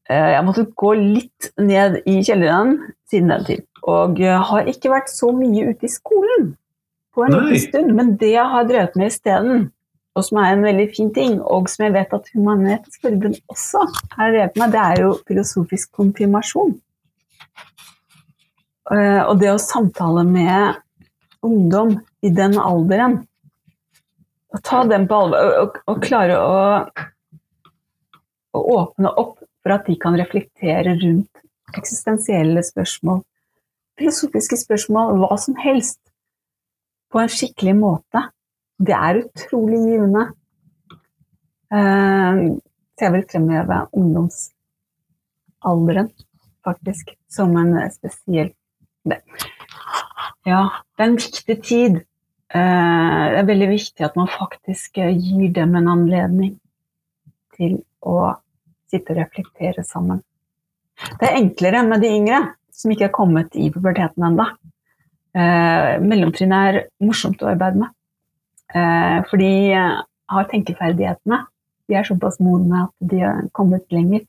jeg 0.09 0.45
måtte 0.45 0.67
gå 0.83 0.93
litt 0.99 1.51
ned 1.61 2.01
i 2.09 2.19
kjelleren 2.25 2.77
siden 3.09 3.31
den 3.31 3.45
tid. 3.47 3.67
Og 3.89 4.19
har 4.19 4.67
ikke 4.69 4.91
vært 4.91 5.11
så 5.13 5.31
mye 5.33 5.69
ute 5.71 5.87
i 5.87 5.91
skolen 5.91 6.53
på 7.15 7.25
en 7.25 7.35
liten 7.45 7.61
stund. 7.67 7.93
Men 7.95 8.15
det 8.19 8.33
jeg 8.33 8.47
har 8.51 8.67
drevet 8.67 8.97
med 8.99 9.13
isteden, 9.13 9.69
og 10.17 10.25
som 10.25 10.39
er 10.41 10.53
en 10.53 10.65
veldig 10.65 10.87
fin 10.95 11.09
ting, 11.13 11.37
og 11.39 11.69
som 11.71 11.85
jeg 11.85 11.95
vet 11.95 12.13
at 12.15 12.29
Human-Etisk 12.33 13.05
Forbund 13.05 13.37
også 13.51 13.85
har 14.15 14.33
drevet 14.33 14.57
med, 14.59 14.73
det 14.73 14.81
er 14.83 15.01
jo 15.03 15.11
filosofisk 15.29 15.91
konfirmasjon. 15.95 16.73
Eh, 18.89 19.21
og 19.21 19.35
det 19.41 19.51
å 19.53 19.61
samtale 19.61 20.25
med 20.25 20.79
ungdom 21.45 21.99
i 22.25 22.31
den 22.33 22.57
alderen. 22.59 23.25
og 24.49 24.63
ta 24.65 24.81
dem 24.89 25.05
på 25.05 25.13
alvor 25.13 25.59
og, 25.61 25.75
og, 25.85 25.99
klare 26.01 26.37
å, 26.41 26.55
å 28.57 28.61
åpne 28.79 29.11
opp 29.21 29.35
for 29.61 29.75
at 29.75 29.85
de 29.85 29.93
kan 30.01 30.17
reflektere 30.17 30.95
rundt 30.97 31.43
eksistensielle 31.77 32.63
spørsmål, 32.65 33.21
filosofiske 34.01 34.57
spørsmål, 34.57 35.19
hva 35.21 35.37
som 35.37 35.57
helst, 35.61 35.99
på 37.13 37.21
en 37.21 37.29
skikkelig 37.29 37.75
måte. 37.77 38.23
Det 38.79 38.95
er 38.95 39.23
utrolig 39.23 39.79
givende. 39.83 40.23
Eh, 41.73 42.35
så 42.95 43.05
jeg 43.05 43.13
vil 43.15 43.29
fremheve 43.31 43.77
ungdomsalderen, 43.93 46.09
faktisk. 46.63 47.05
Som 47.29 47.57
en 47.59 47.91
spesiell. 47.91 48.51
Ja, 50.47 50.61
det 50.95 51.03
er 51.03 51.09
en 51.09 51.19
viktig 51.19 51.57
tid. 51.63 51.99
Eh, 52.49 53.23
det 53.29 53.41
er 53.41 53.45
veldig 53.45 53.69
viktig 53.69 54.05
at 54.05 54.15
man 54.17 54.29
faktisk 54.31 54.97
eh, 54.97 55.13
gir 55.13 55.51
dem 55.53 55.75
en 55.77 55.91
anledning 55.91 56.55
til 57.57 57.77
å 58.01 58.33
sitte 58.89 59.13
og 59.13 59.19
reflektere 59.19 59.83
sammen. 59.85 60.23
Det 61.19 61.27
er 61.27 61.37
enklere 61.37 61.83
med 61.85 62.01
de 62.03 62.09
yngre, 62.15 62.39
som 62.73 62.91
ikke 62.91 63.09
er 63.09 63.15
kommet 63.15 63.55
i 63.59 63.69
puberteten 63.73 64.25
ennå. 64.31 64.47
Eh, 65.37 65.99
mellomtrinnet 66.01 66.71
er 66.71 66.81
morsomt 67.05 67.43
å 67.43 67.51
arbeide 67.51 67.83
med. 67.83 67.93
Eh, 68.75 69.17
for 69.29 69.41
de 69.41 69.51
har 70.29 70.49
tenkeferdighetene. 70.51 71.43
De 71.89 71.97
er 71.97 72.05
såpass 72.05 72.37
modne 72.43 72.85
at 72.85 73.09
de 73.11 73.23
har 73.23 73.41
kommet 73.57 73.85
lenger. 73.93 74.25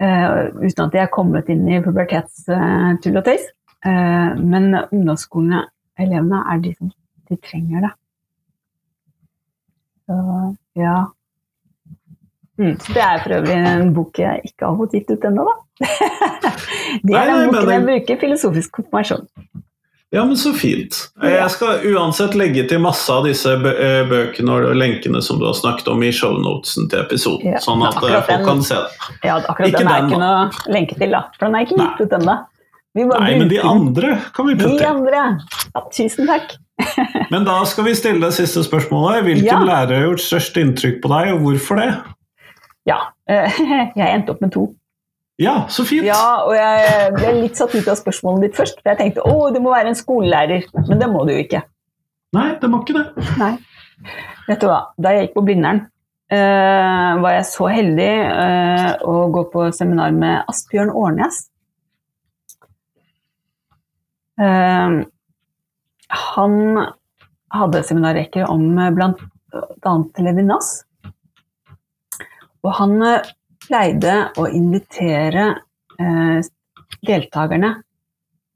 Uh, 0.00 0.48
uten 0.64 0.86
at 0.86 0.94
de 0.94 0.98
er 1.02 1.10
kommet 1.12 1.50
inn 1.52 1.66
i 1.68 1.80
pubertetstull 1.84 3.18
og 3.20 3.26
tøys. 3.26 3.42
Uh, 3.84 4.32
men 4.40 4.72
ungdomsskolene, 4.78 5.66
elevene, 6.00 6.40
er 6.48 6.62
de 6.64 6.72
som 6.78 6.88
de 7.28 7.36
trenger 7.36 7.84
det. 7.84 7.90
Så 10.08 10.16
ja. 10.80 10.94
Mm, 12.56 12.78
så 12.80 12.96
det 12.96 13.04
er 13.04 13.20
for 13.20 13.36
øvrig 13.36 13.58
en 13.58 13.92
bok 13.96 14.22
jeg 14.22 14.48
ikke 14.48 14.70
har 14.70 14.80
fått 14.80 14.96
gitt 14.96 15.12
ut 15.12 15.28
ennå, 15.28 15.44
da. 15.50 15.54
det 17.04 17.20
er 17.20 17.30
den 17.30 17.52
boken 17.52 17.74
jeg 17.74 17.86
bruker 17.90 18.20
filosofisk 18.24 18.80
konfirmasjon. 18.80 19.28
Ja, 20.10 20.24
men 20.26 20.36
så 20.36 20.50
fint. 20.52 20.96
Jeg 21.22 21.50
skal 21.54 21.84
uansett 21.86 22.32
legge 22.34 22.64
til 22.66 22.80
masse 22.82 23.14
av 23.14 23.28
disse 23.28 23.52
eh, 23.54 24.00
bøkene 24.10 24.56
og 24.56 24.72
lenkene 24.74 25.20
som 25.22 25.38
du 25.38 25.44
har 25.46 25.54
snakket 25.54 25.86
om 25.92 26.02
i 26.02 26.10
shownotesen 26.10 26.88
til 26.90 27.04
episoden, 27.04 27.52
ja, 27.52 27.60
sånn 27.62 27.84
at 27.86 28.00
eh, 28.00 28.16
folk 28.16 28.26
den, 28.26 28.46
kan 28.48 28.64
se 28.66 28.80
det. 28.80 29.12
Ja, 29.22 29.36
akkurat 29.38 29.68
ikke 29.70 29.84
den 29.84 29.92
er 29.92 30.00
den, 30.00 30.10
ikke 30.10 30.22
noe 30.24 30.72
lenke 30.74 30.98
til, 30.98 31.14
da. 31.14 31.20
For 31.36 31.46
den 31.46 31.54
er 31.60 31.68
ikke 31.68 31.78
gitt 31.78 32.02
ut 32.02 32.16
ennå. 32.18 32.36
Nei, 32.98 33.36
men 33.38 33.46
de 33.52 33.60
andre 33.62 34.16
kan 34.34 34.48
vi 34.48 34.56
putte 34.58 34.80
De 34.80 34.88
andre. 34.88 35.22
Ja, 35.76 35.84
tusen 35.94 36.26
takk. 36.26 36.56
men 37.30 37.46
da 37.46 37.60
skal 37.70 37.86
vi 37.86 37.94
stille 37.94 38.24
det 38.24 38.34
siste 38.34 38.64
spørsmålet. 38.66 39.22
Hvilken 39.28 39.46
ja. 39.46 39.60
lærer 39.62 39.94
har 39.94 40.08
gjort 40.08 40.24
størst 40.26 40.58
inntrykk 40.58 40.98
på 41.04 41.12
deg, 41.14 41.36
og 41.36 41.46
hvorfor 41.46 41.78
det? 41.78 41.90
Ja, 42.90 42.98
jeg 43.30 44.10
endte 44.10 44.34
opp 44.34 44.42
med 44.42 44.50
to. 44.58 44.66
Ja, 45.40 45.54
så 45.72 45.86
fint. 45.88 46.04
Ja, 46.04 46.44
og 46.44 46.52
jeg 46.52 47.12
ble 47.14 47.30
litt 47.38 47.56
satt 47.56 47.72
ut 47.72 47.86
av 47.88 47.96
spørsmålet 47.96 48.48
ditt 48.48 48.58
først. 48.58 48.82
For 48.82 48.92
jeg 48.92 48.98
tenkte 48.98 49.24
å, 49.24 49.48
du 49.54 49.60
må 49.64 49.72
være 49.72 49.94
en 49.94 49.96
skolelærer. 49.96 50.66
Men 50.76 51.00
det 51.00 51.08
må 51.08 51.24
du 51.24 51.32
jo 51.32 51.40
ikke. 51.40 51.62
Nei, 52.36 52.50
det 52.60 52.68
må 52.70 52.82
ikke 52.84 52.98
det. 52.98 53.28
Nei. 53.40 53.54
Vet 54.50 54.60
du 54.60 54.68
hva, 54.68 54.82
da 55.00 55.14
jeg 55.14 55.26
gikk 55.26 55.38
på 55.38 55.44
Blindern, 55.48 55.80
uh, 56.32 57.12
var 57.24 57.38
jeg 57.38 57.48
så 57.48 57.70
heldig 57.72 58.10
uh, 58.28 58.90
å 59.08 59.16
gå 59.32 59.46
på 59.54 59.64
seminar 59.76 60.12
med 60.16 60.44
Asbjørn 60.50 60.92
Årnes. 60.92 61.40
Uh, 64.40 65.00
han 66.20 66.56
hadde 67.56 67.84
seminarrekker 67.88 68.48
om 68.50 68.68
bl.a. 68.76 69.98
Levinas. 70.20 70.72
Og 72.60 72.74
han 72.76 72.98
pleide 73.70 74.16
å 74.40 74.48
invitere 74.50 75.46
eh, 76.00 76.40
deltakerne 77.06 77.70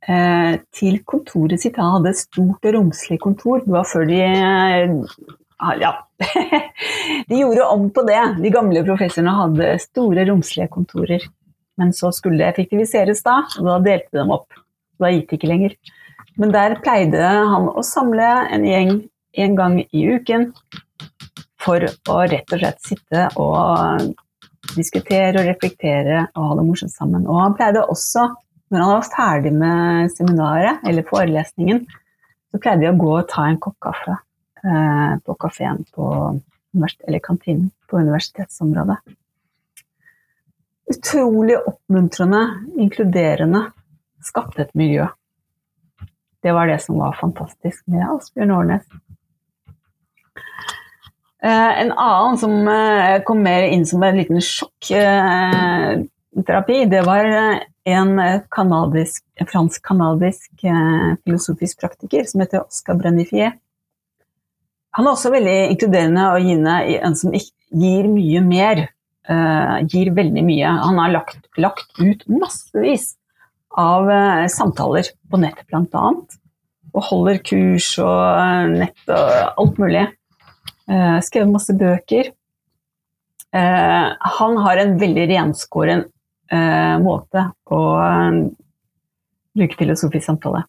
eh, 0.08 0.58
til 0.74 0.98
kontoret 1.06 1.62
sitt. 1.62 1.78
Han 1.78 1.98
hadde 1.98 2.12
et 2.12 2.22
stort 2.24 2.66
og 2.66 2.76
romslig 2.78 3.20
kontor. 3.22 3.62
Det 3.64 3.74
var 3.76 3.88
før 3.88 4.10
de 4.10 4.20
eh, 4.26 4.98
Ja. 5.80 5.94
de 7.30 7.38
gjorde 7.38 7.70
om 7.70 7.88
på 7.94 8.04
det. 8.08 8.20
De 8.42 8.52
gamle 8.52 8.84
professorene 8.86 9.36
hadde 9.38 9.72
store, 9.82 10.26
romslige 10.28 10.68
kontorer. 10.72 11.24
Men 11.80 11.94
så 11.94 12.10
skulle 12.14 12.42
det 12.42 12.52
effektiviseres 12.52 13.22
da, 13.26 13.40
og 13.58 13.70
da 13.70 13.78
delte 13.82 14.20
de 14.20 14.26
opp. 14.34 14.58
Da 15.02 15.10
gikk 15.10 15.30
det 15.30 15.38
ikke 15.38 15.50
lenger. 15.50 15.78
Men 16.38 16.52
der 16.54 16.76
pleide 16.82 17.22
han 17.22 17.70
å 17.70 17.82
samle 17.86 18.28
en 18.54 18.66
gjeng 18.66 18.92
en 19.44 19.56
gang 19.58 19.80
i 19.82 20.04
uken 20.14 20.50
for 21.64 21.82
å 21.82 22.18
rett 22.30 22.52
og 22.52 22.60
slett 22.60 22.82
sitte 22.84 23.26
og 23.40 24.12
diskutere 24.72 25.40
og 25.40 25.48
reflektere 25.48 26.24
og 26.34 26.48
ha 26.48 26.56
det 26.58 26.64
morsomt 26.66 26.94
sammen. 26.94 27.26
Og 27.28 27.40
han 27.42 27.56
pleide 27.58 27.84
også, 27.90 28.28
når 28.72 28.84
han 28.84 28.92
var 28.94 29.10
ferdig 29.12 29.52
med 29.54 30.14
seminaret 30.16 30.86
eller 30.88 31.06
forelesningen, 31.08 31.84
så 32.50 32.60
pleide 32.62 32.84
vi 32.84 32.90
å 32.92 32.98
gå 32.98 33.12
og 33.18 33.28
ta 33.30 33.48
en 33.50 33.60
kopp 33.62 33.76
kaffe 33.82 34.16
eh, 34.16 35.12
på 35.24 35.36
kafeen 35.42 35.84
eller 35.94 37.20
kantinen 37.22 37.68
på 37.90 38.00
universitetsområdet. 38.02 38.98
Utrolig 40.90 41.56
oppmuntrende, 41.58 42.42
inkluderende. 42.76 43.62
Skapte 44.24 44.64
et 44.64 44.74
miljø. 44.74 45.06
Det 46.44 46.52
var 46.52 46.68
det 46.68 46.80
som 46.84 46.98
var 47.00 47.16
fantastisk 47.16 47.86
med 47.88 48.04
Asbjørn 48.04 48.52
Årnes. 48.52 48.84
Eh, 51.44 51.80
en 51.80 51.92
annen 51.92 52.38
som 52.40 52.68
eh, 52.68 53.22
kom 53.28 53.42
mer 53.44 53.62
inn 53.68 53.84
som 53.86 54.02
en 54.02 54.16
liten 54.16 54.40
sjokkterapi, 54.40 56.84
det 56.88 57.02
var 57.04 57.24
eh, 57.28 57.58
en 57.92 58.40
fransk-canadisk 58.48 60.50
filosofisk 60.62 61.80
praktiker 61.82 62.24
som 62.30 62.40
heter 62.40 62.62
Oscar 62.62 62.94
Brennifier. 62.96 63.52
Han 64.96 65.04
er 65.04 65.10
også 65.12 65.30
veldig 65.34 65.58
inkluderende 65.74 66.24
og 66.32 66.40
givende, 66.46 66.76
en 67.04 67.16
som 67.18 67.30
gir 67.34 68.04
mye 68.08 68.40
mer. 68.40 68.88
gir 69.90 70.10
veldig 70.16 70.44
mye. 70.44 70.68
Han 70.84 70.98
har 71.00 71.10
lagt, 71.12 71.38
lagt 71.60 72.00
ut 72.00 72.24
massevis 72.28 73.16
av 73.80 74.08
samtaler 74.52 75.04
på 75.28 75.36
nett, 75.42 75.58
bl.a. 75.68 76.04
Og 76.94 77.02
holder 77.10 77.38
kurs 77.44 77.98
og 78.04 78.20
nett 78.78 79.08
og 79.12 79.30
alt 79.60 79.78
mulig. 79.82 80.06
Uh, 80.84 81.18
skrevet 81.24 81.52
masse 81.52 81.72
bøker. 81.80 82.32
Uh, 83.54 84.12
han 84.38 84.56
har 84.64 84.80
en 84.82 84.96
veldig 85.00 85.28
renskåren 85.30 86.02
uh, 86.52 86.96
måte 87.00 87.46
å 87.72 87.82
bruke 89.54 89.78
filosofisk 89.78 90.26
samtale. 90.26 90.64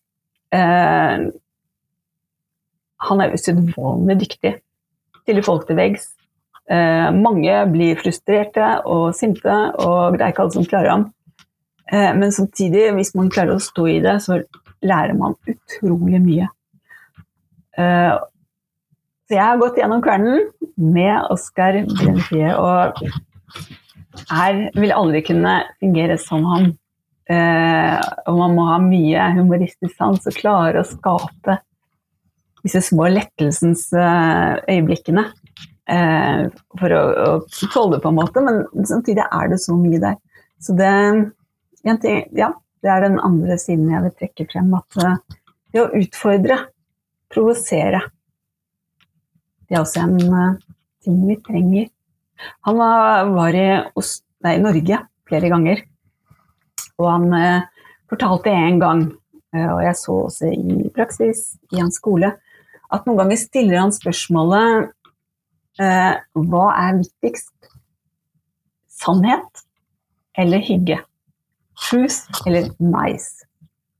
han 3.05 3.21
er 3.21 3.33
usedvanlig 3.33 4.15
dyktig. 4.21 4.51
Stiller 5.23 5.43
folk 5.43 5.65
til 5.67 5.79
veggs. 5.79 6.05
mange 7.17 7.55
blir 7.73 7.97
frustrerte 7.97 8.67
og 8.85 9.15
sinte 9.17 9.55
og 9.81 10.15
det 10.15 10.21
er 10.21 10.31
ikke 10.31 10.45
alle 10.45 10.53
som 10.53 10.69
klarer 10.69 10.89
ham. 10.89 11.03
men 11.91 12.31
samtidig, 12.31 12.93
hvis 12.93 13.15
man 13.17 13.29
klarer 13.33 13.57
å 13.57 13.65
stå 13.65 13.87
i 13.87 13.99
det, 14.05 14.15
så 14.21 14.39
lærer 14.85 15.17
man 15.17 15.35
utrolig 15.49 16.21
mye. 16.21 16.47
Så 19.25 19.37
jeg 19.37 19.41
har 19.41 19.57
gått 19.57 19.77
gjennom 19.79 20.03
kvelden 20.05 20.49
med 20.77 21.31
Oskar 21.33 21.79
Brentie 21.89 22.51
og 22.59 22.99
her 24.29 24.59
vil 24.77 24.93
aldri 24.95 25.21
kunne 25.25 25.55
fungere 25.81 26.17
som 26.21 26.45
han. 26.49 26.67
Eh, 27.25 27.95
og 28.29 28.37
man 28.37 28.53
må 28.53 28.67
ha 28.69 28.77
mye 28.83 29.31
humoristisk 29.39 29.95
sans 29.97 30.27
og 30.29 30.37
klare 30.37 30.83
å 30.83 30.87
skape 30.87 31.57
disse 32.65 32.83
små 32.85 33.09
lettelsens 33.13 33.87
eh, 33.97 34.61
øyeblikkene. 34.75 35.25
Eh, 35.89 36.45
for 36.79 36.93
å, 36.97 37.01
å 37.25 37.65
tåle 37.73 37.99
på 38.01 38.11
en 38.11 38.19
måte, 38.19 38.45
men 38.45 38.63
samtidig 38.89 39.25
er 39.25 39.51
det 39.51 39.59
så 39.61 39.77
mye 39.77 40.01
der. 40.01 40.21
Så 40.61 40.77
det, 40.77 40.93
ting, 42.01 42.23
ja, 42.37 42.53
det 42.85 42.93
er 42.93 43.05
den 43.05 43.19
andre 43.25 43.57
siden 43.61 43.91
jeg 43.93 44.05
vil 44.05 44.15
trekke 44.21 44.47
frem. 44.53 44.73
At 44.77 45.01
eh, 45.01 45.39
det 45.73 45.83
å 45.83 45.91
utfordre, 45.99 46.61
provosere, 47.33 48.05
det 49.65 49.77
er 49.77 49.81
også 49.81 50.05
en 50.05 50.17
uh, 50.29 50.57
ting 51.03 51.19
vi 51.27 51.37
trenger. 51.45 51.89
Han 52.67 52.79
var, 52.79 53.29
var 53.33 53.57
i, 53.57 53.67
nei, 54.45 54.55
Norge 54.61 54.99
flere 55.25 55.51
ganger, 55.51 55.83
og 56.99 57.07
han 57.09 57.29
uh, 57.33 57.85
fortalte 58.11 58.53
en 58.53 58.81
gang, 58.81 59.05
uh, 59.55 59.69
og 59.77 59.81
jeg 59.87 59.97
så 60.01 60.19
også 60.27 60.51
i 60.53 60.89
praksis 60.95 61.47
i 61.73 61.81
hans 61.81 61.97
skole, 62.01 62.35
at 62.93 63.07
noen 63.07 63.23
ganger 63.23 63.41
stiller 63.41 63.81
han 63.81 63.95
spørsmålet 63.95 64.91
hva 65.75 66.65
er 66.79 67.01
viktigst? 67.01 67.51
Sannhet 68.95 69.65
eller 70.39 70.61
hygge? 70.63 71.01
Truth 71.75 72.45
eller 72.47 72.69
nice? 72.79 73.43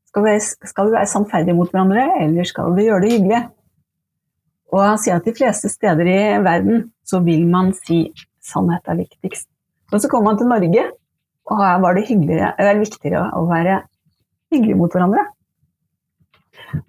Skal 0.08 0.24
vi, 0.24 0.38
skal 0.40 0.88
vi 0.88 0.96
være 0.96 1.10
sannferdige 1.12 1.58
mot 1.58 1.68
hverandre, 1.74 2.06
eller 2.24 2.48
skal 2.48 2.72
vi 2.78 2.86
gjøre 2.88 3.04
det 3.04 3.12
hyggelig? 3.18 3.42
Og 4.76 4.82
han 4.84 5.00
sier 5.00 5.22
at 5.22 5.28
de 5.28 5.34
fleste 5.36 5.72
steder 5.72 6.10
i 6.12 6.22
verden 6.44 6.90
så 7.08 7.22
vil 7.24 7.46
man 7.48 7.72
si 7.78 8.10
sannhet 8.44 8.84
er 8.92 9.00
viktigst. 9.00 9.48
Og 9.94 10.02
så 10.02 10.10
kommer 10.12 10.34
man 10.34 10.40
til 10.42 10.50
Norge, 10.52 10.84
og 11.46 11.62
her 11.62 11.80
var 11.80 11.96
det, 11.96 12.10
det 12.10 12.74
viktigere 12.82 13.30
å 13.38 13.46
være 13.48 13.80
hyggelig 14.52 14.76
mot 14.80 14.92
hverandre. 14.92 15.24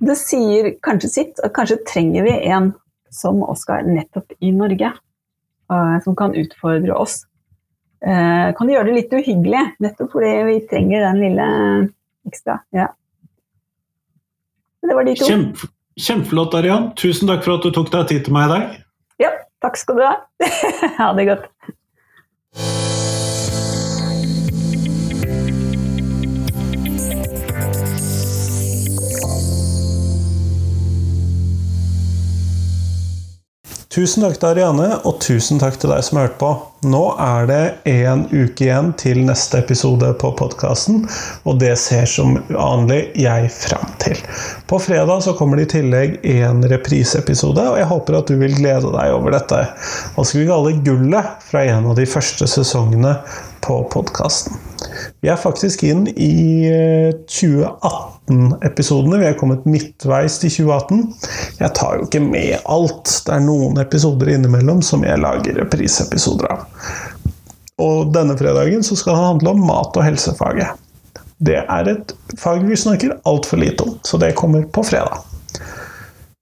Det 0.03 0.17
sier 0.19 0.73
kanskje 0.83 1.13
sitt, 1.13 1.41
og 1.45 1.53
kanskje 1.55 1.79
trenger 1.87 2.27
vi 2.27 2.35
en 2.51 2.73
som 3.15 3.39
Oskar 3.47 3.87
nettopp 3.87 4.35
i 4.43 4.51
Norge, 4.57 4.91
uh, 5.71 5.97
som 6.03 6.19
kan 6.19 6.37
utfordre 6.37 6.97
oss 6.97 7.25
Kan 8.07 8.53
kan 8.59 8.69
gjøre 8.69 8.91
det 8.91 8.95
litt 8.95 9.15
uhyggelig, 9.17 9.61
nettopp 9.83 10.11
fordi 10.13 10.33
vi 10.47 10.57
trenger 10.69 11.01
den 11.01 11.21
lille 11.23 11.47
ekstra. 12.29 12.59
Ja. 12.77 12.91
Det 14.85 14.95
var 14.95 15.09
de 15.09 15.15
to. 15.17 15.27
Kjempe, 15.27 15.71
kjempeflott, 16.01 16.55
Arian. 16.55 16.91
Tusen 16.99 17.31
takk 17.31 17.45
for 17.47 17.57
at 17.57 17.67
du 17.67 17.73
tok 17.75 17.91
deg 17.93 18.09
tid 18.11 18.27
til 18.27 18.37
meg 18.37 18.49
i 18.49 18.53
dag. 18.53 18.77
Ja, 19.23 19.33
takk 19.65 19.79
skal 19.81 19.99
du 19.99 20.05
ha. 20.07 20.15
ha 21.01 21.11
det 21.17 21.29
godt. 21.31 21.51
Tusen 33.97 34.27
takk 34.27 34.35
til 34.37 34.51
Ariane, 34.51 34.87
og 35.09 35.23
tusen 35.25 35.57
takk 35.57 35.79
til 35.81 35.89
deg 35.89 36.03
som 36.05 36.19
har 36.19 36.27
hørt 36.27 36.35
på. 36.37 36.51
Nå 36.85 37.01
er 37.17 37.47
det 37.49 37.61
én 37.89 38.27
uke 38.29 38.67
igjen 38.67 38.91
til 39.01 39.23
neste 39.25 39.63
episode 39.63 40.11
på 40.21 40.35
podkasten, 40.37 41.07
og 41.49 41.63
det 41.63 41.73
ser 41.81 42.05
som 42.13 42.35
vanlig 42.51 42.99
jeg 43.17 43.49
fram 43.57 43.89
til. 44.05 44.21
På 44.69 44.77
fredag 44.85 45.25
så 45.25 45.33
kommer 45.39 45.57
det 45.57 45.71
i 45.71 45.73
tillegg 45.79 46.19
en 46.29 46.61
repriseepisode, 46.69 47.65
og 47.73 47.81
jeg 47.81 47.89
håper 47.89 48.21
at 48.21 48.29
du 48.29 48.37
vil 48.43 48.59
glede 48.59 48.93
deg 48.93 49.17
over 49.17 49.33
dette. 49.33 49.65
Hva 50.13 50.29
skal 50.29 50.43
vi 50.43 50.51
kalle 50.53 50.77
gullet 50.85 51.49
fra 51.49 51.65
en 51.65 51.89
av 51.89 51.97
de 51.97 52.05
første 52.05 52.53
sesongene 52.53 53.17
på 53.67 53.81
podkasten? 53.91 54.57
Vi 55.21 55.29
er 55.29 55.37
faktisk 55.41 55.83
inn 55.87 56.07
i 56.09 56.69
2018-episodene. 57.31 59.19
Vi 59.21 59.27
er 59.29 59.39
kommet 59.41 59.67
midtveis 59.69 60.39
til 60.43 60.51
2018. 60.55 61.03
Jeg 61.61 61.71
tar 61.79 61.99
jo 61.99 62.07
ikke 62.07 62.23
med 62.23 62.57
alt. 62.63 63.07
Det 63.27 63.35
er 63.35 63.43
noen 63.45 63.79
episoder 63.83 64.27
innimellom 64.37 64.81
som 64.87 65.05
jeg 65.07 65.21
lager 65.23 65.59
reprisepisoder 65.61 66.47
av. 66.55 66.61
Og 67.83 68.13
denne 68.15 68.37
fredagen 68.39 68.83
så 68.87 68.97
skal 68.97 69.13
det 69.17 69.27
handle 69.27 69.49
om 69.57 69.67
mat- 69.69 69.97
og 69.97 70.07
helsefaget. 70.07 70.69
Det 71.37 71.59
er 71.61 71.89
et 71.93 72.15
fag 72.41 72.65
vi 72.65 72.77
snakker 72.81 73.19
altfor 73.29 73.61
lite 73.61 73.85
om, 73.85 73.99
så 74.07 74.17
det 74.21 74.37
kommer 74.39 74.63
på 74.73 74.83
fredag. 74.87 75.36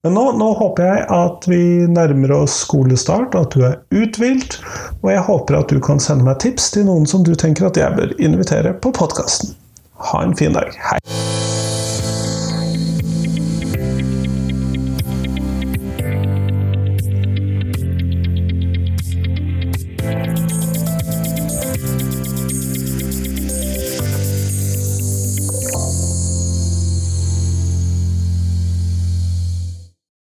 Men 0.04 0.18
nå, 0.18 0.22
nå, 0.36 0.50
håper 0.58 0.84
jeg 0.84 1.04
at 1.16 1.46
vi 1.48 1.62
nærmer 1.88 2.34
oss 2.36 2.58
skolestart, 2.66 3.32
at 3.40 3.56
du 3.56 3.64
er 3.64 3.78
uthvilt. 3.88 4.58
Og 5.00 5.08
jeg 5.14 5.24
håper 5.24 5.56
at 5.62 5.72
du 5.72 5.80
kan 5.80 6.02
sende 6.02 6.28
meg 6.28 6.42
tips 6.44 6.68
til 6.76 6.84
noen 6.90 7.08
som 7.08 7.24
du 7.24 7.32
tenker 7.32 7.70
at 7.70 7.80
jeg 7.80 7.96
bør 7.96 8.12
invitere 8.20 8.76
på 8.84 8.92
podkasten. 8.92 9.56
Ha 10.12 10.26
en 10.26 10.36
fin 10.36 10.52
dag. 10.52 10.76
Hei! 10.90 11.00